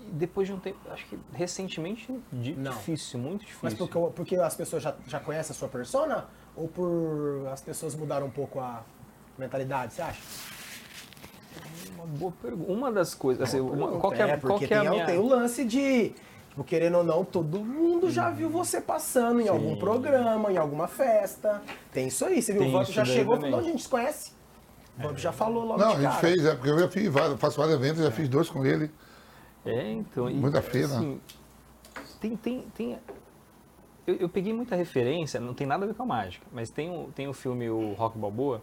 [0.00, 2.72] E depois de um tempo, acho que recentemente, Não.
[2.72, 3.60] difícil, muito difícil.
[3.62, 6.26] Mas porque, porque as pessoas já, já conhecem a sua persona?
[6.56, 8.82] Ou por as pessoas mudaram um pouco a
[9.38, 10.20] mentalidade, você acha?
[11.94, 12.72] Uma boa pergunta.
[12.72, 15.06] Uma das coisas, assim, uma- qual é, é, qual que é a tem, minha...
[15.06, 16.12] tem o lance de,
[16.52, 20.86] tipo, querendo ou não, todo mundo já viu você passando em algum programa, em alguma
[20.86, 21.62] festa.
[21.90, 22.62] Tem isso aí, você viu?
[22.62, 24.32] Tem o Vamp já chegou e falou, a gente se conhece.
[24.98, 27.08] O Vamp já falou logo Não, de a gente fez, é, porque eu já fiz
[27.08, 28.90] vários, faço vários eventos, já fiz dois com ele.
[29.64, 30.28] É, então.
[30.28, 30.88] e, Muita feira.
[30.88, 31.20] assim,
[32.20, 32.98] tem, tem, tem.
[34.06, 36.90] Eu, eu peguei muita referência, não tem nada a ver com a mágica, mas tem
[36.90, 38.60] o, tem o filme O Rock Balboa,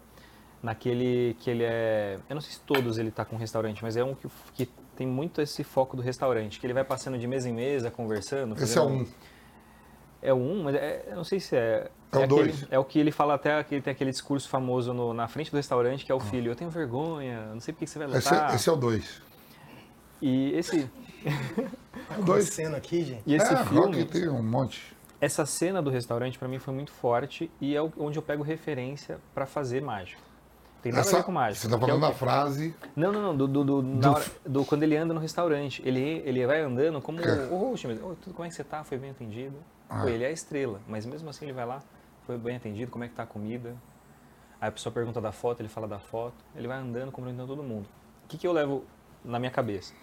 [0.62, 2.20] naquele que ele é.
[2.30, 4.70] Eu não sei se todos ele tá com restaurante, mas é um que, que
[5.00, 8.62] tem muito esse foco do restaurante, que ele vai passando de mesa em mesa, conversando.
[8.62, 9.06] Esse é um.
[10.22, 11.90] É o um, mas é, eu não sei se é.
[12.12, 12.68] É o aquele- dois.
[12.70, 15.56] É o que ele fala até, que tem aquele discurso famoso no- na frente do
[15.56, 18.34] restaurante, que é o filho, eu tenho vergonha, não sei por que você vai Esse,
[18.34, 18.52] lutar.
[18.52, 19.22] é- esse é o dois.
[20.22, 22.44] E esse, Tá dois.
[22.50, 23.22] acontecendo aqui, gente.
[23.26, 24.04] e esse é, filme...
[24.04, 24.94] tem um monte.
[25.22, 28.44] essa cena do restaurante pra mim foi muito forte e é o- onde eu pego
[28.44, 30.22] referência pra fazer mágica.
[30.82, 31.62] Tem nada a ver com mágica.
[31.62, 32.76] Você tá que é falando o da frase.
[32.96, 33.36] Não, não, não.
[33.38, 35.82] Do, do, do, Do- hora- do- quando ele anda no restaurante.
[35.86, 37.48] Ele, ele vai andando como É.
[37.48, 38.12] o host mesmo.
[38.12, 38.84] "Ô, tudo, como é que você tá?
[38.84, 39.58] Foi bem atendido?
[39.90, 40.02] Ah.
[40.02, 40.80] Pô, ele é a estrela.
[40.88, 41.82] Mas mesmo assim ele vai lá.
[42.26, 42.90] Foi bem atendido?
[42.92, 43.76] Como é que tá a comida?
[44.62, 46.36] Aí a pessoa pergunta da foto, ele fala da foto.
[46.56, 47.88] Ele vai andando, cumprimentando todo mundo.
[48.26, 48.84] O que, que eu levo
[49.24, 49.94] na minha cabeça?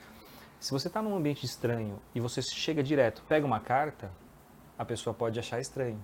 [0.60, 4.10] Se você tá num ambiente estranho e você chega direto, pega uma carta,
[4.78, 5.98] a pessoa pode achar estranho.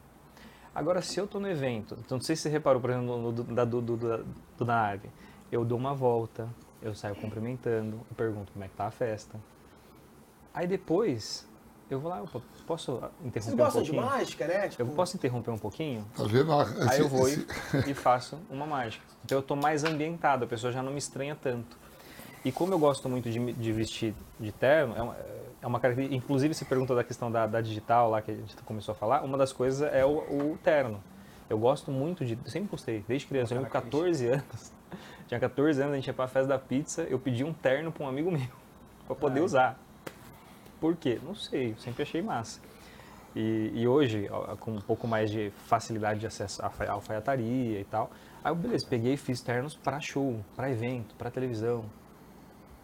[0.75, 3.33] Agora, se eu tô no evento, então não sei se você reparou, por exemplo, no,
[3.33, 4.25] do, da, do, do, do,
[4.59, 5.09] do na ave,
[5.51, 6.49] eu dou uma volta,
[6.81, 9.39] eu saio cumprimentando, eu pergunto como é que tá a festa.
[10.55, 11.47] Aí depois,
[11.91, 12.93] eu vou lá, opa, posso
[13.23, 14.13] Vocês interromper um gostam de pouquinho?
[14.13, 14.69] mágica, né?
[14.69, 16.07] Tipo, Eu posso interromper um pouquinho?
[16.17, 16.53] Tá vendo?
[16.89, 17.47] Aí eu vou e,
[17.87, 19.05] e faço uma mágica.
[19.25, 21.77] Então eu tô mais ambientado, a pessoa já não me estranha tanto.
[22.45, 25.17] E como eu gosto muito de, de vestir de terno, é uma,
[25.63, 26.17] é uma característica.
[26.23, 29.23] Inclusive, se pergunta da questão da, da digital lá que a gente começou a falar,
[29.23, 31.03] uma das coisas é o, o terno.
[31.49, 32.37] Eu gosto muito de.
[32.51, 33.55] Sempre gostei, desde criança.
[33.55, 34.73] Eu lembro com 14 anos.
[35.29, 38.05] Tinha 14 anos, a gente ia pra festa da pizza, eu pedi um terno pra
[38.05, 38.47] um amigo meu,
[39.07, 39.45] pra poder Ai.
[39.47, 39.79] usar.
[40.81, 41.19] Por quê?
[41.23, 42.61] Não sei, eu sempre achei massa.
[43.35, 44.29] E, e hoje,
[44.61, 48.11] com um pouco mais de facilidade de acesso à alfa- alfaiataria e tal,
[48.45, 51.85] aí eu, beleza, peguei e fiz ternos para show, para evento, para televisão.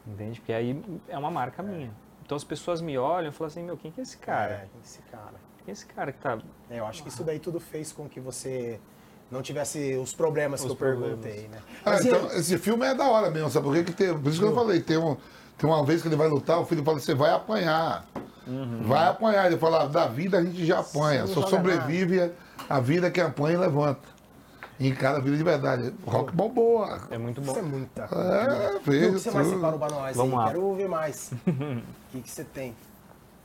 [0.07, 0.41] Entende?
[0.41, 1.91] Porque aí é uma marca minha.
[2.29, 4.53] Então as pessoas me olham e falam assim, meu, quem que é esse cara?
[4.53, 5.33] É, esse cara.
[5.65, 6.37] Quem é esse cara que tá...
[6.69, 8.79] É, eu acho que isso daí tudo fez com que você
[9.31, 11.21] não tivesse os problemas que Os eu problemas.
[11.21, 11.57] perguntei, né?
[11.87, 12.39] Ah, Mas então, aí?
[12.39, 13.83] esse filme é da hora mesmo, sabe por quê?
[13.83, 14.13] que tem?
[14.19, 15.17] Por isso que eu falei, tem, um,
[15.57, 18.07] tem uma vez que ele vai lutar, o filho fala, você vai apanhar.
[18.83, 19.47] Vai apanhar.
[19.47, 21.27] Ele fala, da vida a gente já apanha.
[21.27, 22.31] Sim, Só sobrevive
[22.69, 24.07] a vida que apanha e levanta.
[24.81, 25.93] E encara a vida de verdade.
[26.07, 27.01] Rock boa.
[27.11, 27.51] É muito bom.
[27.51, 28.03] Isso é muita.
[28.05, 30.39] É, E o que você mais separou pra nós Vamos aí?
[30.39, 30.47] lá.
[30.47, 31.33] Quero ver mais.
[32.09, 32.75] O que, que você tem?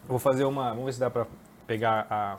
[0.08, 0.70] Vou fazer uma...
[0.70, 1.26] Vamos ver se dá pra
[1.68, 2.38] pegar a...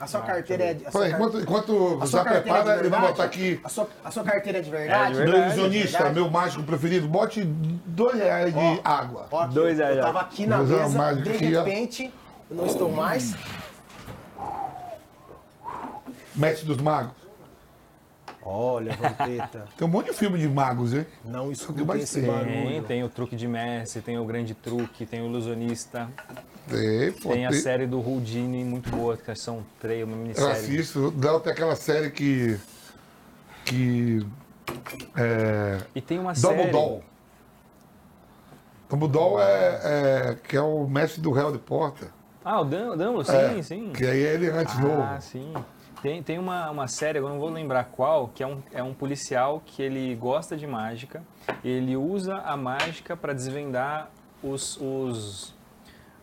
[0.00, 0.86] A sua Ah, carteira é de.
[0.86, 3.06] a Peraí, enquanto, enquanto carteira prepara, de ele vai verdade?
[3.08, 3.60] botar aqui.
[3.64, 5.02] A sua, a sua carteira é de verdade?
[5.02, 5.58] É de Meu verdade.
[5.58, 6.14] ilusionista, verdade.
[6.14, 8.78] meu mágico preferido, bote dois reais de Ó.
[8.84, 9.26] água.
[9.30, 9.96] Ó, Dois eu, reais.
[9.98, 12.12] eu tava aqui na mesa, de repente,
[12.48, 13.34] eu não estou mais.
[16.36, 17.12] Mestre dos magos.
[18.50, 21.04] Olha, Vampeta, Tem um monte de filme de magos, hein?
[21.24, 22.30] não escutem mais esse tem?
[22.30, 22.82] Tem, barulho.
[22.84, 26.08] tem o truque de Messi, tem o grande truque, tem o ilusionista,
[26.66, 27.30] Tem, pô.
[27.32, 30.50] tem a tem- série do Houdini, muito boa, que são três, uma Eu minissérie.
[30.52, 31.10] assisto.
[31.10, 32.58] Dela tem aquela série que.
[33.66, 34.26] que.
[35.16, 35.78] É.
[35.94, 36.72] E tem uma Double série...
[36.72, 37.04] Doll.
[38.88, 40.36] Double Doll é, é.
[40.46, 42.08] que é o mestre do Harry Potter.
[42.44, 43.92] Ah, o Dumbledore, sim, É, sim.
[43.92, 45.20] Que aí é ele antes Ah, novo.
[45.20, 45.52] sim.
[46.02, 48.94] Tem, tem uma, uma série, eu não vou lembrar qual, que é um, é um
[48.94, 51.22] policial que ele gosta de mágica.
[51.64, 54.10] Ele usa a mágica para desvendar
[54.42, 55.54] os, os,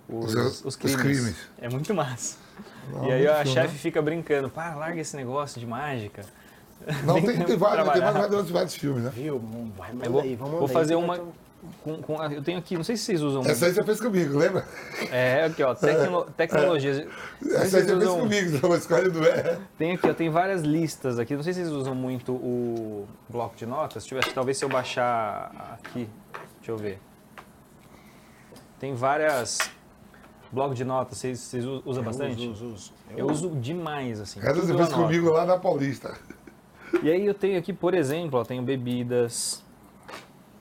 [0.07, 1.01] os, Os- os os crimes.
[1.01, 1.49] crimes.
[1.59, 2.37] É muito massa.
[2.89, 3.79] Não, e aí a chefe né?
[3.79, 6.23] fica brincando, pá, larga esse negócio de mágica.
[7.03, 9.09] Não, tem, tem vários, tem vários, vários, filmes, né?
[9.13, 9.39] Viu?
[9.75, 11.17] Vai, manda vou, aí, vamos vou aí, fazer que uma.
[11.17, 11.27] nós
[11.83, 13.41] Com, com- eu tenho aqui, não sei se vocês usam.
[13.43, 14.65] Essa aí você fez comigo, lembra?
[15.11, 17.05] É, aqui, ó, tecno, tecnologias.
[17.41, 19.59] Não sei se Essa aí você fez comigo, você falou, escolhe do é.
[19.77, 21.35] Tem aqui, ó, tem várias listas aqui.
[21.35, 24.03] Não sei se vocês usam muito o bloco de notas.
[24.03, 26.09] Deixa eu ver, talvez se eu baixar aqui.
[26.57, 26.99] Deixa eu ver.
[28.79, 29.59] Tem várias.
[30.51, 32.47] Bloco de notas, vocês, vocês usam bastante?
[32.47, 32.93] Uso, uso, uso.
[33.17, 34.39] Eu uso demais, assim.
[34.39, 36.17] Essa você eu fez comigo lá na Paulista.
[37.03, 39.64] E aí eu tenho aqui, por exemplo, ó, tenho bebidas.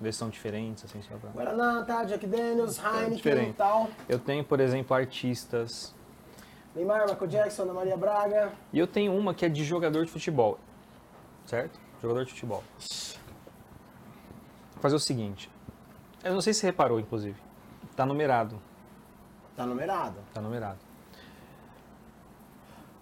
[0.05, 1.31] Versão diferentes, assim, só pra...
[1.31, 2.05] Guaraná, tá?
[2.05, 3.89] Jack Daniels, Heineken e tal.
[4.07, 5.95] Eu tenho, por exemplo, artistas.
[6.77, 8.53] Neymar, Michael Jackson, Ana Maria Braga.
[8.71, 10.59] E eu tenho uma que é de jogador de futebol.
[11.47, 11.81] Certo?
[12.03, 12.63] Jogador de futebol.
[14.73, 15.51] Vou fazer o seguinte.
[16.23, 17.41] Eu não sei se você reparou, inclusive.
[17.97, 18.61] Tá numerado.
[19.57, 20.17] Tá numerado.
[20.35, 20.79] Tá numerado.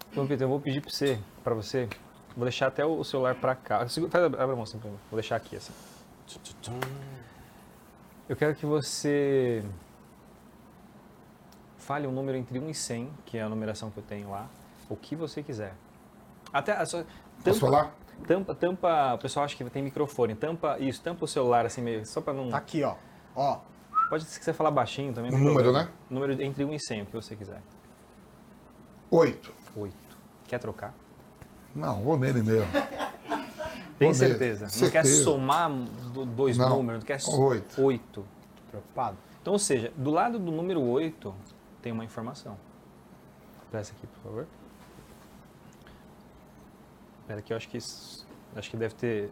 [0.09, 1.89] Então, Peter, eu vou pedir pra você, pra você.
[2.35, 3.79] Vou deixar até o celular pra cá.
[3.79, 4.99] Faz, abre a mão assim pra mim.
[5.11, 5.73] Vou deixar aqui, assim.
[8.29, 9.63] Eu quero que você
[11.77, 14.47] fale um número entre 1 e 100, que é a numeração que eu tenho lá.
[14.89, 15.73] O que você quiser.
[16.51, 17.05] Até a sua,
[17.43, 17.95] Posso tampa, falar?
[18.27, 20.35] tampa, tampa, o pessoal acha que tem microfone.
[20.35, 22.49] Tampa isso, tampa o celular assim meio, só pra não...
[22.49, 22.95] Tá aqui, ó.
[23.35, 23.59] Ó.
[24.09, 25.31] Pode se quiser falar baixinho também.
[25.31, 25.85] Tem número, problema.
[25.85, 25.91] né?
[26.09, 27.61] Número entre 1 e 100, o que você quiser.
[29.09, 29.53] Oito.
[29.75, 29.95] 8.
[30.47, 30.93] Quer trocar?
[31.75, 32.67] Não, vou nele mesmo.
[33.99, 34.13] Tem nele.
[34.15, 34.65] certeza?
[34.65, 35.23] Não quer Certeza.
[35.23, 36.69] somar do- dois Não.
[36.69, 37.01] números?
[37.01, 37.81] Não quer Oito.
[37.81, 38.25] Oito.
[38.69, 39.17] Preocupado?
[39.41, 41.33] Então, ou seja, do lado do número 8
[41.81, 42.57] tem uma informação.
[43.69, 44.47] Presta aqui, por favor.
[47.21, 48.25] Espera aqui, eu acho que isso-
[48.55, 49.31] acho que deve ter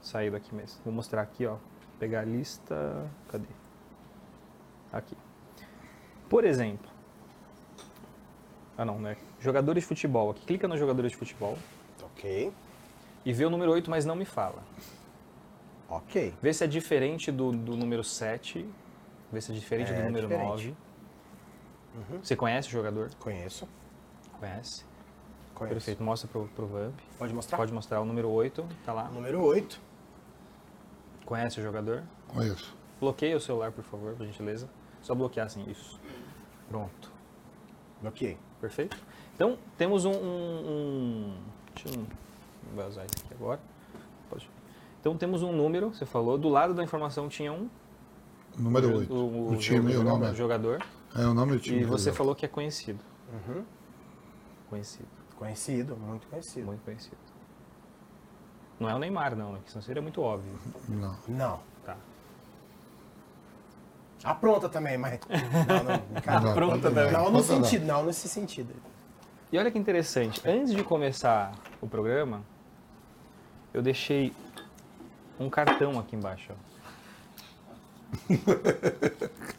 [0.00, 0.80] saído aqui mesmo.
[0.84, 1.56] Vou mostrar aqui, ó.
[1.98, 3.06] Pegar a lista.
[3.28, 3.44] Cadê?
[4.92, 5.16] Aqui.
[6.28, 6.88] Por exemplo.
[8.78, 9.16] Ah não, não é.
[9.40, 10.30] jogadores de futebol.
[10.30, 11.58] Aqui, clica no jogadores de futebol
[12.02, 12.52] Ok.
[13.24, 14.62] E vê o número 8, mas não me fala.
[15.88, 16.34] Ok.
[16.40, 18.66] Vê se é diferente do, do número 7,
[19.32, 20.48] vê se é diferente É do número diferente.
[20.48, 20.76] 9.
[22.22, 23.10] Você conhece o jogador?
[23.18, 23.68] Conheço.
[24.38, 24.84] Conhece.
[25.54, 25.74] Conheço.
[25.74, 26.94] Perfeito, mostra pro, pro Vamp.
[27.18, 27.56] Pode mostrar?
[27.58, 29.04] Pode mostrar o número 8, tá lá.
[29.10, 29.80] Número 8.
[31.26, 32.04] Conhece o jogador?
[32.28, 32.74] Conheço.
[32.98, 34.68] Bloqueia o celular, por favor, por gentileza.
[35.02, 36.00] Só bloquear assim, isso.
[36.68, 37.12] Pronto.
[38.04, 38.38] Ok.
[38.60, 38.96] Perfeito?
[39.34, 40.12] Então, temos um...
[40.12, 41.36] um, um
[41.74, 42.02] deixa eu...
[42.02, 42.29] Não
[42.74, 43.60] vai usar isso aqui agora.
[44.28, 44.48] Pode.
[45.00, 46.36] Então, temos um número, você falou.
[46.38, 47.68] Do lado da informação tinha um...
[48.58, 49.14] Número o- 8.
[49.14, 50.26] O, O time e o nome.
[50.28, 50.82] o jogador.
[51.16, 51.80] É o nome do time.
[51.80, 53.00] E você falou que é conhecido.
[53.32, 53.64] Uhum.
[54.68, 55.08] Conhecido.
[55.36, 56.66] Conhecido, muito conhecido.
[56.66, 57.16] Muito conhecido.
[58.78, 59.58] Não é o Neymar, não, né?
[59.66, 60.52] Senão seria muito óbvio.
[60.88, 61.16] Não.
[61.28, 61.60] Não.
[61.84, 61.96] Tá.
[64.22, 65.18] Apronta também, mas.
[65.30, 67.10] Não, não, cara, Não, também.
[67.10, 68.74] não no sentido, não nesse sentido.
[69.52, 72.42] E olha que interessante, antes de começar o programa,
[73.74, 74.32] eu deixei
[75.40, 76.52] um cartão aqui embaixo.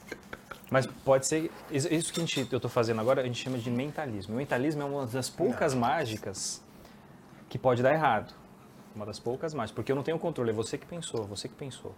[0.72, 1.52] Mas pode ser.
[1.70, 4.34] Isso que a gente, eu estou fazendo agora, a gente chama de mentalismo.
[4.34, 6.64] O mentalismo é uma das poucas mágicas
[7.50, 8.34] que pode dar errado.
[8.96, 9.76] Uma das poucas mágicas.
[9.76, 11.94] Porque eu não tenho controle, é você que pensou, você que pensou.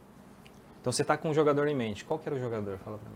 [0.81, 2.03] Então você está com um jogador em mente.
[2.03, 2.79] Qual que era o jogador?
[2.79, 3.15] Fala pra mim.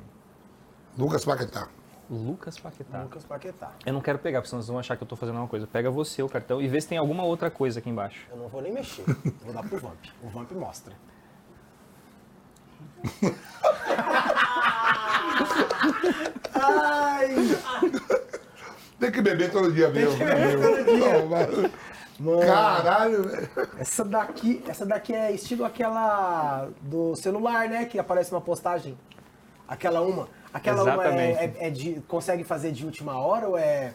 [0.96, 1.68] Lucas Paquetá.
[2.10, 3.04] Lucas Paquetá.
[3.04, 3.72] Lucas Paquetá.
[3.86, 5.68] Eu não quero pegar, porque senão vocês vão achar que eu tô fazendo uma coisa.
[5.68, 8.26] Pega você o cartão e vê se tem alguma outra coisa aqui embaixo.
[8.32, 9.04] Eu não vou nem mexer.
[9.44, 10.06] Vou dar pro Vamp.
[10.24, 10.94] O Vamp mostra.
[16.54, 17.36] Ai!
[19.00, 20.18] Tem que beber todo dia mesmo.
[20.18, 21.20] que beber todo dia.
[21.20, 21.72] Não, mas-
[22.20, 23.50] Mano, Caralho, velho.
[23.78, 27.86] essa daqui, essa daqui é estilo aquela do celular, né?
[27.86, 28.98] Que aparece uma postagem.
[29.68, 30.28] Aquela uma.
[30.58, 31.58] Aquela uma é, Exatamente.
[31.60, 32.02] é- é de.
[32.08, 33.94] Consegue fazer de última hora ou é.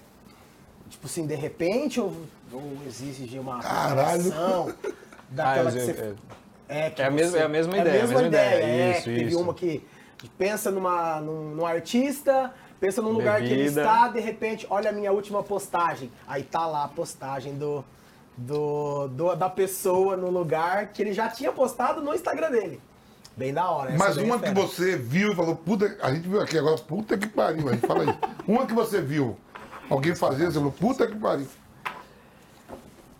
[0.90, 2.00] Tipo assim, de repente?
[2.00, 2.12] Ou,
[2.52, 4.22] ou exige uma Caralho.
[4.22, 4.74] preparação
[5.30, 5.90] Daquela Ah, que você.
[5.90, 6.16] eu-
[6.68, 8.82] É, que É a mesma- é a mesma ideia, É a mesma, mesma ideia, ideia.
[8.82, 8.90] é.
[8.92, 9.40] Isso, que teve isso.
[9.40, 9.82] uma que
[10.38, 13.80] pensa numa, num, num artista, pensa num lugar que ele Bebida.
[13.82, 16.10] está, de repente, olha a minha última postagem.
[16.26, 17.84] Aí tá lá a postagem do,
[18.36, 22.80] do, do- da pessoa no lugar que ele já tinha postado no Instagram dele.
[23.36, 23.94] Bem da hora.
[23.98, 27.26] Mas uma que você viu e falou, puta, a gente viu aqui agora, puta que
[27.26, 28.18] pariu, a gente fala isso.
[28.46, 29.36] Uma que você viu
[29.88, 31.46] alguém fazer, você falou, puta que pariu.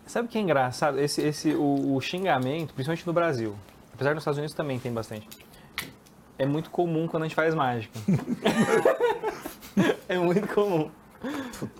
[0.07, 1.01] Sabe o que é engraçado?
[1.01, 3.57] Esse, esse, o, o xingamento, principalmente no Brasil,
[3.95, 5.27] apesar que nos Estados Unidos também tem bastante,
[6.39, 7.99] é muito comum quando a gente faz mágica.
[10.09, 10.91] é muito comum.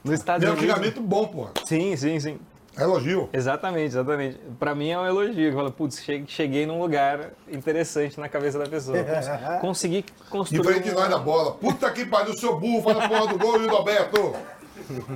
[0.05, 0.75] Nos Estados E é um Unidos.
[0.75, 1.51] xingamento bom, porra.
[1.67, 2.39] Sim, sim, sim.
[2.77, 3.29] É elogio.
[3.33, 4.39] Exatamente, exatamente.
[4.59, 5.53] Pra mim é um elogio.
[5.53, 8.97] Fala, putz, che- cheguei num lugar interessante na cabeça da pessoa.
[9.05, 9.29] Cons-
[9.61, 10.61] Consegui construir.
[10.63, 11.53] Diferente de um- nós da bola.
[11.53, 14.35] Puta que pariu, seu burro, faz a porra do gol, viu, Roberto?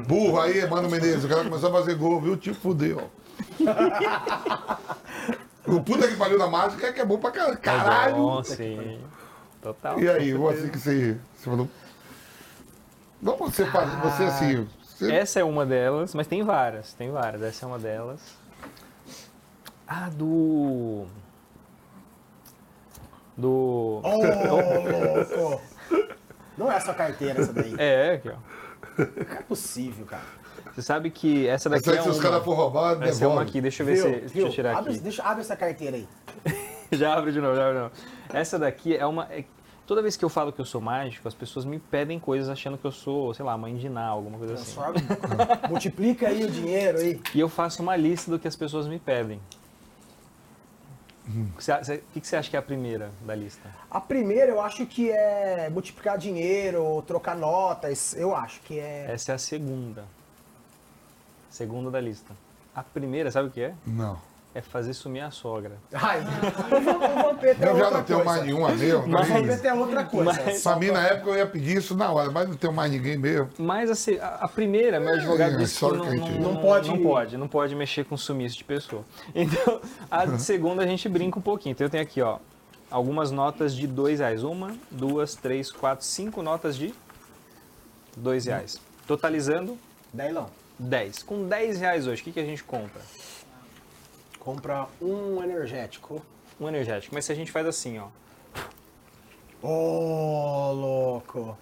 [0.06, 2.36] Burro aí, Mano Menezes, o cara começou a fazer gol, viu?
[2.36, 3.10] Te fudeu.
[5.66, 7.54] o puta que pariu da mágica é que é bom pra caralho.
[7.54, 8.16] É Caralho!
[8.16, 9.00] bom, sim.
[9.62, 9.98] Total.
[10.00, 11.68] E aí, você que você, você falou.
[13.20, 14.68] Não, você faz, você assim.
[14.96, 17.42] Você, Essa é uma delas, mas tem várias, tem várias.
[17.42, 18.20] Essa é uma delas.
[19.86, 21.04] Ah, do.
[23.36, 24.00] Do.
[24.02, 24.10] Ô,
[25.44, 25.62] louco!
[26.56, 27.74] Não é só carteira essa daí.
[27.76, 28.36] É, aqui, ó.
[28.98, 30.22] Não é possível, cara.
[30.74, 32.62] Você sabe que essa daqui essa aí, é se os caras for uma.
[32.62, 34.02] roubar, Essa é uma aqui, deixa eu ver Viu?
[34.04, 34.10] se.
[34.20, 34.46] Deixa Viu?
[34.46, 35.00] eu tirar abre, aqui.
[35.00, 36.08] Deixa, abre essa carteira aí.
[36.92, 37.94] Já abre de novo, já abre de novo.
[38.32, 39.28] Essa daqui é uma.
[39.86, 42.76] Toda vez que eu falo que eu sou mágico, as pessoas me pedem coisas achando
[42.76, 44.74] que eu sou, sei lá, mãe de Ná, alguma coisa assim.
[44.74, 44.98] Transforma.
[45.70, 47.20] Multiplica aí o dinheiro aí.
[47.34, 49.40] E eu faço uma lista do que as pessoas me pedem.
[51.28, 51.48] Hum.
[51.54, 53.68] O que você- acha que é a primeira da lista?
[53.90, 58.14] A primeira eu acho que é multiplicar dinheiro, ou trocar notas.
[58.14, 59.06] Eu acho que é.
[59.10, 60.04] Essa é a segunda.
[61.50, 62.32] Segunda da lista.
[62.74, 63.74] A primeira, sabe o que é?
[63.86, 64.20] Não.
[64.56, 65.72] É fazer sumir a sogra.
[65.92, 68.24] Ai, o o Vampeta é Eu já não tenho coisa.
[68.24, 69.00] mais nenhuma mesmo.
[69.04, 69.28] O Mas...
[69.28, 70.32] Vampeta é outra coisa.
[70.32, 72.90] Mas- Pra mim, na época, eu ia pedir isso na hora, mas não tenho mais
[72.90, 73.50] ninguém mesmo.
[73.58, 76.54] Mas a, se- a- a primeira, meu advogado É, disse que não, que gente- não,
[76.54, 79.04] Não pode- não pode, não pode mexer com sumiço de pessoa.
[79.34, 79.78] Então,
[80.10, 81.72] a segunda a gente brinca um pouquinho.
[81.72, 82.38] Então eu tenho aqui, ó,
[82.90, 84.42] algumas notas de dois reais.
[84.42, 86.94] Uma, duas, três, quatro, cinco notas de
[88.16, 88.80] dois reais.
[89.06, 89.76] Totalizando
[90.14, 90.46] Dailão,
[90.78, 91.22] 10.
[91.22, 93.02] Com 10 reais hoje, o que, que a gente compra?
[94.46, 96.22] Compra um energético.
[96.60, 97.12] Um energético.
[97.12, 98.06] Mas se a gente faz assim, ó.
[99.60, 101.58] Ô, louco.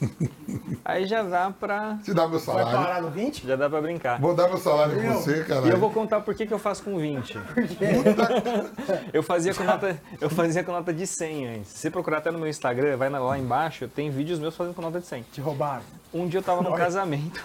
[0.84, 1.98] Aí já dá pra.
[2.02, 2.78] Se dá meu Vai salário.
[2.78, 3.46] parar no 20?
[3.46, 4.20] Já dá pra brincar.
[4.20, 5.66] Vou dar meu salário pra você, cara.
[5.66, 7.38] E eu vou contar por que, que eu faço com 20.
[9.10, 11.70] eu, fazia com nota, eu fazia com nota de 100 antes.
[11.70, 14.82] Se você procurar até no meu Instagram, vai lá embaixo, tem vídeos meus fazendo com
[14.82, 15.22] nota de 100.
[15.32, 15.82] Te roubaram.
[16.12, 17.42] Um dia eu tava num casamento,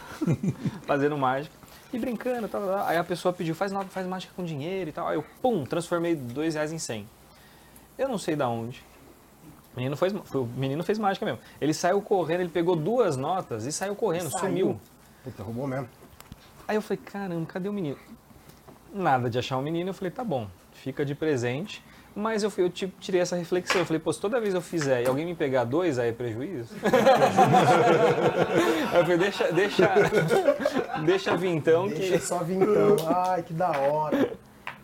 [0.86, 1.56] fazendo mágica,
[1.94, 2.88] e brincando, tal, tal, tal.
[2.88, 5.08] aí a pessoa pediu, faz, faz mágica com dinheiro e tal.
[5.08, 7.08] Aí eu, pum, transformei dois reais em 100.
[7.98, 8.84] Eu não sei da onde.
[9.74, 11.40] O menino, fez, foi- o menino fez mágica mesmo.
[11.62, 14.40] Ele saiu correndo, ele pegou duas notas e saiu correndo, Saiu.
[14.40, 14.82] sumiu.
[15.24, 15.88] Puta, roubou mesmo.
[16.68, 17.98] Aí eu falei, caramba, cadê o menino?
[18.94, 21.84] Nada de achar o menino, eu falei, tá bom, fica de presente.
[22.20, 24.62] Mas eu, fui- eu tipo, tirei essa reflexão, eu falei, pô, se toda vez eu
[24.62, 26.74] fizer e alguém me pegar dois, aí é prejuízo?
[28.92, 29.90] aí eu falei, deixa, deixa,
[31.06, 32.26] deixa vir então Deixa que...
[32.26, 32.96] só vir então.
[33.08, 34.32] Ai, que da hora.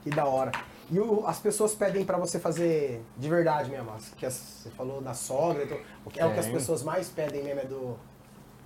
[0.04, 0.52] Que da hora.
[0.92, 3.92] E o- as pessoas pedem pra você fazer de verdade mesmo.
[4.18, 5.64] Que as- você falou da sogra.
[5.64, 7.98] então, o que- é o que as pessoas mais pedem mesmo é do,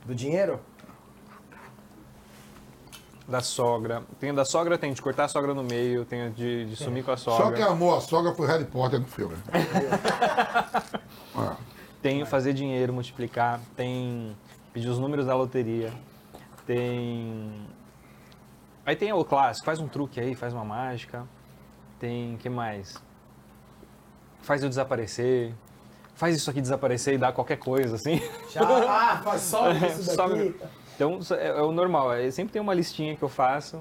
[0.05, 0.59] do dinheiro?
[3.27, 4.03] Da sogra.
[4.19, 7.11] Tem da sogra, tem de cortar a sogra no meio, tem de, de sumir com
[7.11, 7.45] a sogra.
[7.45, 9.35] Só quem amou a sogra foi Harry Potter no filme.
[11.39, 11.55] Ah,
[12.01, 14.35] Tem fazer dinheiro, multiplicar, tem
[14.73, 15.93] pedir os números da loteria,
[16.65, 17.67] tem.
[18.83, 21.27] Aí tem o clássico, faz um truque aí, faz uma mágica.
[21.99, 22.37] Tem.
[22.37, 22.95] que mais?
[24.41, 25.53] Faz eu desaparecer.
[26.15, 28.19] Faz isso aqui desaparecer e dá qualquer coisa, assim.
[28.51, 30.15] Já, ah, faz só isso daqui.
[30.15, 30.55] Sobe.
[30.97, 33.79] Então é, é o normal, é, sempre tem uma listinha que eu faço.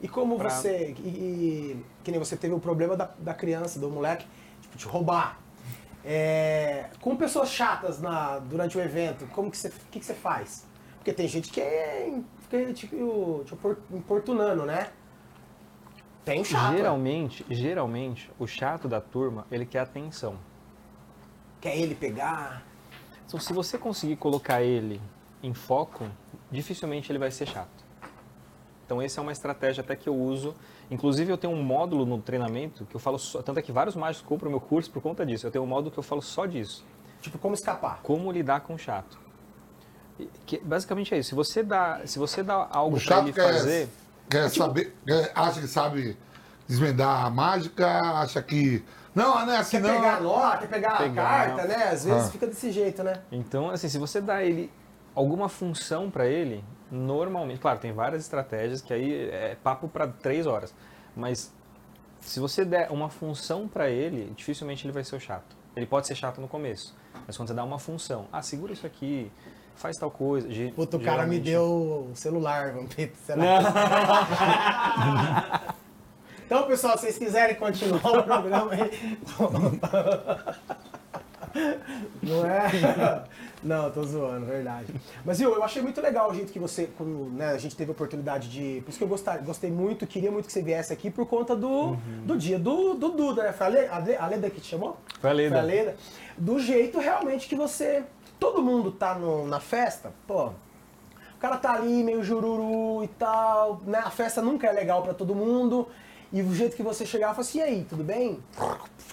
[0.00, 0.94] E como Pra- você.
[0.98, 4.24] E, e- que nem você teve o problema da, da criança, do moleque,
[4.62, 5.40] tipo, te roubar.
[6.04, 10.64] É, com pessoas chatas na, durante o evento, como que você, que, que você faz?
[10.98, 12.16] Porque tem gente que é,
[12.48, 13.54] fica tipo, te
[13.92, 14.90] importunando, né?
[16.24, 16.76] Tem chato.
[16.76, 20.36] Geralmente, geralmente, o chato da turma, ele quer atenção.
[21.60, 22.62] Quer ele pegar.
[23.26, 25.00] Então, se você conseguir colocar ele
[25.42, 26.04] em foco,
[26.56, 27.84] dificilmente ele vai ser chato.
[28.84, 30.54] Então, essa é uma estratégia até que eu uso.
[30.90, 33.42] Inclusive, eu tenho um módulo no treinamento que eu falo só.
[33.42, 35.46] Tanto é que vários mágicos compram meu curso por conta disso.
[35.46, 36.84] Eu tenho um módulo que eu falo só disso.
[37.20, 37.98] Tipo, como escapar.
[38.04, 39.18] Como lidar com o chato.
[40.20, 41.30] E Que, basicamente é isso.
[41.30, 43.88] Se você dá, se você dá algo para chato ele quer, fazer.
[44.30, 46.16] quer saber, quer- acha que sabe
[46.68, 47.86] desvendar a mágica,
[48.20, 48.84] acha que.
[49.12, 49.94] Não, não é assim Quer não.
[49.96, 51.22] pegar a nota, quer pegar, Pegar.
[51.24, 51.88] a carta, né?
[51.90, 52.30] Às vezes Ah.
[52.30, 53.20] fica desse jeito, né?
[53.32, 54.70] Então, assim, se você dá ele
[55.16, 60.46] alguma função para ele, normalmente, claro, tem várias estratégias que aí é papo para três
[60.46, 60.72] horas,
[61.16, 61.52] mas
[62.20, 65.56] se você der uma função para ele, dificilmente ele vai ser o chato.
[65.74, 66.94] Ele pode ser chato no começo,
[67.26, 69.30] mas quando você dá uma função, ah, segura isso aqui,
[69.74, 70.50] faz tal coisa.
[70.50, 73.42] ge- Puta, o cara me deu o celular, vamos ver, será?
[76.46, 79.18] Então, pessoal, se vocês quiserem continuar o programa aí.
[82.22, 83.24] Não é?
[83.62, 84.86] Não, tô zoando, verdade.
[85.24, 87.90] Mas viu, eu achei muito legal o jeito que você, como, né, a gente teve
[87.90, 88.80] a oportunidade de.
[88.82, 91.56] Por isso que eu gostei, gostei muito, queria muito que você viesse aqui por conta
[91.56, 93.52] do, do dia do, do Duda, né?
[93.52, 94.96] Foi a Leda, a Le- a Leda que te chamou?
[95.20, 95.50] Foi a Leda.
[95.50, 95.96] Foi a Leda.
[96.36, 98.04] Do jeito realmente que você.
[98.38, 100.46] Todo mundo tá no- na festa, pô.
[100.48, 103.98] O cara tá ali meio jururu e tal, né?
[104.04, 105.88] A festa nunca é legal pra todo mundo.
[106.36, 108.38] E o jeito que você chegava, fala assim, e aí, tudo bem?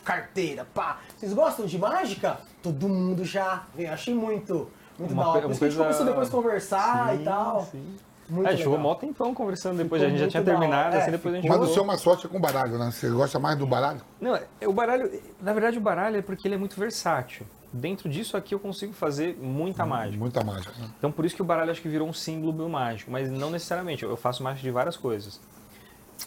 [0.03, 0.97] Carteira, pá.
[1.17, 2.37] Vocês gostam de mágica?
[2.61, 3.63] Todo mundo já.
[3.77, 4.69] Eu achei muito,
[4.99, 5.41] muito Uma da hora.
[5.43, 7.65] Por isso uma que a gente coisa- começou depois a conversar e Sim, tal.
[7.71, 7.95] sim.
[8.29, 10.97] Muito É, a gente ficou mó tempão conversando depois, Ficou a gente já tinha terminado,
[10.97, 11.73] É, assim, depois a gente Mas o voltou.
[11.75, 12.91] seu mais forte é com baralho, né?
[12.91, 14.01] Você gosta mais do baralho?
[14.19, 15.09] Não, é- o baralho,
[15.41, 17.45] na verdade o baralho é porque ele é muito versátil.
[17.71, 20.17] Dentro disso aqui eu consigo fazer muita mágica.
[20.19, 20.73] Muita mágica.
[20.77, 20.89] né?
[20.97, 23.49] Então por isso que o baralho acho que virou um símbolo do mágico, mas não
[23.49, 24.03] necessariamente.
[24.03, 25.39] Eu faço mágica de várias coisas.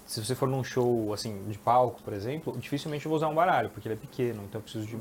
[0.07, 3.35] Se você for num show assim de palco, por exemplo, dificilmente eu vou usar um
[3.35, 4.97] baralho, porque ele é pequeno, então eu preciso de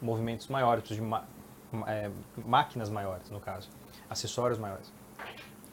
[0.00, 1.24] movimentos maiores, preciso de ma-
[1.86, 2.10] é,
[2.44, 3.68] máquinas maiores, no caso,
[4.10, 4.92] acessórios maiores.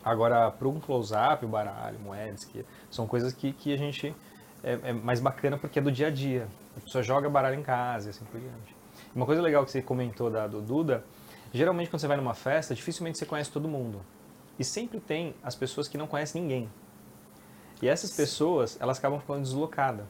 [0.03, 4.15] Agora, para um close-up, o baralho, moedas, que são coisas que, que a gente
[4.63, 6.47] é, é mais bacana porque é do dia a dia.
[6.77, 8.75] A pessoa joga baralho em casa e assim por diante.
[9.13, 11.03] Uma coisa legal que você comentou da, do Duda,
[11.53, 14.01] geralmente quando você vai numa festa, dificilmente você conhece todo mundo.
[14.57, 16.69] E sempre tem as pessoas que não conhecem ninguém.
[17.81, 20.05] E essas pessoas, elas acabam ficando deslocadas.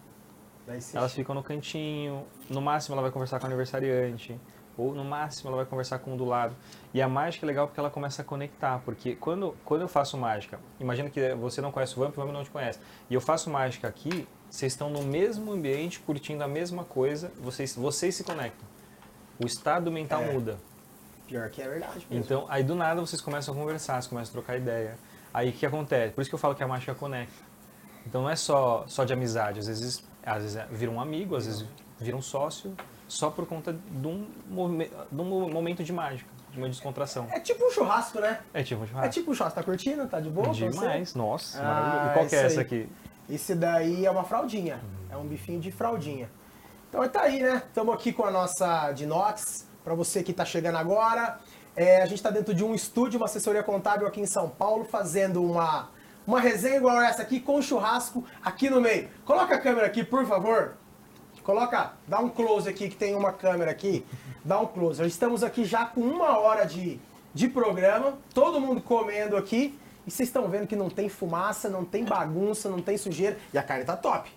[0.97, 4.39] Elas ficam no cantinho, no máximo ela vai conversar com o aniversariante,
[4.77, 6.55] ou no máximo ela vai conversar com o do lado.
[6.93, 10.17] E a mágica é legal porque ela começa a conectar, porque quando, quando eu faço
[10.17, 13.21] mágica, imagina que você não conhece o Vamp, o Vamp não te conhece, e eu
[13.21, 18.23] faço mágica aqui, vocês estão no mesmo ambiente, curtindo a mesma coisa, vocês, vocês se
[18.23, 18.67] conectam.
[19.41, 20.31] O estado mental É.
[20.33, 20.57] muda.
[21.27, 22.23] Pior que é verdade mesmo.
[22.23, 24.97] Então, aí do nada vocês começam a conversar, vocês começam a trocar ideia.
[25.33, 26.13] Aí o que acontece?
[26.13, 27.48] Por isso que eu falo que a mágica conecta.
[28.05, 31.35] Então não é só, só de amizade, às vezes, às vezes é- vira um amigo,
[31.35, 31.65] às vezes
[31.99, 32.75] vira um sócio,
[33.07, 34.25] só por conta de um,
[35.11, 37.27] de um mo- momento de mágica, de uma descontração.
[37.31, 38.39] É tipo um churrasco, né?
[38.53, 39.13] É tipo um É churrasco.
[39.13, 39.59] tipo um churrasco.
[39.59, 40.07] Tá curtindo?
[40.07, 40.49] Tá de boa?
[40.49, 42.07] Demais, nossa, Ah.
[42.09, 42.65] E qual que é essa aí.
[42.65, 42.89] aqui?
[43.29, 44.79] Esse daí é uma fraldinha.
[45.11, 46.29] É um bifinho de fraldinha.
[46.89, 47.61] Então tá aí, né?
[47.67, 49.67] Estamos aqui com a nossa de Nox.
[49.83, 51.39] Pra você que tá chegando agora.
[51.75, 54.83] É, a gente está dentro de um estúdio, uma assessoria contábil aqui em São Paulo,
[54.83, 55.89] fazendo uma,
[56.29, 59.09] uma resenha igual essa aqui, com churrasco aqui no meio.
[59.25, 60.75] Coloca a câmera aqui, por favor.
[61.43, 64.05] Coloca, dá um close aqui, que tem uma câmera aqui.
[64.45, 65.03] Dá um close.
[65.07, 66.99] Estamos aqui já com uma hora de,
[67.33, 69.75] de programa, todo mundo comendo aqui.
[70.05, 73.35] E vocês estão vendo que não tem fumaça, não tem bagunça, não tem sujeira.
[73.51, 74.29] E a carne tá top.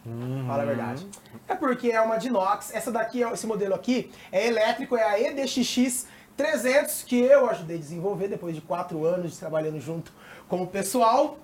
[0.46, 1.06] Fala a verdade.
[1.46, 2.74] É porque é uma de inox.
[2.74, 6.06] Essa daqui, esse modelo aqui, é elétrico, é a EDXX
[6.38, 10.10] 300, que eu ajudei a desenvolver depois de quatro anos de trabalhando junto
[10.48, 11.36] com o pessoal.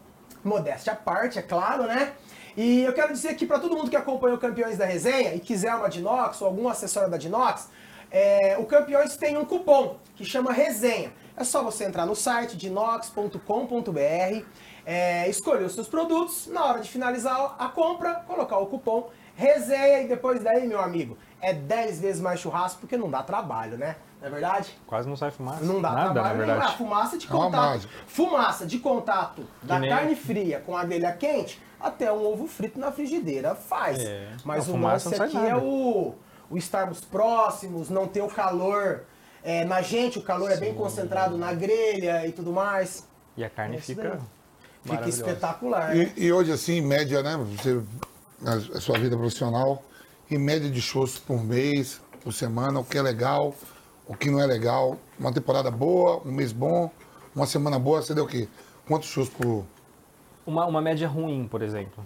[0.44, 2.12] Modéstia à parte, é claro, né?
[2.56, 5.40] E eu quero dizer aqui para todo mundo que acompanha o Campeões da Resenha e
[5.40, 7.68] quiser uma Dinox ou algum acessório da Dinox,
[8.10, 11.12] é, o Campeões tem um cupom que chama Resenha.
[11.36, 14.44] É só você entrar no site dinox.com.br,
[14.84, 20.00] é, escolher os seus produtos, na hora de finalizar a compra, colocar o cupom Resenha
[20.00, 23.94] e depois daí, meu amigo, é 10 vezes mais churrasco porque não dá trabalho, né?
[24.20, 24.76] Não é verdade?
[24.86, 25.64] Quase não sai fumaça.
[25.64, 26.46] Não dá Nada, trabalho na nenhum.
[26.54, 26.72] verdade.
[26.74, 27.88] Ah, fumaça de É contato.
[28.06, 32.78] fumaça de contato da nem- carne fria com a grelha quente, até um ovo frito
[32.80, 33.98] na frigideira faz.
[34.00, 34.28] É.
[34.44, 35.58] Mas Não, o lance não aqui é nada.
[35.64, 36.14] o,
[36.50, 39.04] o estarmos próximos, não ter o calor
[39.44, 43.06] é, na gente, o calor é bem concentrado na grelha e tudo mais.
[43.36, 44.18] E a carne É fica.
[44.82, 45.94] Fica espetacular.
[45.96, 47.36] E, e hoje, assim, em média, né?
[47.36, 47.80] Você,
[48.44, 49.82] a, a sua vida profissional,
[50.30, 53.54] em média de shows por mês, por semana, o que é legal,
[54.08, 54.96] o que não é legal.
[55.18, 56.90] Uma temporada boa, um mês bom,
[57.36, 58.48] uma semana boa, você deu o quê?
[58.86, 59.64] Quantos shows por.
[60.46, 62.04] Uma, uma média ruim, por exemplo.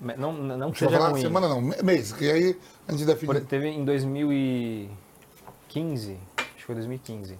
[0.00, 1.20] Não, não que seja falar ruim.
[1.20, 3.34] semana não, mês, que aí a gente define.
[3.34, 7.36] Por- teve em 2015, acho que foi 2015.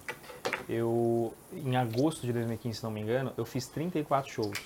[0.69, 4.59] Eu, em agosto de 2015, se não me engano, eu fiz 34 shows.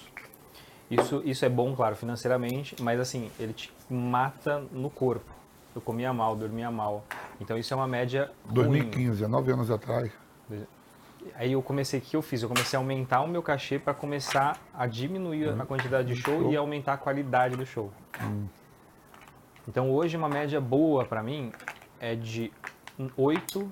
[0.91, 5.38] Isso, isso é bom, claro, financeiramente, mas assim, ele te mata no corpo.
[5.79, 7.05] Eu comia mal, dormia mal.
[7.39, 8.53] Então isso é uma média ruim.
[8.53, 10.11] 2015, há nove anos atrás.
[11.35, 12.43] Aí eu comecei, o que eu fiz?
[12.43, 16.51] Eu comecei a aumentar o meu cachê para começar a diminuir a quantidade de show
[16.51, 17.91] e aumentar a qualidade do show.
[19.65, 21.53] Então hoje uma média boa para mim
[21.97, 22.51] é de
[23.15, 23.71] 8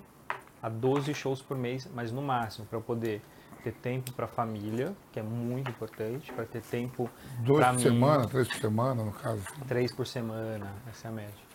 [0.64, 3.22] a 12 shows por mês, mas no máximo para eu poder
[3.64, 8.28] ter tempo para família, que é muito importante, para ter tempo Dois por mim, semana,
[8.28, 9.44] três por semana, no caso.
[9.68, 11.48] três por semana, essa é a média.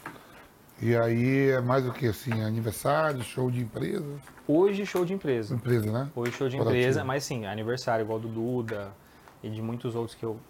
[0.83, 4.05] E aí é mais o que, assim, aniversário, show de empresa.
[4.49, 5.55] Hoje show de empresa.
[5.55, 6.11] Empresa, né?
[6.13, 8.91] Hoje show de empresa, mas sim, aniversário igual do Duda
[9.45, 10.41] e de muitos outros que eu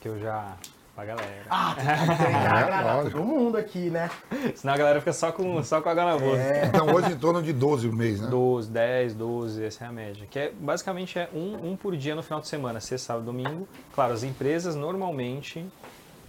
[0.00, 0.56] que eu já
[0.94, 1.44] pra galera.
[1.50, 1.74] Ah,
[2.16, 3.18] tem que agradar lógico.
[3.18, 4.10] todo mundo aqui, né?
[4.54, 6.38] Senão a galera fica só com só com a água na boca.
[6.38, 6.64] É.
[6.64, 8.28] Então hoje em torno de 12 o mês, né?
[8.28, 10.26] 12, 10, 12, essa é a média.
[10.30, 13.68] Que é, basicamente é um, um por dia no final de semana, sexta, sábado, domingo.
[13.94, 15.66] Claro, as empresas normalmente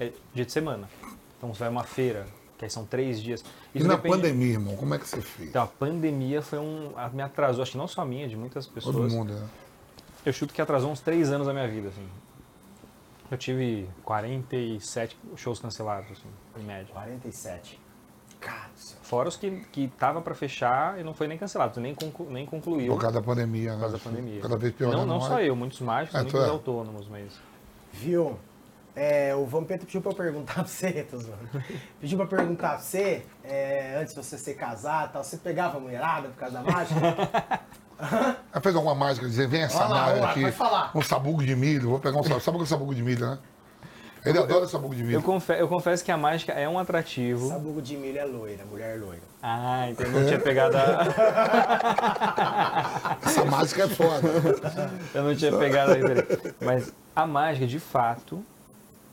[0.02, 0.90] é dia de semana.
[1.38, 2.26] Então você vai uma feira,
[2.64, 3.43] que aí são três dias.
[3.76, 5.49] E Isso na depende- pandemia, irmão, como é que você fez?
[5.49, 6.91] Então, a pandemia foi um.
[6.95, 8.95] a- Me atrasou, acho que não só a minha, de muitas pessoas.
[8.95, 9.47] Todo mundo, né?
[10.26, 12.07] Eu chuto que atrasou uns três anos da minha vida, assim.
[13.30, 16.88] Eu tive 47 shows cancelados, assim, em média.
[16.93, 17.80] 47.
[18.39, 18.70] Cara.
[19.01, 22.45] Fora os que, que tava pra fechar e não foi nem cancelado, nem, conclu, nem
[22.45, 23.76] concluiu Por causa da pandemia, né?
[23.76, 24.41] por causa da pandemia.
[24.41, 24.91] Cada vez pior.
[24.91, 26.49] Não, não só eu, muitos mágicos, É, muitos é.
[26.49, 27.32] autônomos, mas...
[27.93, 28.38] Viu?
[28.96, 31.50] É, o Vampeta pediu pra eu perguntar pra você, tô zoando.
[32.00, 35.78] Pediu pra perguntar pra você, é, antes de você ser casado e tal, você pegava
[35.78, 37.00] a mulherada por causa da mágica?
[38.52, 40.41] Ela fez alguma mágica, dizer, vem essa Olha lá, mágica lá, aqui.
[40.41, 40.91] pode falar.
[40.96, 42.41] Um sabugo de milho, vou pegar um sabugo.
[42.41, 43.39] Sabe o que é sabugo de milho, né?
[44.26, 45.18] Ele adora sabugo de milho.
[45.18, 47.50] Eu, confe- eu confesso que a mágica é um atrativo.
[47.50, 49.22] Sabugo de milho é loira, mulher loira.
[49.41, 51.04] Ah, então eu não tinha pegado a...
[53.26, 54.28] Essa mágica é foda.
[55.14, 56.56] Eu não tinha pegado a referência.
[56.62, 58.41] Mas a mágica, de fato,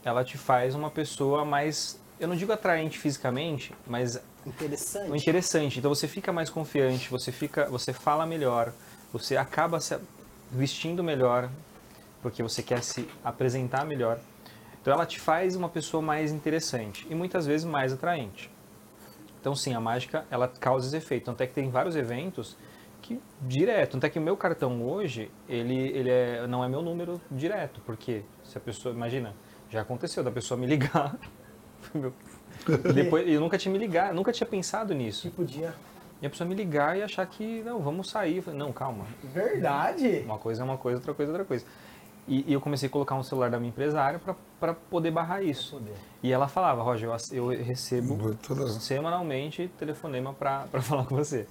[0.03, 1.99] ela te faz uma pessoa mais...
[2.19, 5.21] Eu não digo atraente fisicamente, mas Interessante.
[5.21, 5.79] interessante.
[5.79, 8.73] Então você fica mais confiante, você fica, você fala melhor,
[9.11, 9.97] você acaba se
[10.51, 11.49] vestindo melhor,
[12.21, 14.19] porque você quer se apresentar melhor.
[14.81, 18.51] Então ela te faz uma pessoa mais interessante e muitas vezes mais atraente.
[19.39, 21.25] Então sim, a mágica ela causa esse efeito.
[21.25, 22.57] Tanto é que tem vários eventos
[23.01, 23.91] que direto.
[23.91, 27.79] Tanto é que o meu cartão hoje ele ele é, não é meu número direto,
[27.85, 29.35] porque se a pessoa imagina
[29.71, 31.15] já aconteceu da pessoa me ligar
[32.93, 35.29] depois eu nunca tinha me ligado, nunca tinha pensado nisso.
[35.29, 35.73] Que podia.
[36.21, 38.41] E a pessoa me ligar e achar que, não, vamos sair.
[38.41, 39.05] Falei, não, calma.
[39.23, 40.21] Verdade.
[40.23, 41.65] Uma coisa é uma coisa, outra coisa é outra coisa.
[42.27, 44.21] E, e eu comecei a colocar um celular da minha empresária
[44.59, 45.77] para poder barrar isso.
[45.77, 45.95] Poder.
[46.21, 48.37] E ela falava, Roger, eu, eu recebo
[48.79, 51.47] semanalmente telefonema para falar com você.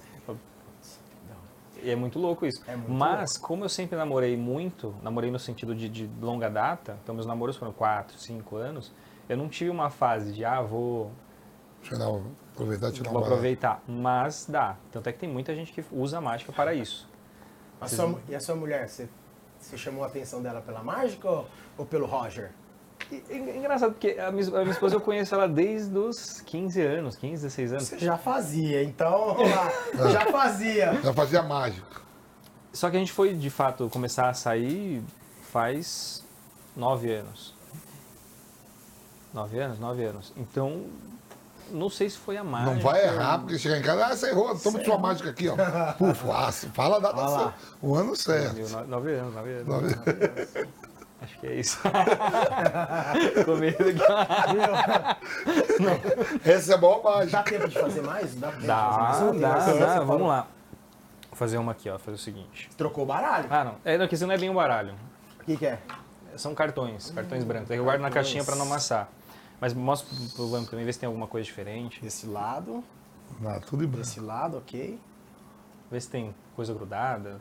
[1.83, 2.61] E é muito louco isso.
[2.67, 6.97] É muito Mas, como eu sempre namorei muito, namorei no sentido de, de longa data,
[7.03, 8.91] então meus namoros foram 4, 5 anos,
[9.27, 11.11] eu não tive uma fase de, ah, vou
[11.81, 12.23] Tirar, o-
[12.53, 13.83] aproveitar e tirar Vou aproveitar.
[13.87, 14.75] Mas dá.
[14.91, 17.09] Tanto é que tem muita gente que usa a mágica para isso.
[17.79, 19.09] A sua e a sua mulher, você,
[19.59, 21.47] você chamou a atenção dela pela mágica ou,
[21.79, 22.51] ou pelo Roger?
[23.11, 27.15] E- engraçado, porque a minha, a minha esposa eu conheço ela desde os 15 anos,
[27.17, 27.83] 15, 16 anos.
[27.87, 30.09] Você já fazia, então lá.
[30.09, 30.93] já fazia.
[31.01, 32.01] Já fazia mágica.
[32.73, 35.03] Só que a gente foi, de fato, começar a sair
[35.51, 36.23] faz
[36.75, 37.53] nove anos.
[39.33, 39.79] Nove anos?
[39.79, 40.33] Nove anos.
[40.37, 40.85] Então,
[41.69, 42.73] não sei se foi a mágica.
[42.73, 45.55] Não vai errar, porque chegar em casa, ah, você errou, toma sua mágica aqui, ó.
[45.93, 46.21] Puf.
[46.73, 47.53] Fala a data certa.
[47.81, 48.87] O ano certo.
[48.87, 49.67] Nove anos, nove anos.
[49.67, 50.71] Nove anos.
[51.21, 51.79] Acho que é isso.
[53.45, 54.01] Com medo que...
[56.49, 58.35] Essa é a maior Dá tempo de fazer mais?
[58.35, 59.39] Dá tempo de Dá, fazer mais?
[59.41, 59.87] Dá, paciência, dá.
[59.95, 60.05] Paulo?
[60.07, 60.47] Vamos lá.
[61.29, 61.97] Vou fazer uma aqui, ó.
[61.99, 62.69] Fazer o seguinte.
[62.77, 63.47] Trocou o baralho?
[63.49, 63.75] Ah, não.
[63.85, 64.95] É, não, que esse não é bem um baralho.
[65.39, 65.79] O que, que é?
[66.37, 67.69] São cartões, cartões brancos.
[67.71, 68.25] Aí eu guardo na cartões.
[68.25, 69.07] caixinha pra não amassar.
[69.59, 72.01] Mas mostra pro- Vamp também, ver se tem alguma coisa diferente.
[72.01, 72.83] Desse lado,
[73.39, 74.03] Não, tudo em branco.
[74.05, 74.99] desse lado, ok.
[75.91, 77.39] Ver se tem coisa grudada.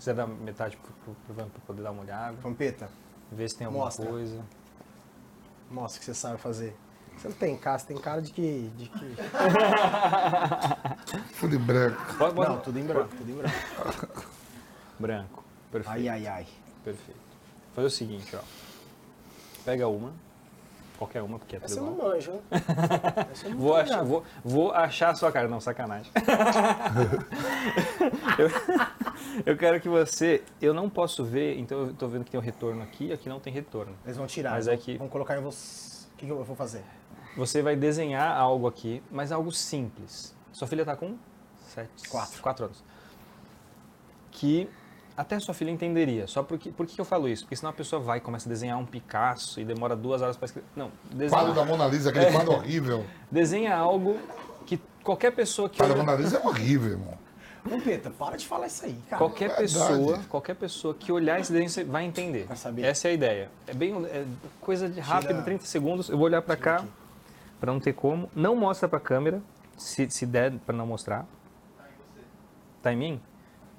[0.00, 2.34] Se quiser dar metade pro, pro, pro Vamp pra poder dar uma olhada.
[2.40, 2.88] Vampeta,
[3.30, 4.06] Ver se tem alguma Mostra.
[4.06, 4.42] coisa.
[5.70, 6.74] mostra o que você sabe fazer.
[7.18, 8.70] Você não tem cara, você tem cara de que.
[8.76, 9.16] De que...
[11.38, 12.14] Tudo em branco.
[12.16, 14.24] Pode, pode- Não, tudo em branco, tudo em branco.
[14.98, 15.44] Branco.
[15.70, 15.92] Perfeito.
[15.94, 16.46] Ai, ai, ai.
[16.82, 17.20] Perfeito.
[17.66, 18.40] Vou fazer o seguinte, ó.
[19.64, 20.12] Pega uma.
[21.00, 22.40] Qualquer uma, porque é tudo Essa eu não manjo, hein?
[23.48, 25.48] Não Vou achar, vou, vou achar a sua cara.
[25.48, 26.12] Não, sacanagem.
[28.38, 28.50] eu,
[29.46, 30.42] eu quero que você.
[30.60, 33.40] Eu não posso ver, então eu tô vendo que tem um retorno aqui, aqui não
[33.40, 33.94] tem retorno.
[34.04, 34.50] Eles vão tirar.
[34.52, 36.06] Mas é que- Vão colocar em você.
[36.12, 36.84] O que, que eu vou fazer?
[37.34, 40.34] Você vai desenhar algo aqui, mas algo simples.
[40.52, 41.16] Sua filha tá com
[41.66, 42.42] sete, Quatro.
[42.42, 42.84] quatro anos.
[44.32, 44.68] Que
[45.20, 46.26] até sua filha entenderia.
[46.26, 47.44] Só porque, por que eu falo isso?
[47.44, 50.36] Porque senão a pessoa vai e começa a desenhar um Picasso e demora duas horas
[50.36, 50.66] para escrever.
[50.74, 53.04] Não, desenha, Quadro da Mona Lisa, aquele quadro horrível.
[53.30, 54.18] desenha algo
[54.66, 57.18] que qualquer pessoa que Quadro da Mona Lisa é horrível, irmão.
[57.62, 59.18] Vampeta, para de falar isso aí, cara.
[59.18, 59.62] Qualquer Verdade.
[59.72, 62.46] pessoa, qualquer pessoa que olhar esse desenho vai entender.
[62.46, 62.84] Vai saber.
[62.86, 63.50] Essa é a ideia.
[63.66, 64.24] É bem é
[64.62, 66.08] coisa de rápido, Tira- 30 segundos.
[66.08, 66.82] Eu vou olhar pra cá
[67.60, 68.30] pra não ter como.
[68.34, 69.42] Não mostra pra câmera,
[69.76, 71.26] se, se der pra não mostrar.
[72.82, 73.20] Tá em mim?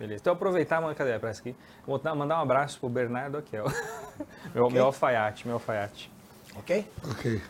[0.01, 0.21] Beleza.
[0.21, 1.13] Então aproveitar, mano, cadê?
[1.13, 1.55] Aparece aqui.
[1.85, 3.65] Vou dar- mandar um abraço pro Bernardo aqui, ó.
[4.53, 6.11] Meu, meu alfaiate, meu alfaiate.
[6.55, 6.85] Ok?
[7.11, 7.41] Ok.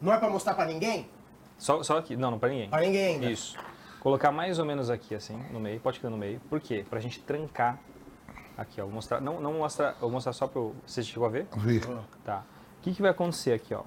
[0.00, 1.08] Não é pra mostrar pra ninguém?
[1.58, 2.68] Só, só aqui, não, não pra ninguém.
[2.68, 3.30] Pra ninguém ainda.
[3.30, 3.56] Isso.
[4.00, 5.78] Colocar mais ou menos aqui, assim, no meio.
[5.80, 6.40] Pode ficar no meio.
[6.48, 6.84] Por quê?
[6.88, 7.78] Pra gente trancar.
[8.56, 8.84] Aqui, ó.
[8.84, 9.20] Vou mostrar.
[9.20, 9.90] Não, não mostrar.
[9.92, 10.74] Eu vou mostrar só pro.
[10.86, 11.46] Você chegou a ver?
[11.56, 11.80] Vi.
[12.24, 12.42] Tá.
[12.78, 13.82] O que, que vai acontecer aqui, ó?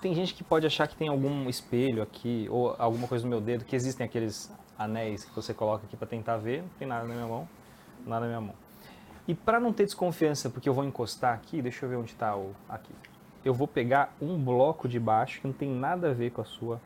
[0.00, 3.40] Tem gente que pode achar que tem algum espelho aqui, ou alguma coisa no meu
[3.40, 4.52] dedo, que existem aqueles
[4.84, 6.62] anéis que você coloca aqui pra tentar ver.
[6.62, 7.48] Não tem nada na minha mão.
[8.06, 8.54] Nada na minha mão.
[9.26, 12.36] E pra não ter desconfiança, porque eu vou encostar aqui, deixa eu ver onde tá
[12.36, 12.54] o.
[12.68, 12.92] Aqui.
[13.44, 16.44] Eu vou pegar um bloco de baixo que não tem nada a ver com a
[16.44, 16.80] sua.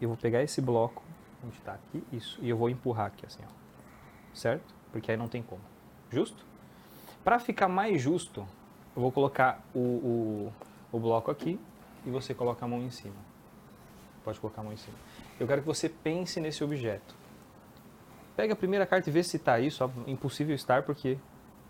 [0.00, 1.02] Eu vou pegar esse bloco,
[1.44, 3.50] onde tá aqui, isso, e eu vou empurrar aqui assim, ó.
[4.34, 4.74] Certo?
[4.92, 5.60] Porque aí não tem como.
[6.10, 6.44] Justo?
[7.24, 8.46] Para ficar mais justo,
[8.94, 10.52] eu vou colocar o, o,
[10.92, 11.58] o bloco aqui
[12.06, 13.16] e você coloca a mão em cima.
[14.24, 14.96] Pode colocar a mão em cima.
[15.38, 17.14] Eu quero que você pense nesse objeto.
[18.36, 21.18] Pega a primeira carta e vê se está aí, só impossível estar porque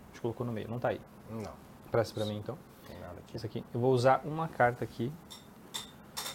[0.09, 1.01] gente colocou no meio, não está aí.
[1.29, 1.51] Não,
[1.91, 2.57] Presta para mim então.
[2.87, 3.37] tem nada aqui.
[3.37, 3.63] Isso aqui.
[3.73, 5.11] Eu vou usar uma carta aqui.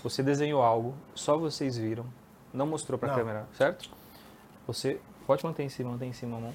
[0.02, 2.04] Você desenhou algo, só vocês viram,
[2.52, 3.18] não mostrou para a Não.
[3.18, 3.88] câmera, certo?
[4.66, 6.52] Você pode manter em cima, manter em cima a mão,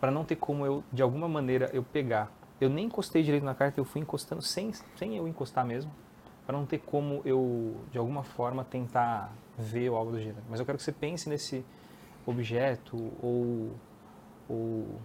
[0.00, 2.30] para não ter como eu, de alguma maneira, eu pegar.
[2.60, 5.90] Eu nem encostei direito na carta, eu fui encostando sem, sem eu encostar mesmo,
[6.46, 10.42] para não ter como eu, de alguma forma, tentar ver ou algo do gênero.
[10.48, 11.64] Mas eu quero que você pense nesse
[12.26, 13.72] objeto ou,
[14.48, 15.00] ou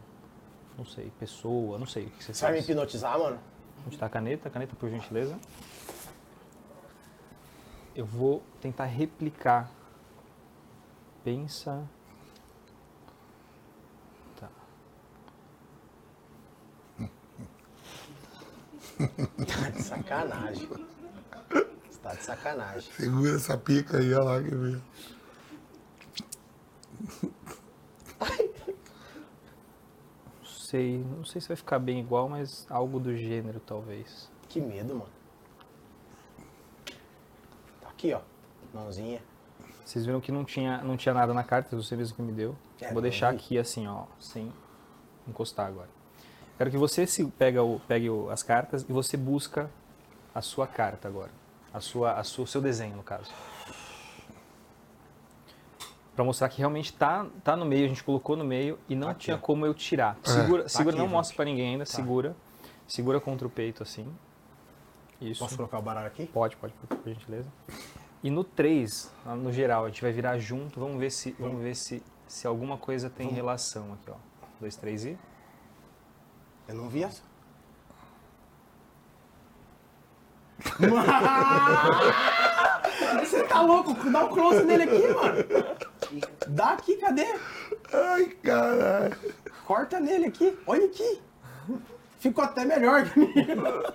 [0.77, 2.69] não sei, pessoa, não sei o que você Você vai me faz.
[2.69, 3.39] hipnotizar, mano?
[3.85, 4.49] Onde está a caneta?
[4.49, 5.37] Caneta, por gentileza.
[7.95, 9.69] Eu vou tentar replicar.
[11.23, 11.83] Pensa.
[14.39, 14.49] Tá.
[19.81, 20.69] Sacanagem.
[22.03, 22.91] Tá de sacanagem.
[22.93, 24.81] Segura essa pica aí, olha lá que vem.
[30.41, 34.29] Não sei, não sei se vai ficar bem igual, mas algo do gênero talvez.
[34.47, 35.09] Que medo, mano.
[37.81, 38.21] Tá aqui, ó.
[38.73, 39.21] Mãozinha.
[39.83, 42.55] Vocês viram que não tinha, não tinha nada na carta, você mesmo que me deu.
[42.79, 44.51] É, Vou deixar aqui assim, ó, sem
[45.27, 45.89] encostar agora.
[46.57, 49.69] Quero que você se pega o, pegue o- as cartas e você busca
[50.33, 51.31] a sua carta agora.
[51.73, 53.31] A sua, a sua, o seu desenho, no caso.
[56.15, 59.10] Pra mostrar que realmente tá, tá no meio, a gente colocou no meio e não
[59.10, 60.18] Aqui, tinha como eu tirar.
[60.23, 61.15] Segura, Tá segura aqui, não gente.
[61.15, 62.35] mostra pra ninguém ainda, segura.
[62.85, 64.14] Segura contra o peito assim.
[65.22, 65.39] Isso.
[65.39, 66.26] Posso colocar o baralho aqui?
[66.27, 67.48] Pode, pode, por gentileza.
[68.23, 71.76] E no 3, no geral, a gente vai virar junto, vamos ver se, vamos ver
[71.76, 74.15] se, se alguma coisa tem relação aqui, ó.
[74.60, 75.18] 2, 3 e.
[76.68, 77.22] Eu não vi essa.
[83.19, 83.93] Você tá louco?
[84.09, 85.43] Dá um close nele aqui, mano.
[86.47, 87.25] Dá aqui, cadê?
[87.93, 89.15] Ai, caralho.
[89.65, 90.57] Corta nele aqui.
[90.67, 91.21] Olha aqui.
[92.19, 93.93] Ficou até melhor que o meu.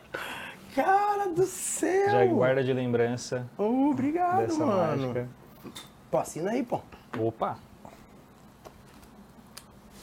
[0.74, 2.10] Cara do céu.
[2.10, 5.08] Já guarda de lembrança Oh, obrigado, dessa mano.
[5.08, 5.28] mágica.
[6.10, 6.80] Pô, assina aí, pô.
[7.18, 7.56] Opa!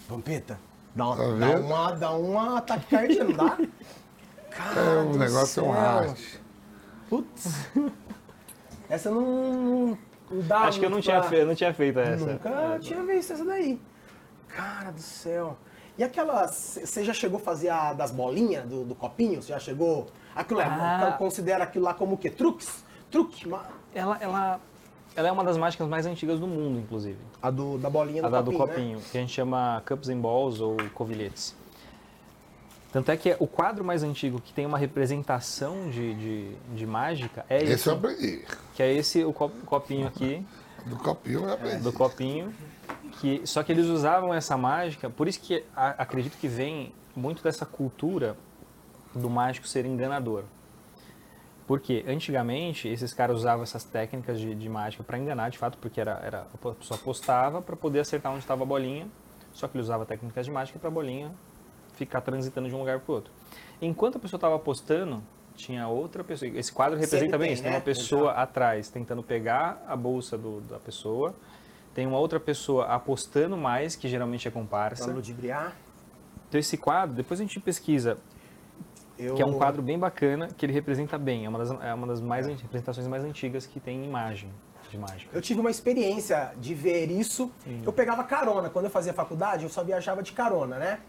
[0.09, 0.59] Vampeta,
[0.95, 3.57] dá uma, Tá dá uma, dá uma taquicardia, não dá?
[4.51, 5.81] Cara É, o do negócio é um céu.
[5.81, 6.42] arte.
[7.09, 7.67] Putz.
[8.89, 9.97] Essa não,
[10.29, 12.25] não dá Acho que eu não muito tinha, pra- fe, eu não tinha feito essa.
[12.25, 13.79] Nunca tinha visto essa daí.
[14.49, 15.57] Cara do céu.
[15.97, 16.47] E aquela.
[16.47, 19.41] Você já chegou a fazer a das bolinhas do, do copinho?
[19.41, 20.07] Você já chegou.
[20.35, 20.65] Aquilo é.
[20.65, 21.15] Ah.
[21.17, 22.29] Considera aquilo lá como o quê?
[22.29, 22.83] Truques?
[23.09, 23.47] Truque?
[23.47, 24.59] Ma- Ela, ela,
[25.15, 27.17] ela é uma das mágicas mais antigas do mundo, inclusive.
[27.41, 28.57] A do, da bolinha do A da copinho.
[28.59, 28.73] do né?
[28.73, 31.55] copinho, que a gente chama cups and balls ou covilhetes.
[32.93, 37.43] Tanto é que o quadro mais antigo que tem uma representação de, de, de mágica
[37.49, 38.45] é esse, Esse eu aprendi.
[38.75, 40.45] que é esse o co- copinho aqui,
[40.85, 41.81] Do copinho eu aprendi.
[41.81, 42.53] do copinho,
[43.19, 47.41] que só que eles usavam essa mágica, por isso que a- acredito que vem muito
[47.43, 48.35] dessa cultura
[49.15, 50.43] do mágico ser enganador.
[51.65, 55.99] Porque antigamente esses caras usavam essas técnicas de, de mágica para enganar, de fato, porque
[56.01, 59.07] era, era a pessoa apostava para poder acertar onde estava a bolinha,
[59.53, 61.31] só que ele usava técnicas de mágica para a bolinha
[61.93, 63.31] ficar transitando de um lugar para o outro.
[63.81, 65.21] Enquanto a pessoa estava apostando,
[65.55, 66.49] tinha outra pessoa.
[66.55, 67.61] Esse quadro representa bem isso.
[67.61, 67.77] Tem né?
[67.77, 71.35] uma pessoa atrás tentando pegar a bolsa do- da pessoa,
[71.93, 75.05] tem uma outra pessoa apostando mais, que geralmente é comparsa.
[75.05, 75.75] Pra ludibriar.
[76.49, 78.17] Então esse quadro, depois a gente pesquisa
[79.17, 79.35] Eu...
[79.35, 81.45] que é um quadro bem bacana, que ele representa bem.
[81.45, 84.51] É uma das, é uma das mais, an- representações mais antigas que tem imagem
[84.89, 85.29] de mágica.
[85.35, 87.51] Eu tive uma experiência de ver isso.
[87.83, 88.69] Eu pegava carona.
[88.69, 90.99] Quando eu fazia faculdade, eu só viajava de carona, né?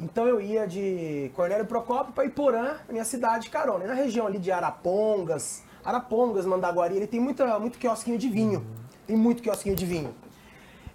[0.00, 3.84] Então eu ia de Cornélio Procópio para Iporã, minha cidade, de carona.
[3.84, 8.64] E na região ali de Arapongas, Arapongas, Mandaguari, ele tem muita, muito quiosquinho de vinho.
[9.06, 10.14] Tem muito quiosquinho de vinho.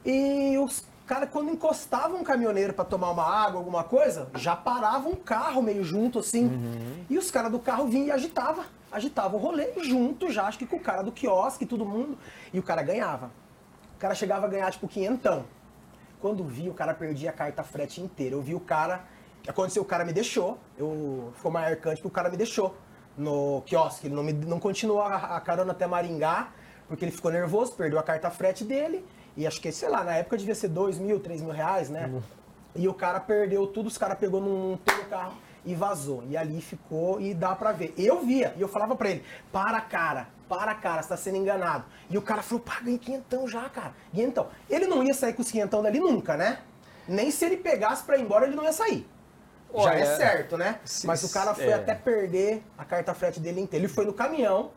[0.06, 5.10] E os caras, quando encostavam um caminhoneiro para tomar uma água, alguma coisa, já parava
[5.10, 6.46] um carro meio junto assim.
[7.10, 8.64] E os caras do carro vinham e agitavam.
[8.92, 12.18] Agitavam o rolê junto já, acho que com o cara do quiosque, todo mundo.
[12.54, 13.32] E o cara ganhava.
[13.96, 15.44] O cara chegava a ganhar tipo quinhentão.
[16.24, 18.34] Quando vi, o cara perdia a carta frete inteira.
[18.34, 19.04] Eu vi o cara.
[19.46, 20.58] Aconteceu, o cara me deixou.
[20.78, 22.78] Eu, ficou marcante que o cara me deixou
[23.18, 24.08] no quiosque.
[24.08, 26.54] Ele não, me, não continuou a, a carona até Maringá,
[26.88, 29.06] porque ele ficou nervoso, perdeu a carta frete dele.
[29.36, 32.10] E acho que, sei lá, na época devia ser dois mil, três mil reais, né?
[32.74, 35.34] E o cara perdeu tudo, os caras pegou num teu carro
[35.66, 36.24] e vazou.
[36.30, 37.94] E ali ficou e dá pra ver.
[37.98, 41.86] Eu via, e eu falava pra ele, para cara, para cara, você tá sendo enganado.
[42.10, 43.94] E o cara falou, pá, ganhei quinhentão já, cara.
[44.12, 44.48] Quinhentão.
[44.70, 46.60] Ele não ia sair com os quinhentão dali nunca, né?
[47.08, 49.08] Nem se ele pegasse pra ir embora, ele não ia sair.
[49.76, 50.80] Já Olha, é certo, né?
[50.86, 51.74] se- Mas o cara foi é.
[51.74, 53.84] até perder a carta frete dele inteira.
[53.86, 54.72] Ele foi no caminhão,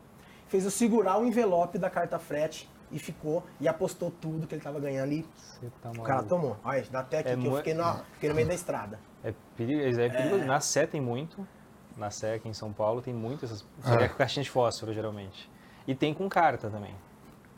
[0.47, 4.61] fez o segurar o envelope da carta frete e ficou e apostou tudo que ele
[4.63, 6.57] tava ganhando e Você tá o cara tomou.
[6.63, 8.99] Olha, dá até aqui É que eu fiquei, no, fiquei no meio da estrada.
[9.23, 10.01] É perigoso.
[10.01, 10.45] É perigoso.
[10.45, 11.47] Na Sé tem muito.
[11.95, 13.63] Na Sé aqui em São Paulo tem muito essas.
[13.83, 14.09] Seria Ah.
[14.09, 15.49] com caixinha de fósforo, geralmente.
[15.87, 16.93] E tem com carta também.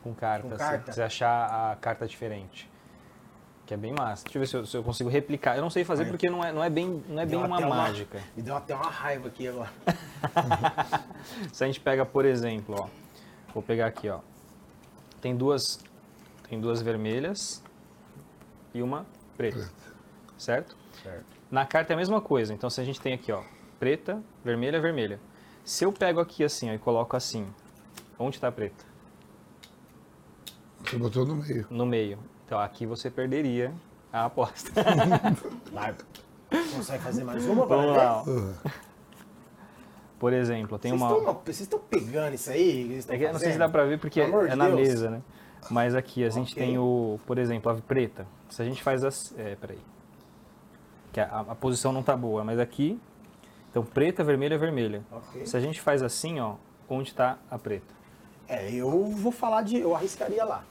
[0.02, 0.48] Com carta.
[0.48, 0.92] Com se carta?
[0.92, 2.70] você achar a carta diferente.
[3.66, 4.24] Que é bem massa.
[4.24, 5.56] Deixa eu ver se eu, se eu consigo replicar.
[5.56, 7.66] Eu não sei fazer porque não é, não é bem, não é bem uma até
[7.66, 8.20] mágica.
[8.36, 9.70] Me deu até uma raiva aqui agora.
[11.52, 12.88] Se a gente pega, por exemplo, ó,
[13.52, 14.20] vou pegar aqui, ó.
[15.20, 15.78] Tem duas,
[16.48, 17.62] tem duas vermelhas
[18.74, 19.70] e uma preta,
[20.36, 20.76] certo?
[21.02, 21.24] Certo.
[21.50, 22.52] Na carta é a mesma coisa.
[22.54, 23.42] Então, se a gente tem aqui, ó,
[23.78, 25.20] preta, vermelha, vermelha.
[25.64, 27.46] Se eu pego aqui assim, ó, e coloco assim,
[28.20, 28.84] onde está a preta?
[30.84, 31.66] Você botou no meio.
[31.70, 32.18] No meio.
[32.46, 33.72] Então, aqui você perderia
[34.12, 34.70] a aposta.
[35.72, 35.94] Vai.
[36.74, 37.66] Consegue fazer mais uma?
[37.66, 38.70] Vamos para lá, ó.
[40.18, 41.32] Por exemplo, tem Vocês uma...
[41.32, 43.00] vocês estão pegando isso aí?
[43.08, 44.78] É não sei se dá pra ver porque Pelo é de na Deus.
[44.80, 45.22] mesa, né?
[45.70, 46.62] Mas aqui a gente Ok.
[46.62, 48.26] tem o, por exemplo, a preta.
[48.48, 49.78] Se a gente faz as, é, peraí.
[51.12, 53.00] Que a, a posição não tá boa, mas aqui,
[53.70, 55.02] então preta, vermelha, vermelha.
[55.10, 55.46] Ok.
[55.46, 56.56] Se a gente faz assim, ó,
[56.88, 57.94] onde tá a preta?
[58.50, 59.78] É, eu vou falar de.
[59.78, 60.62] Eu arriscaria lá.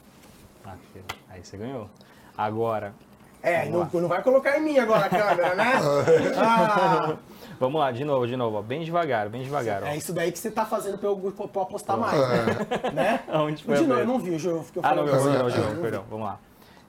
[0.65, 1.89] Aqui, aí você ganhou.
[2.38, 2.93] Agora,
[3.41, 5.72] É, não, não vai colocar em mim agora a câmera, né?
[6.38, 7.15] Ah,
[7.60, 9.88] vamos lá, de novo, de novo, ó, bem devagar, bem devagar, ó.
[9.88, 12.45] é isso daí que você tá fazendo pra eu, pra eu apostar mais, né?
[12.93, 13.23] né?
[13.30, 15.18] Aonde foi De novo, eu não vi o jogo que eu Ah, não, de de
[15.18, 16.39] Eu novo, não perdão, vamos lá.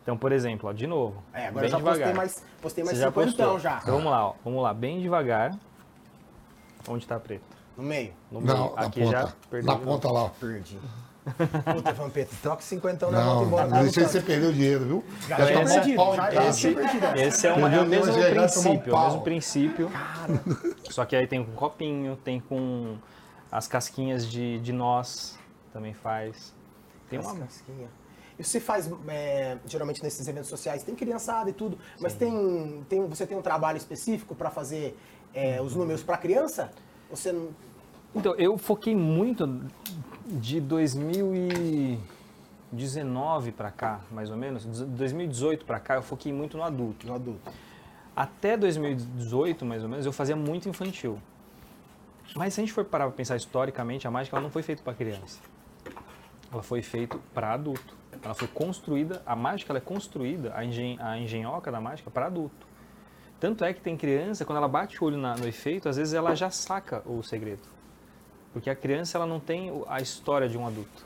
[0.03, 1.23] Então, por exemplo, ó, de novo.
[1.33, 1.41] vi.
[1.41, 1.99] É, agora bem eu já devagar.
[2.09, 3.59] postei mais, postei mais Você já 50 postou.
[3.61, 3.79] já.
[3.83, 4.35] Então vamos lá, ó.
[4.45, 5.55] Vamos lá, bem devagar.
[6.89, 7.60] Onde tá preto?
[7.81, 8.13] No meio.
[8.31, 8.77] No Não, meio.
[8.77, 9.13] na Aqui ponta.
[9.13, 9.73] já perdeu.
[9.73, 10.29] na ponta lá.
[10.39, 10.79] Perdi.
[11.75, 13.69] Puta, Vampeta, troca 50 na volta Não, embora.
[13.69, 15.05] não deixei você perder o dinheiro, viu?
[15.29, 16.15] Já Já um perdido, pau
[16.49, 16.77] esse-.
[17.17, 19.91] Esse é, uma, é Perdeu o mesmo um princípio, é o mesmo princípio.
[20.91, 22.97] Só que aí tem com copinho, tem com
[23.53, 25.39] as casquinhas de, de noz,
[25.73, 26.55] também faz.
[27.09, 27.91] Tem uma, casquinhas.
[28.39, 33.07] E você faz, é, geralmente nesses eventos sociais, tem criançada e tudo, mas tem, tem,
[33.07, 34.97] você tem um trabalho específico para fazer
[35.35, 36.71] é, os números para criança?
[37.11, 37.49] Você não.
[38.15, 39.47] Então, eu foquei muito
[40.27, 46.63] de 2019 para cá, mais ou menos, de 2018 para cá, eu foquei muito no
[46.63, 47.07] adulto.
[47.07, 47.51] No adulto.
[48.15, 51.19] Até 2018, mais ou menos, eu fazia muito infantil.
[52.35, 54.83] Mas se a gente for parar para pensar historicamente, a mágica ela não foi feita
[54.83, 55.41] para criança.
[56.53, 57.99] Ela foi feita para adulto.
[58.23, 62.27] Ela foi construída, a mágica ela é construída, a, engen, a engenhoca da mágica, para
[62.27, 62.67] adulto.
[63.39, 66.13] Tanto é que tem criança, quando ela bate o olho na- no efeito, às vezes
[66.13, 67.63] ela já saca o segredo.
[68.53, 71.05] Porque a criança ela não tem o- a história de um adulto.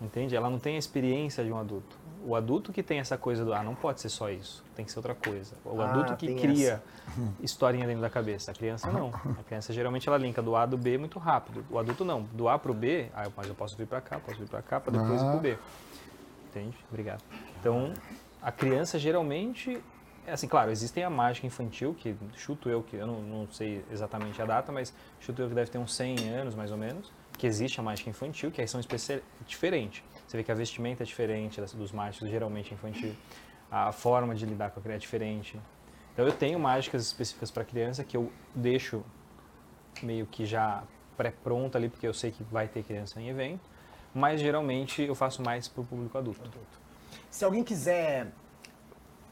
[0.00, 0.34] Entende?
[0.36, 1.96] Ela não tem a experiência de um adulto.
[2.24, 4.90] O adulto que tem essa coisa do, ah, não pode ser só isso, tem que
[4.92, 5.54] ser outra coisa.
[5.64, 6.82] O Ah, adulto que cria
[7.40, 8.50] historinha dentro da cabeça.
[8.50, 9.08] A criança não.
[9.38, 11.64] A criança geralmente ela linka do A do B muito rápido.
[11.70, 12.22] O adulto não.
[12.32, 14.80] Do A pro B, ah, mas eu posso vir para cá, posso vir para cá,
[14.80, 15.30] para depois ir Ah.
[15.30, 15.58] pro B.
[16.50, 16.76] Entende?
[16.90, 17.22] Obrigado.
[17.60, 17.92] Então,
[18.42, 19.80] a criança geralmente
[20.28, 23.84] é assim, claro, existem a mágica infantil, que chuto eu, que eu não, não sei
[23.90, 27.10] exatamente a data, mas chuto eu que deve ter uns 100 anos, mais ou menos,
[27.36, 30.02] que existe a mágica infantil, que aí são especi- diferentes.
[30.26, 33.14] Você vê que a vestimenta é diferente dos mágicos, geralmente infantil.
[33.70, 35.58] A forma de lidar com a criança é diferente.
[36.12, 39.02] Então eu tenho mágicas específicas para criança que eu deixo
[40.02, 40.82] meio que já
[41.16, 43.62] pré-pronta ali, porque eu sei que vai ter criança em evento,
[44.14, 46.40] mas geralmente eu faço mais para o público adulto.
[47.30, 48.28] Se alguém quiser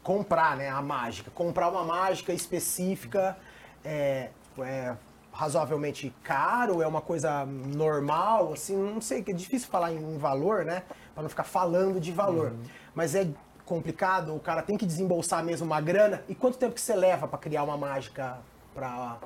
[0.07, 3.37] comprar né, a mágica, comprar uma mágica específica,
[3.83, 4.29] é,
[4.59, 4.95] é
[5.33, 10.63] razoavelmente caro, é uma coisa normal, assim, não sei, que é difícil falar em valor,
[10.63, 10.83] né?
[11.13, 12.53] Para não ficar falando de valor.
[12.95, 13.27] Mas é
[13.65, 16.23] complicado, o cara tem que desembolsar mesmo uma grana.
[16.29, 18.37] E quanto tempo que você leva para criar uma mágica
[18.73, 19.17] para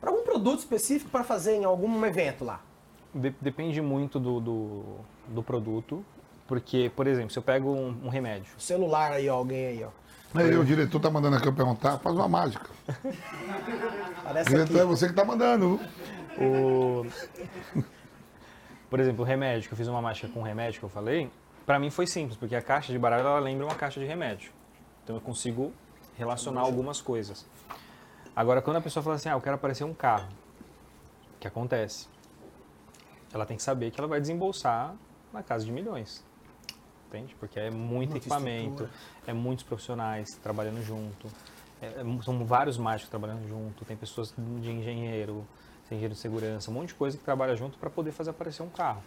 [0.00, 2.60] para algum produto específico para fazer em algum evento lá?
[3.12, 4.84] De- depende muito do, do,
[5.28, 6.04] do produto,
[6.46, 10.01] porque, por exemplo, se eu pego um, um remédio, Celular aí, ó, alguém aí, ó.
[10.34, 12.68] Aí, o diretor tá mandando aqui eu perguntar, faz uma mágica.
[12.88, 14.88] O Parece diretor é aqui.
[14.88, 15.78] você que tá mandando.
[16.38, 17.04] o...
[18.88, 21.30] por exemplo, o remédio, que eu fiz uma mágica com remédio que eu falei,
[21.66, 24.52] para mim foi simples, porque a caixa de baralho ela lembra uma caixa de remédio.
[25.04, 25.72] Então eu consigo
[26.16, 27.46] relacionar algumas coisas.
[28.34, 30.28] Agora, quando a pessoa fala assim, ah, eu quero aparecer um carro,
[31.36, 32.08] o que acontece?
[33.32, 34.94] Ela tem que saber que ela vai desembolsar
[35.32, 36.24] na casa de milhões.
[37.12, 37.36] Entende?
[37.38, 38.90] Porque é muito Muita equipamento, estrutura.
[39.26, 41.28] é muitos profissionais trabalhando junto,
[41.82, 45.46] é- é- são vários mágicos trabalhando junto, tem pessoas de engenheiro,
[45.88, 48.62] tem engenheiro de segurança, um monte de coisa que trabalha junto para poder fazer aparecer
[48.62, 49.02] um carro.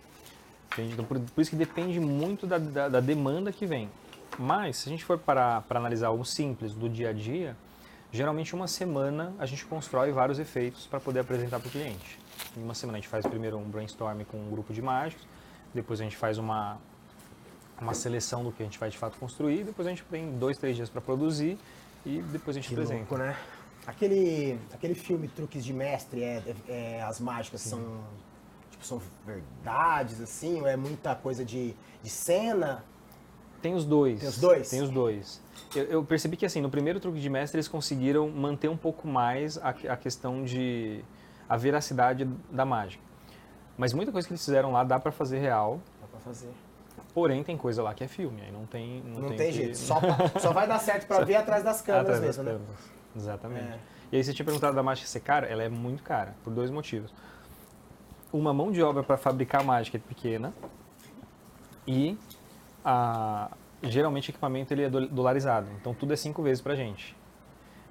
[0.71, 0.93] Entende?
[0.93, 3.89] Então, por, por isso que depende muito da, da- da demanda que vem.
[4.37, 7.55] Mas, se a gente for para analisar algo simples do dia a dia,
[8.11, 12.19] geralmente uma semana a gente constrói vários efeitos para poder apresentar para o cliente.
[12.55, 15.25] Em uma semana a gente faz primeiro um brainstorm com um grupo de mágicos,
[15.73, 16.77] depois a gente faz uma,
[17.79, 20.57] uma seleção do que a gente vai de fato construir, depois a gente tem dois,
[20.57, 21.57] três dias para produzir
[22.05, 22.99] e depois a gente Que apresenta.
[22.99, 23.35] louco, né?
[23.85, 27.99] Aquele, aquele filme Truques de Mestre, é, é- as mágicas são,
[28.71, 32.83] tipo, são verdades, assim, ou é muita coisa de, de cena?
[33.61, 34.19] Tem os dois.
[34.19, 34.69] Tem os dois?
[34.69, 35.41] Tem os dois.
[35.75, 39.07] Eu, eu percebi que assim, no primeiro truque de mestre eles conseguiram manter um pouco
[39.07, 41.03] mais a, a questão de
[41.49, 43.03] a veracidade da mágica.
[43.77, 46.49] Mas muita coisa que eles fizeram lá dá pra fazer real, Dá pra fazer.
[47.15, 49.53] Porém tem coisa lá que é filme, aí não tem não, Não, tem, tem que-
[49.57, 49.99] jeito, só,
[50.39, 52.59] só vai dar certo pra ver atrás das câmeras Atrás das mesmo, né?
[52.59, 52.91] câmeras.
[53.15, 53.63] Exatamente.
[53.73, 53.79] É.
[54.11, 56.69] E aí você tinha perguntado da mágica ser cara, ela é muito cara, por dois
[56.69, 57.11] motivos.
[58.31, 60.53] Uma mão de obra para fabricar mágica é pequena
[61.87, 62.17] e
[62.83, 63.49] a,
[63.83, 67.15] geralmente o equipamento ele é do- dolarizado, então tudo é cinco vezes pra gente.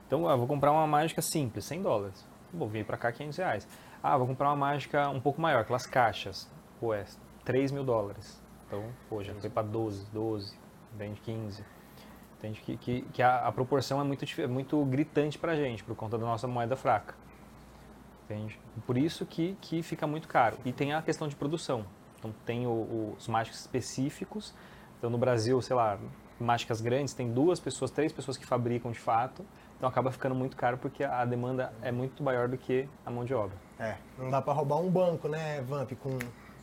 [0.07, 2.25] Então, ah, vou comprar uma mágica simples, 100 dólares.
[2.53, 3.69] Vou vir para cá 500 reais.
[4.03, 6.47] Ah, vou comprar uma mágica um pouco maior, aquelas caixas.
[6.79, 7.05] Pô, é
[7.45, 8.41] 3 mil dólares.
[8.75, 10.57] Então, pô, já foi para 12, 12,
[10.95, 11.21] entende?
[11.21, 11.65] 15.
[12.39, 12.61] Entende?
[12.61, 16.27] Que, que, que a, a proporção é muito, muito gritante pra gente, por conta da
[16.27, 17.15] nossa moeda fraca.
[18.25, 18.59] Entende?
[18.87, 20.57] Por isso que, que fica muito caro.
[20.65, 21.85] E tem a questão de produção.
[22.19, 24.53] Então, tem o- o- os mágicos específicos.
[24.99, 25.99] Então, no Brasil, sei lá,
[26.41, 29.45] mágicas grandes, tem duas pessoas, três pessoas que fabricam de fato.
[29.77, 33.25] Então, acaba ficando muito caro porque a demanda é muito maior do que a mão
[33.25, 33.57] de obra.
[33.79, 36.19] É, não dá pra roubar um banco, né, Vamp, com,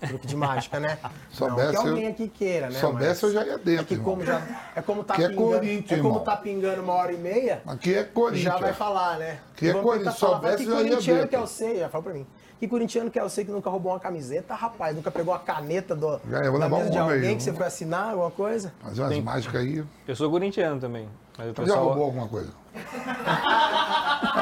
[0.08, 0.98] Truque de mágica, né?
[1.32, 2.80] Soubesse, não que alguém aqui queira, né?
[2.80, 4.42] Soubesse, eu já ia dentro, É que como já
[4.76, 6.24] é como tá Aqui é pingando, Corinthians, é como irmão.
[6.24, 8.44] tá pingando uma hora e meia, Aqui é Corinthians.
[8.44, 9.40] já vai falar, né?
[9.56, 11.30] Que é Corinthians, soubesse, que eu ia corintiano dentro.
[11.30, 12.26] que eu sei, já fala pra mim.
[12.60, 15.96] Que corintiano que eu sei que nunca roubou uma camiseta, rapaz, nunca pegou a caneta
[15.96, 18.12] do, Já, eu vou da mesa um de aí, alguém eu que você foi assinar,
[18.12, 18.72] alguma coisa?
[18.84, 19.22] Fazer umas Tem.
[19.22, 19.84] mágicas aí.
[20.08, 21.10] Eu sou corintiano também.
[21.38, 21.86] Mas o Tu já pessoal...
[21.86, 22.52] roubou alguma coisa?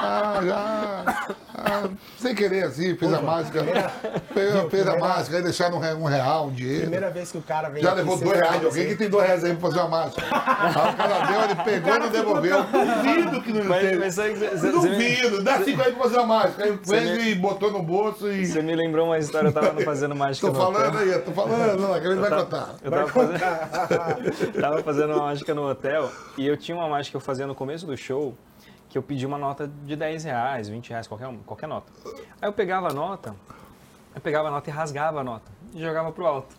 [0.10, 1.26] ah, já.
[1.62, 3.64] Ah, sem querer, assim, fez a mágica.
[3.64, 3.76] Fez,
[4.34, 6.82] fez a primeira- mágica, aí deixaram um, um real, um dinheiro.
[6.84, 9.26] Primeira vez que o cara vem Já levou dois reais de alguém que tem dois
[9.26, 10.22] reais aí pra fazer uma mágica.
[10.32, 12.64] Aí o cara deu, ele pegou e não devolveu.
[12.64, 13.98] Duvido que não Mas, teve.
[13.98, 16.64] mas Duvido, dá cinco aí pra fazer uma mágica.
[16.64, 18.46] Aí fez me- e botou no bolso e.
[18.46, 21.00] Você me lembrou uma história, eu tava fazendo mágica Tô falando hotel.
[21.14, 22.76] aí, tô falando, não, que ele vai contar.
[22.82, 23.40] Eu tava fazendo,
[24.62, 27.54] tava fazendo uma mágica no hotel e eu tinha uma mágica que eu fazia no
[27.56, 28.34] começo do show
[28.90, 31.92] que eu pedi uma nota de 10 reais, 20 reais, qualquer, qualquer nota.
[32.42, 33.36] Aí eu pegava a nota,
[34.16, 36.56] eu pegava a nota e rasgava a nota e jogava pro alto.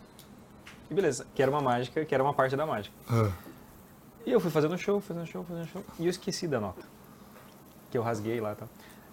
[0.90, 2.94] E beleza, que era uma mágica, que era uma parte da mágica.
[3.08, 3.30] Ah,
[4.26, 5.84] E eu fui fazendo show, fazendo show, fazendo show.
[5.98, 6.82] E eu esqueci da nota.
[7.90, 8.68] Que eu rasguei lá e tal.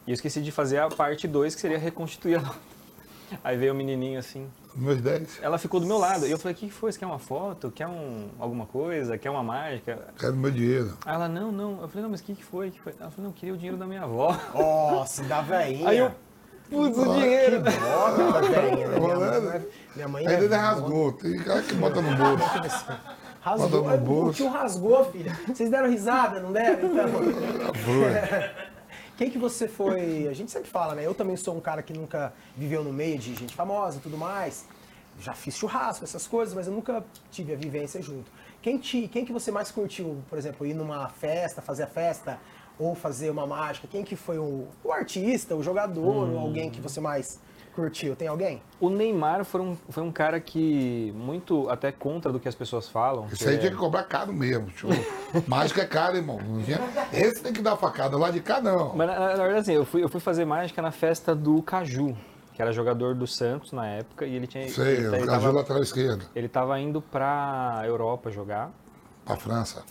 [0.06, 2.77] E eu esqueci de fazer a parte 2, que seria reconstituir a nota.
[3.44, 4.48] Aí veio o menininho assim.
[4.76, 5.40] Meus 10.
[5.42, 6.28] Ela ficou do meu lado.
[6.28, 6.92] E eu falei, o que foi?
[6.92, 7.72] Você quer uma foto?
[7.72, 9.18] Quer um, alguma coisa?
[9.18, 10.14] Quer uma mágica?
[10.20, 10.98] Quero meu dinheiro.
[11.06, 11.82] Aí ela, não, não.
[11.82, 12.70] Eu falei, não, mas o que, que foi?
[12.70, 12.94] que foi?
[13.00, 14.38] Ela falou, não, eu queria o dinheiro da minha avó.
[14.54, 15.90] Nossa, da veinha.
[15.90, 16.12] Aí eu,
[16.70, 17.64] putz, o dinheiro.
[17.96, 19.00] Ó, da veinha, né?
[19.00, 21.12] Minha mãe, minha mãe Ainda é ele rasgou.
[21.14, 22.86] Tem cara que bota no bolso.
[23.42, 23.70] Rasgou.
[23.70, 24.30] Bota no Ai, bolso.
[24.30, 25.40] O tio rasgou, filha.
[25.48, 26.86] Vocês deram risada, não deram?
[26.86, 27.08] Então...
[29.18, 30.28] Quem que você foi?
[30.28, 31.04] A gente sempre fala, né?
[31.04, 34.16] Eu também sou um cara que nunca viveu no meio de gente famosa e tudo
[34.16, 34.68] mais.
[35.20, 38.32] Já fiz churrasco, essas coisas, mas eu nunca tive a vivência junto.
[38.62, 42.40] Quem, te, quem que você mais curtiu, por exemplo, ir numa festa, fazer a festa
[42.78, 43.88] ou fazer uma mágica?
[43.88, 47.40] Quem que foi o, o artista, o jogador, ou alguém que você mais
[47.78, 48.16] curtiu?
[48.16, 48.60] Tem alguém?
[48.80, 52.90] O Neymar foi um, foi um cara que, muito até contra do que as pessoas
[52.90, 53.28] falam.
[53.28, 54.68] Isso que aí é- tinha que cobrar caro mesmo.
[54.72, 54.90] Show.
[55.48, 56.40] Mágica é caro, irmão.
[57.14, 58.18] Esse tem que dar facada.
[58.18, 58.96] Lá de cá, não.
[58.96, 62.18] Mas na, na verdade, assim, eu fui, eu fui fazer mágica na festa do Caju,
[62.54, 64.68] que era jogador do Santos na época, e ele tinha.
[64.70, 66.26] Sei, ele, o ele, Caju tava, lateral esquerdo.
[66.36, 68.72] ele tava indo pra Europa jogar,
[69.24, 69.84] Pra França.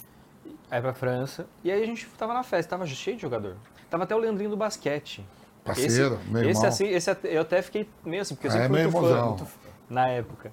[0.70, 3.54] aí pra França, e aí a gente tava na festa, tava cheio de jogador.
[3.88, 5.24] Tava até o Leandrinho do basquete.
[5.66, 6.66] Parceiro, meu esse, irmão.
[6.66, 9.24] assim, esse eu até fiquei meio assim, porque eu É, sempre fui meu muito fã,
[9.26, 9.59] muito fã
[9.90, 10.52] na época.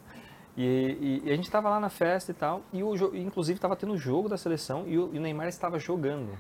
[0.55, 3.75] E, e- e a gente tava lá na festa e tal, e o, inclusive tava
[3.75, 6.37] tendo o jogo da seleção e o, e o Neymar estava jogando.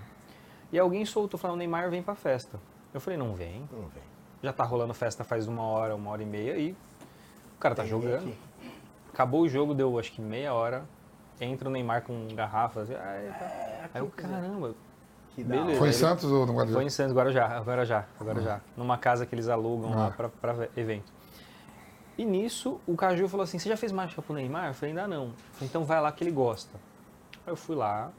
[0.71, 2.59] E alguém soltou, falando, o Neymar vem pra festa.
[2.93, 3.67] Eu falei, não vem.
[3.71, 4.03] Não vem.
[4.41, 6.71] Já tá rolando festa faz uma hora, uma hora e meia e
[7.55, 8.15] o cara tá Tem jogando.
[8.17, 8.37] aqui.
[9.11, 10.83] Acabou o jogo, deu acho que meia hora.
[11.39, 12.89] Entra o Neymar com garrafas.
[12.91, 13.89] Aí, tá.
[13.93, 14.75] aí eu, caramba.
[15.37, 15.79] Beleza.
[15.79, 16.73] Foi em Santos ou no Guarujá?
[16.75, 18.61] Foi em Santos, Guarujá, Guarujá, Guarujá.
[18.77, 20.29] Numa casa que eles alugam lá Ah.
[20.29, 21.11] pra evento.
[22.17, 24.67] E nisso, o Caju falou assim, você já fez mágica pro Neymar?
[24.67, 25.23] Eu falei, ainda não.
[25.25, 26.77] Eu falei, então vai lá que ele gosta.
[27.45, 28.11] Aí eu fui lá,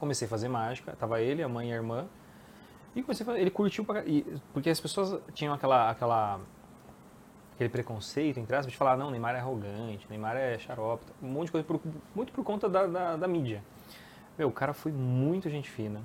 [0.00, 2.06] comecei a fazer mágica, tava ele, a mãe e a irmã.
[2.96, 4.22] E comecei a fazer, ele curtiu pra, e,
[4.52, 6.40] porque as pessoas tinham aquela, aquela
[7.54, 11.46] aquele preconceito, entre aspas, de falar, não, Neymar é arrogante, Neymar é xarope, um monte
[11.46, 11.80] de coisa, por-
[12.14, 13.62] muito por conta da, da, da mídia.
[14.38, 16.00] Meu, o cara foi muito gente fina.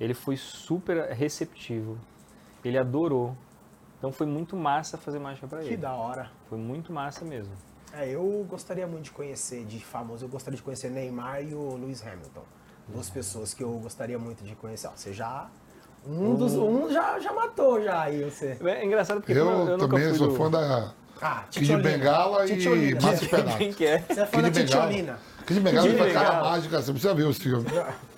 [0.00, 1.96] Ele foi super receptivo.
[2.64, 3.36] Ele adorou.
[3.98, 5.76] Então foi muito massa fazer mágica pra Que ele.
[5.76, 6.30] da hora.
[6.48, 7.52] Foi muito massa mesmo.
[7.92, 11.76] É, eu gostaria muito de conhecer, de famoso, eu gostaria de conhecer Neymar e o
[11.76, 12.42] Lewis Hamilton.
[12.88, 14.88] Duas pessoas que eu gostaria muito de conhecer.
[14.88, 15.48] Ó, você já.
[16.06, 16.54] Um dos.
[16.54, 18.58] Um já, já matou já aí você.
[18.64, 20.34] É engraçado porque Eu, eu, nunca também fui sou do...
[20.34, 22.94] fã da Ah, Kid Bengala e.
[23.00, 23.56] Márcio Penato.
[23.56, 24.00] Quem que é?
[24.00, 24.86] Você é fã da Kid Bengala.
[24.88, 25.18] Titiolina.
[25.46, 26.50] Kid de Bengala Kid cara Bengala.
[26.50, 27.66] mágica, você precisa ver os filmes.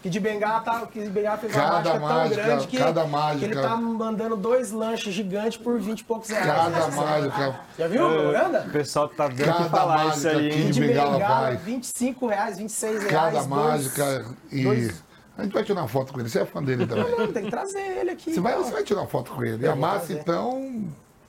[0.03, 2.77] Que de Bengala, tá, que de Bengala fez uma Cada mágica tão mágica, grande que,
[2.79, 3.45] cada que mágica.
[3.47, 6.47] ele tá mandando dois lanches gigantes por 20 e poucos reais.
[6.47, 8.69] Cada mágica, Já viu a O propaganda?
[8.73, 10.63] pessoal tá dando que Cada falar isso mágica aí, que hein?
[10.67, 11.57] Kid de Bengala Bengala, vai.
[11.57, 13.11] 25 reais, 26 reais.
[13.13, 14.63] cada dois- mágica e...
[14.63, 15.03] dois-
[15.37, 17.11] A gente vai tirar uma foto com ele, você é fã dele também.
[17.19, 18.33] Não, tem que trazer ele aqui.
[18.33, 19.65] Você vai, você vai tirar uma foto com ele.
[19.65, 20.21] E a massa, trazer.
[20.21, 20.85] então...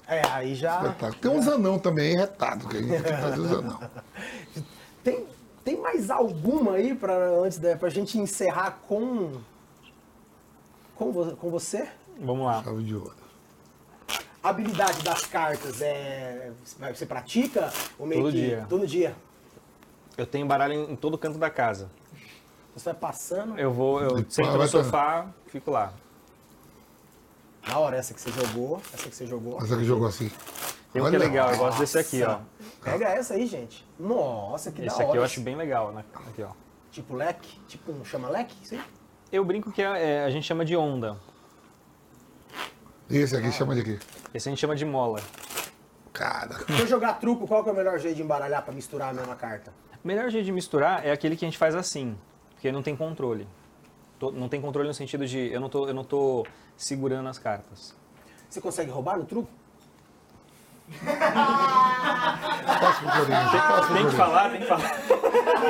[0.07, 0.75] É, aí já.
[0.83, 1.15] espetáculo.
[1.19, 3.79] Tem uns anão também, retado, que a gente tem que trazer os anão.
[5.03, 5.25] Tem,
[5.67, 7.13] tem mais alguma aí pra,
[7.43, 9.33] antes da, pra gente encerrar com.
[10.95, 11.89] Com, vo- com você?
[12.21, 12.63] Vamos lá.
[12.63, 13.13] Chave de ouro.
[14.41, 16.51] A habilidade das cartas é.
[16.95, 17.69] Você pratica?
[17.99, 18.65] Ou meio Todo que- dia.
[18.69, 19.15] Todo dia.
[20.17, 21.89] Eu tenho baralho em, em todo canto da casa.
[22.73, 23.59] Você vai passando.
[23.59, 25.91] Eu vou, eu Depois sento no pra- sofá, fico lá.
[27.67, 28.81] Na hora, essa que você jogou.
[28.93, 29.57] Essa que você jogou.
[29.61, 30.31] Essa que jogou assim.
[30.97, 32.39] Tem um que é legal, eu gosto desse aqui, ó.
[32.83, 33.87] Pega essa aí, gente.
[33.99, 35.07] Nossa, que Esse da hora.
[35.07, 36.03] aqui eu acho bem legal, né?
[36.27, 36.49] Aqui, ó.
[36.91, 37.59] Tipo leque?
[37.67, 38.55] Tipo um chama leque?
[38.67, 38.81] Sim.
[39.31, 41.17] Eu brinco que é- é, a gente chama de onda.
[43.09, 43.99] Esse aqui chama de quê?
[44.33, 45.19] Esse a gente chama de mola.
[46.11, 49.09] Cara, Se eu jogar truco, qual que é o melhor jeito de embaralhar pra misturar
[49.11, 49.71] a mesma carta?
[50.03, 52.17] O melhor jeito de misturar é aquele que a gente faz assim,
[52.53, 53.47] porque não tem controle.
[54.19, 56.43] Tô- Não tem controle no sentido de eu não tô, eu não tô
[56.75, 57.93] segurando as cartas.
[58.49, 59.47] Você consegue roubar no truco?
[62.79, 63.51] Posso pro Corinthians.
[63.67, 64.91] Posso pro Tem que falar, tem que falar.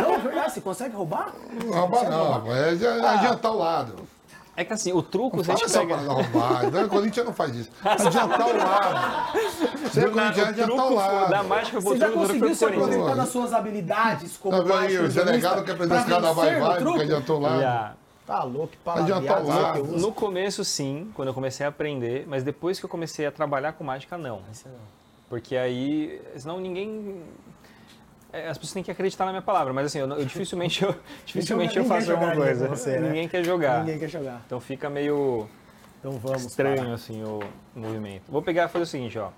[0.02, 1.32] Não, é verdade, você consegue roubar?
[1.64, 2.56] Não rouba não.
[2.56, 3.96] É é adiantar o lado.
[4.60, 5.96] É que assim, o truco, se a Fala gente essa pega...
[5.98, 6.66] parada roubar.
[6.66, 7.70] Então, O Corinthians não faz isso.
[7.86, 9.38] Adiantar o lado.
[9.84, 11.30] Você é Corinthians, adiantar o lado.
[11.30, 15.60] da mágica Você já conseguiu se aproveitando das suas habilidades como Tá mágico o delegado
[15.60, 16.92] aprender pra esse cada vai vencer no vai, truco?
[16.94, 17.96] porque adiantou o lado.
[18.26, 19.74] Tá louco, que Adiantar palavreado o lado.
[19.90, 20.08] que uso.
[20.08, 23.74] No começo, sim, quando eu comecei a aprender, mas depois que eu comecei a trabalhar
[23.74, 24.42] com mágica, não.
[25.30, 27.22] Porque aí, senão ninguém.
[28.32, 30.96] é, As pessoas têm que acreditar na minha palavra, mas assim, eu, eu dificilmente, eu,
[31.26, 32.68] dificilmente eu faço alguma coisa.
[32.68, 33.08] você, né?
[33.10, 33.80] Ninguém quer jogar.
[33.80, 34.42] Ninguém quer jogar.
[34.46, 35.48] Então fica meio
[36.00, 36.46] Então vamos.
[36.46, 36.94] estranho parar.
[36.94, 37.40] assim o
[37.76, 38.24] movimento.
[38.30, 39.32] Vou pegar e fazer o seguinte, ó.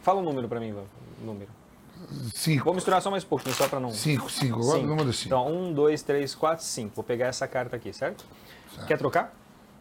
[0.00, 0.84] Fala um número pra mim, Ivan.
[1.22, 1.50] Número.
[2.34, 2.64] Cinco.
[2.64, 3.90] Vou misturar só mais um pouquinho, só pra não.
[3.90, 4.60] Cinco, cinco.
[4.60, 5.26] Agora o número cinco.
[5.28, 6.94] Então, um, dois, três, quatro, cinco.
[6.94, 8.24] Vou pegar essa carta aqui, certo?
[8.86, 9.34] Quer trocar?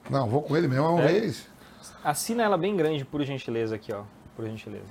[0.09, 1.07] Não, vou com ele mesmo, é um É?
[1.07, 1.47] reis.
[2.03, 4.03] Assina ela bem grande, por gentileza, aqui, ó.
[4.35, 4.85] Por gentileza.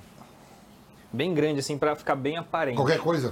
[1.11, 2.75] Bem grande, assim, pra ficar bem aparente.
[2.77, 3.31] Qualquer coisa.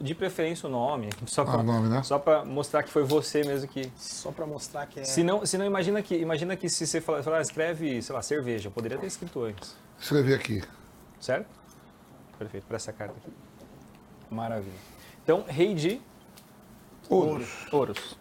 [0.00, 1.08] De preferência o nome.
[1.26, 2.02] Só pra, Ah, nome, né?
[2.02, 3.90] Só pra mostrar que foi você mesmo que.
[3.96, 5.04] Só pra mostrar que é.
[5.04, 6.16] Se não, se não imagina que.
[6.16, 8.70] Imagina que se você falar, falar, escreve, sei lá, cerveja.
[8.70, 9.76] Poderia ter escrito antes.
[10.00, 10.62] Escrever aqui.
[11.20, 11.48] Certo?
[12.38, 13.32] Perfeito, para essa carta aqui.
[14.30, 14.72] Maravilha.
[15.22, 16.00] Então, rei de
[17.08, 17.48] Ouros.
[17.72, 18.16] ouros.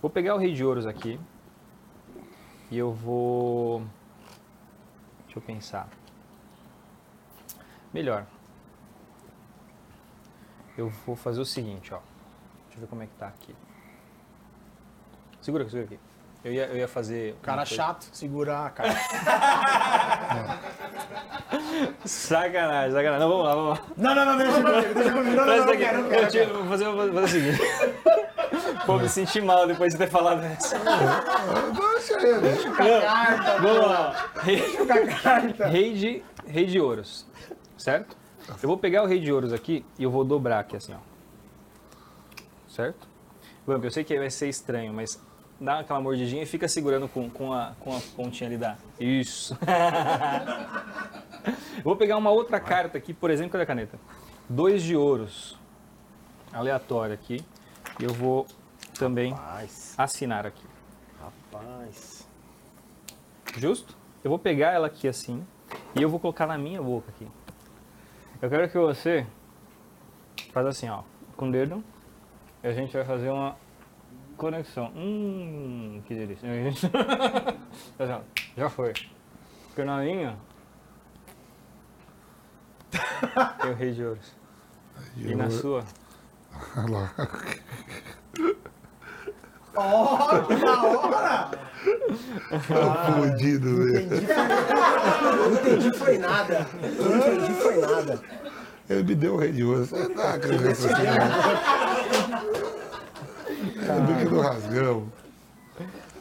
[0.00, 1.18] Vou pegar o rei de ouros aqui.
[2.70, 3.82] E eu vou.
[5.26, 5.88] Deixa eu pensar.
[7.92, 8.24] Melhor.
[10.76, 11.98] Eu vou fazer o seguinte, ó.
[12.66, 13.54] Deixa eu ver como é que tá aqui.
[15.40, 15.98] Segura, segura aqui.
[16.42, 17.36] Eu ia, eu ia fazer.
[17.42, 18.94] Cara chato, segura a carta.
[22.04, 23.20] Sacanagem, sacanagem.
[23.20, 23.84] Não, vamos lá, vamos lá.
[23.96, 25.36] não, não, não, deixa comigo, deixa comigo.
[25.36, 25.76] Não, não, não, aqui.
[25.78, 26.54] quero, não Eu quero.
[26.54, 27.60] vou, fazer, vou fazer o seguinte.
[28.86, 30.78] Pô, me senti mal depois de ter falado essa.
[30.78, 32.74] Deixa ele.
[33.02, 34.30] Carta, Vamos lá.
[34.42, 35.66] Rei, com a carta.
[35.66, 37.26] rei de, rei de ouros,
[37.80, 38.16] certo?
[38.62, 40.98] Eu vou pegar o rei de ouros aqui e eu vou dobrar aqui assim, ó.
[42.68, 43.08] Certo?
[43.66, 45.20] Eu sei que vai ser estranho, mas
[45.60, 48.76] dá aquela mordidinha e fica segurando com, com, a, com a pontinha ali da...
[48.98, 49.56] Isso.
[51.76, 53.98] Eu vou pegar uma outra carta aqui, por exemplo, cadê a caneta?
[54.48, 55.58] Dois de ouros.
[56.52, 57.44] Aleatório aqui.
[58.00, 58.46] E eu vou
[58.98, 60.66] também Rapaz, assinar aqui.
[61.20, 62.26] rapaz.
[63.56, 63.96] Justo?
[64.24, 65.46] Eu vou pegar ela aqui assim
[65.94, 67.26] e eu vou colocar na minha boca aqui.
[68.42, 69.26] Eu quero que você
[70.52, 71.02] faz assim, ó,
[71.36, 71.84] com o dedo.
[72.62, 73.54] E a gente vai fazer uma
[74.36, 74.90] conexão.
[74.96, 76.48] Hum, que delícia.
[77.98, 78.24] Assim,
[78.56, 78.94] Já foi.
[79.66, 80.38] Porque na minha
[82.90, 84.34] tem o rei de ouros.
[85.16, 85.84] E na sua
[86.76, 87.14] Olha lá.
[89.82, 91.50] Ó, que da hora!
[93.20, 94.00] Fudido, velho.
[94.06, 94.36] Entendi, foi-
[95.38, 96.66] Não entendi foi nada.
[96.98, 98.20] Não entendi foi nada.
[98.88, 99.86] Ele me deu o rei de ouro.
[99.86, 101.18] Você tá acreditando assim, né?
[103.88, 105.06] É do que do rasgão.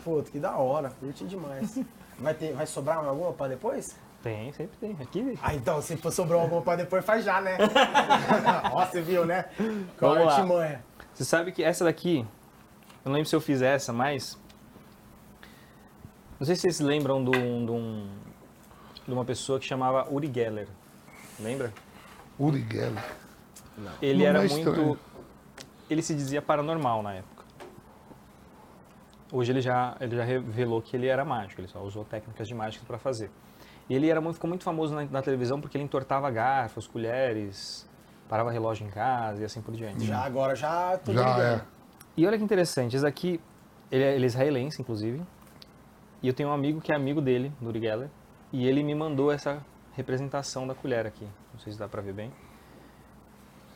[0.03, 0.91] Puta, que da hora.
[0.99, 1.79] Curti demais.
[2.19, 3.95] Vai, ter, vai sobrar alguma pra depois?
[4.21, 4.97] tem, sempre tem.
[5.01, 5.39] Aqui.
[5.41, 7.57] Ah, então, se for sobrou alguma pra depois, faz já, né?
[8.73, 9.45] Ó, você viu, né?
[9.97, 10.83] Qual Vamos artimanha?
[11.13, 12.25] Você sabe que essa daqui,
[13.03, 14.37] eu não lembro se eu fiz essa, mas.
[16.39, 18.09] Não sei se vocês lembram de, um, de, um-
[19.05, 20.67] de uma pessoa que chamava Uri Geller.
[21.39, 21.73] Lembra?
[22.39, 23.03] Uri Geller.
[24.01, 24.69] Ele Não era é muito.
[24.69, 24.99] estranho.
[25.89, 27.43] Ele se dizia paranormal na época.
[29.31, 32.53] Hoje ele já, ele já revelou que ele era mágico, ele só usou técnicas de
[32.55, 33.29] mágica para fazer.
[33.87, 37.87] E ele era muito, ficou muito famoso na, na televisão porque ele entortava garfos, colheres,
[38.27, 40.05] parava relógio em casa e assim por diante.
[40.05, 41.61] Já agora já tô Já é.
[42.17, 43.39] E olha que interessante, esse aqui,
[43.91, 45.21] ele é, ele é israelense, inclusive.
[46.21, 48.09] E eu tenho um amigo que é amigo dele, do Uri Geller,
[48.51, 49.63] e ele me mandou essa
[49.93, 51.25] representação da colher aqui.
[51.53, 52.31] Não sei se dá pra ver bem.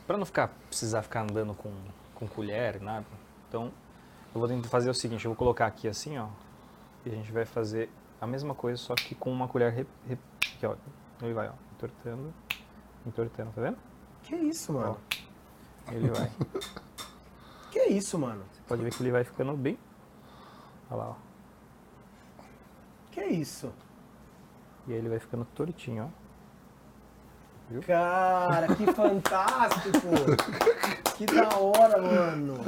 [0.06, 1.72] Pra não ficar, precisar ficar andando com,
[2.14, 3.06] com colher, nada.
[3.48, 3.72] Então,
[4.34, 6.26] eu vou tentar fazer o seguinte, eu vou colocar aqui assim, ó.
[7.06, 7.88] E a gente vai fazer
[8.20, 9.72] a mesma coisa, só que com uma colher...
[9.72, 10.18] Re, re-
[10.54, 10.74] aqui, ó.
[11.22, 12.34] Ele vai, ó, entortando,
[13.06, 13.78] entortando, tá vendo?
[14.22, 14.98] Que isso, mano?
[15.90, 16.30] Ele vai.
[17.74, 18.44] Que isso, mano?
[18.68, 19.76] Pode ver que ele vai ficando bem...
[20.88, 21.14] Olha lá, ó.
[23.10, 23.72] Que isso?
[24.86, 27.80] E aí ele vai ficando tortinho, ó.
[27.84, 30.06] Cara, que fantástico!
[31.16, 32.60] Que da hora, mano!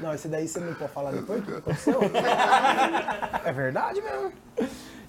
[0.00, 2.00] Não, esse daí você não pode falar depois que aconteceu?
[3.44, 4.32] É verdade mesmo?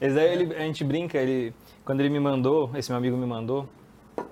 [0.02, 1.56] Esse daí ele, a gente brinca, ele,
[1.86, 3.70] quando ele me mandou, esse meu amigo me mandou,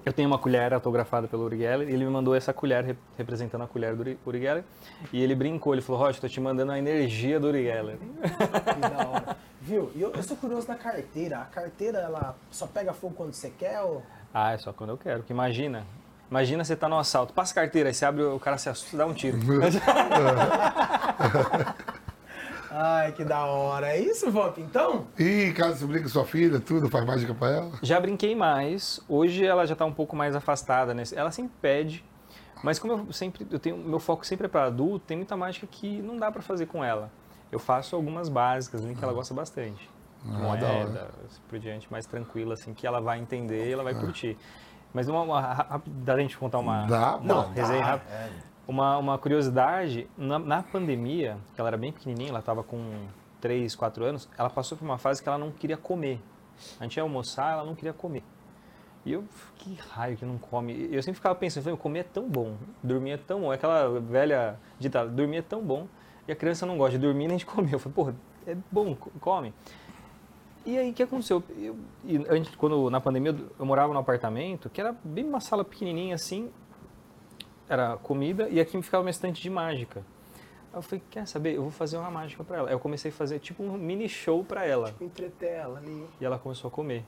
[0.05, 2.97] eu tenho uma colher autografada pelo Uri Geller, e ele me mandou essa colher rep-
[3.17, 4.63] representando a colher do Uri- Uri Geller,
[5.11, 7.97] e ele brincou, ele falou, Rocha, tô te mandando a energia do Uri Geller.
[7.97, 9.37] Que da hora.
[9.61, 9.91] Viu?
[9.95, 11.39] E eu, eu sou curioso da carteira.
[11.39, 14.03] A carteira, ela só pega fogo quando você quer ou...
[14.33, 15.85] Ah, é só quando eu quero, porque imagina,
[16.29, 18.95] imagina você tá no assalto, passa a carteira, aí você abre, o cara se assusta
[18.95, 19.37] e dá um tiro.
[22.77, 23.87] Ai, que da hora.
[23.87, 25.07] É isso, Vamp, então?
[25.17, 27.71] E caso você brinque com sua filha, tudo, faz mágica pra ela.
[27.81, 28.99] Já brinquei mais.
[29.07, 30.93] Hoje ela já está um pouco mais afastada.
[30.93, 31.03] Né?
[31.15, 32.03] Ela sempre pede,
[32.61, 35.65] mas como eu sempre eu tenho meu foco sempre é para adulto, tem muita mágica
[35.71, 37.09] que não dá para fazer com ela.
[37.49, 39.89] Eu faço algumas básicas, né, que ela gosta bastante.
[40.27, 43.93] Ah, Moeda, assim por diante, mais tranquila assim, que ela vai entender e ela vai
[43.95, 44.37] curtir.
[44.93, 47.49] Mas uma, uma dá pra gente contar uma Dá, não, pô.
[47.51, 48.11] resenha Dá, rápida.
[48.11, 48.29] é.
[48.67, 53.05] Uma, uma curiosidade, na, na pandemia, que ela era bem pequenininha, ela estava com
[53.39, 56.19] 3, 4 anos, ela passou por uma fase que ela não queria comer.
[56.79, 58.23] A gente ia almoçar, ela não queria comer.
[59.05, 59.23] E eu,
[59.57, 60.89] que raio que não come.
[60.91, 63.51] Eu sempre ficava pensando, falei, comer é tão bom, dormir é tão bom.
[63.51, 65.87] É aquela velha ditada, dormir é tão bom
[66.27, 67.73] e a criança não gosta de dormir nem de comer.
[67.73, 68.15] Eu falei, porra,
[68.47, 69.53] é bom, co- come.
[70.65, 71.43] E aí, o que aconteceu?
[71.55, 75.63] Eu, e antes, quando, na pandemia, eu morava num apartamento que era bem uma sala
[75.63, 76.49] pequenininha assim,
[77.67, 80.03] era comida e aqui ficava uma estante de mágica.
[80.71, 81.55] Aí eu falei, quer saber?
[81.55, 82.67] Eu vou fazer uma mágica pra ela.
[82.69, 84.93] Aí eu comecei a fazer tipo um mini show pra ela.
[84.99, 86.05] Entreter ela ali.
[86.19, 87.05] E ela começou a comer.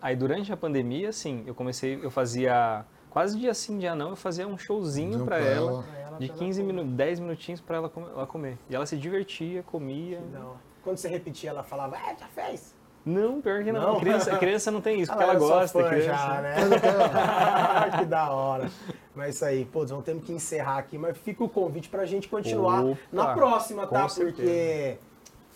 [0.00, 4.16] Aí durante a pandemia, assim, eu comecei, eu fazia quase dia sim, dia não, eu
[4.16, 6.18] fazia um showzinho pra ela, ela.
[6.18, 6.72] De pra ela 15 comer.
[6.72, 8.56] minutos, 10 minutinhos pra ela, ela comer.
[8.70, 10.20] E ela se divertia, comia.
[10.32, 10.56] Não.
[10.82, 12.77] Quando você repetia, ela falava, é, já fez.
[13.08, 13.80] Não, pior que não.
[13.80, 13.96] Não?
[13.96, 15.80] A criança, criança não tem isso, porque Ah, ela eu sou gosta.
[15.82, 16.08] fã criança.
[16.08, 16.56] já, né?
[17.98, 18.70] que da hora.
[19.14, 22.28] Mas isso aí, pô, vamos ter que encerrar aqui, mas fica o convite pra gente
[22.28, 24.06] continuar Opa, na próxima, tá?
[24.08, 24.36] certeza.
[24.36, 24.98] Porque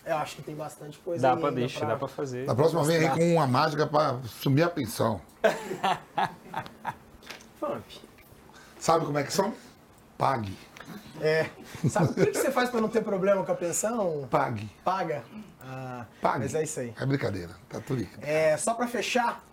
[0.07, 2.47] eu acho que tem bastante coisa Dá pra deixar, dá pra fazer.
[2.47, 5.21] Na próxima vem aí com uma mágica pra sumir a pensão.
[7.61, 7.85] Fump.
[8.79, 9.53] Sabe como é que são?
[10.17, 10.57] Pague.
[11.21, 11.49] É.
[11.89, 14.27] Sabe o que, você faz pra não ter problema com a pensão?
[14.31, 14.71] Pague.
[14.85, 15.23] Paga.
[15.61, 16.41] Ah, Pague.
[16.41, 16.95] Mas é isso aí.
[17.01, 17.55] É brincadeira.
[17.69, 18.09] Tá tudo aí.
[18.21, 19.45] É, só pra fechar,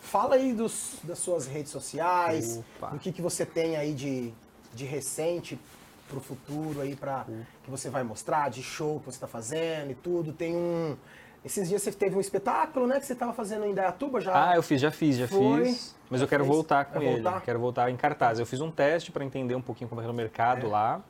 [0.00, 2.88] fala aí dos, das suas redes sociais, Opa.
[2.88, 4.32] do que, que você tem aí de,
[4.74, 5.58] de recente
[6.08, 7.24] pro futuro aí para
[7.62, 10.32] que você vai mostrar, de show que você tá fazendo e tudo.
[10.32, 10.96] Tem um.
[11.44, 12.98] Esses dias você teve um espetáculo, né?
[12.98, 14.50] Que você tava fazendo em Dayatuba já.
[14.50, 15.66] Ah, eu fiz, já fiz, já Foi?
[15.66, 15.94] fiz.
[16.08, 16.54] Mas Já eu quero fez?
[16.54, 17.22] voltar com Vai ele.
[17.22, 17.40] voltar?
[17.42, 18.38] Quero voltar em cartaz.
[18.38, 20.70] Eu fiz um teste para entender um pouquinho como era o mercado É.
[20.70, 21.02] lá,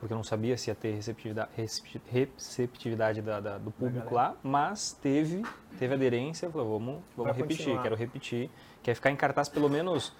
[0.00, 4.34] porque eu não sabia se ia ter receptividade, recep- receptividade da- da- do público lá,
[4.42, 5.42] mas teve,
[5.78, 6.48] teve aderência.
[6.50, 7.82] Falei, vamos, vamos Vai repetir, continuar.
[7.82, 8.50] quero repetir.
[8.82, 10.12] Quer ficar em cartaz pelo menos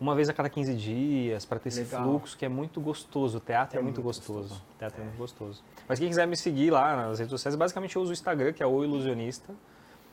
[0.00, 2.02] uma vez a cada 15 dias, para ter esse Legal.
[2.02, 3.38] fluxo que é muito gostoso.
[3.38, 4.40] O teatro é, É muito, muito gostoso.
[4.40, 4.62] gostoso.
[4.74, 5.04] O teatro é.
[5.04, 5.62] muito gostoso.
[5.88, 8.62] Mas quem quiser me seguir lá nas redes sociais, basicamente eu uso o Instagram, que
[8.62, 9.54] é o Ilusionista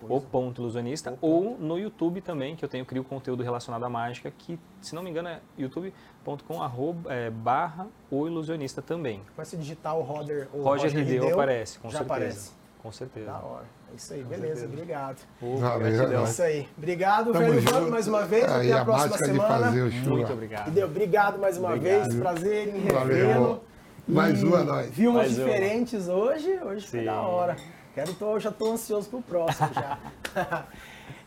[0.10, 4.32] o ponto ilusionista, ou no YouTube também, que eu tenho crio conteúdo relacionado à mágica,
[4.32, 9.22] que, se não me engano, é youtube.com arroba, é, barra o ilusionista também.
[9.36, 12.14] Vai se digitar o Roger, o Roger, Rideu aparece, com já certeza.
[12.14, 12.61] aparece.
[12.82, 13.28] Com certeza.
[13.28, 13.66] Da hora.
[13.92, 15.18] É isso aí, beleza, obrigado.
[15.42, 16.26] Ô, Valeu, gratidão.
[16.26, 16.70] É isso aí.
[16.78, 17.74] Obrigado, Tamo velho junto.
[17.74, 18.44] Vamp, mais uma vez.
[18.46, 19.66] Até a a próxima semana.
[19.66, 20.10] fazer o show.
[20.18, 20.62] Muito obrigado.
[20.62, 20.88] Entendeu?
[20.88, 22.04] Obrigado mais uma Obrigado.
[22.04, 22.16] vez.
[22.16, 23.64] Prazer em revê-lo.
[24.08, 24.90] Mais E uma, nós.
[24.90, 25.46] Vimos Mais uma.
[25.46, 26.60] diferentes hoje.
[26.64, 27.06] Hoje foi Sim.
[27.06, 27.56] da hora.
[27.94, 29.98] Quero, tô, já tô ansioso pro próximo já.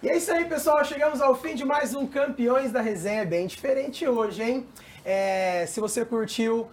[0.03, 0.85] e é isso aí, pessoal.
[0.85, 3.25] Chegamos ao fim de mais um Campeões da Resenha.
[3.25, 4.67] Bem diferente hoje, hein?
[5.05, 6.67] É, se você curtiu,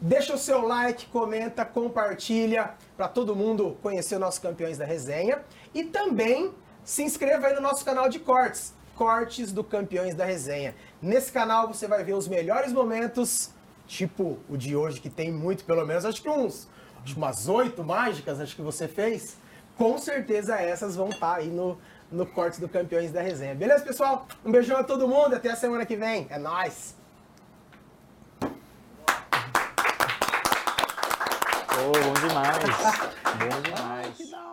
[0.00, 5.44] deixa o seu like, comenta, compartilha para todo mundo conhecer os nossos Campeões da Resenha.
[5.72, 6.52] E também
[6.82, 8.74] se inscreva aí no nosso canal de cortes.
[8.96, 10.74] Cortes do Campeões da Resenha.
[11.00, 13.50] Nesse canal você vai ver os melhores momentos,
[13.86, 16.68] tipo o de hoje, que tem muito, pelo menos, acho que uns
[17.04, 19.36] acho umas oito mágicas, acho que você fez.
[19.76, 21.78] Com certeza essas vão estar aí no,
[22.10, 23.54] no Cortes do Campeões da Resenha.
[23.54, 24.26] Beleza, pessoal?
[24.44, 26.26] Um beijão a todo mundo, até a semana que vem.
[26.30, 26.97] É nóis!
[31.78, 32.58] Ô, bom demais.
[33.38, 34.47] bom demais.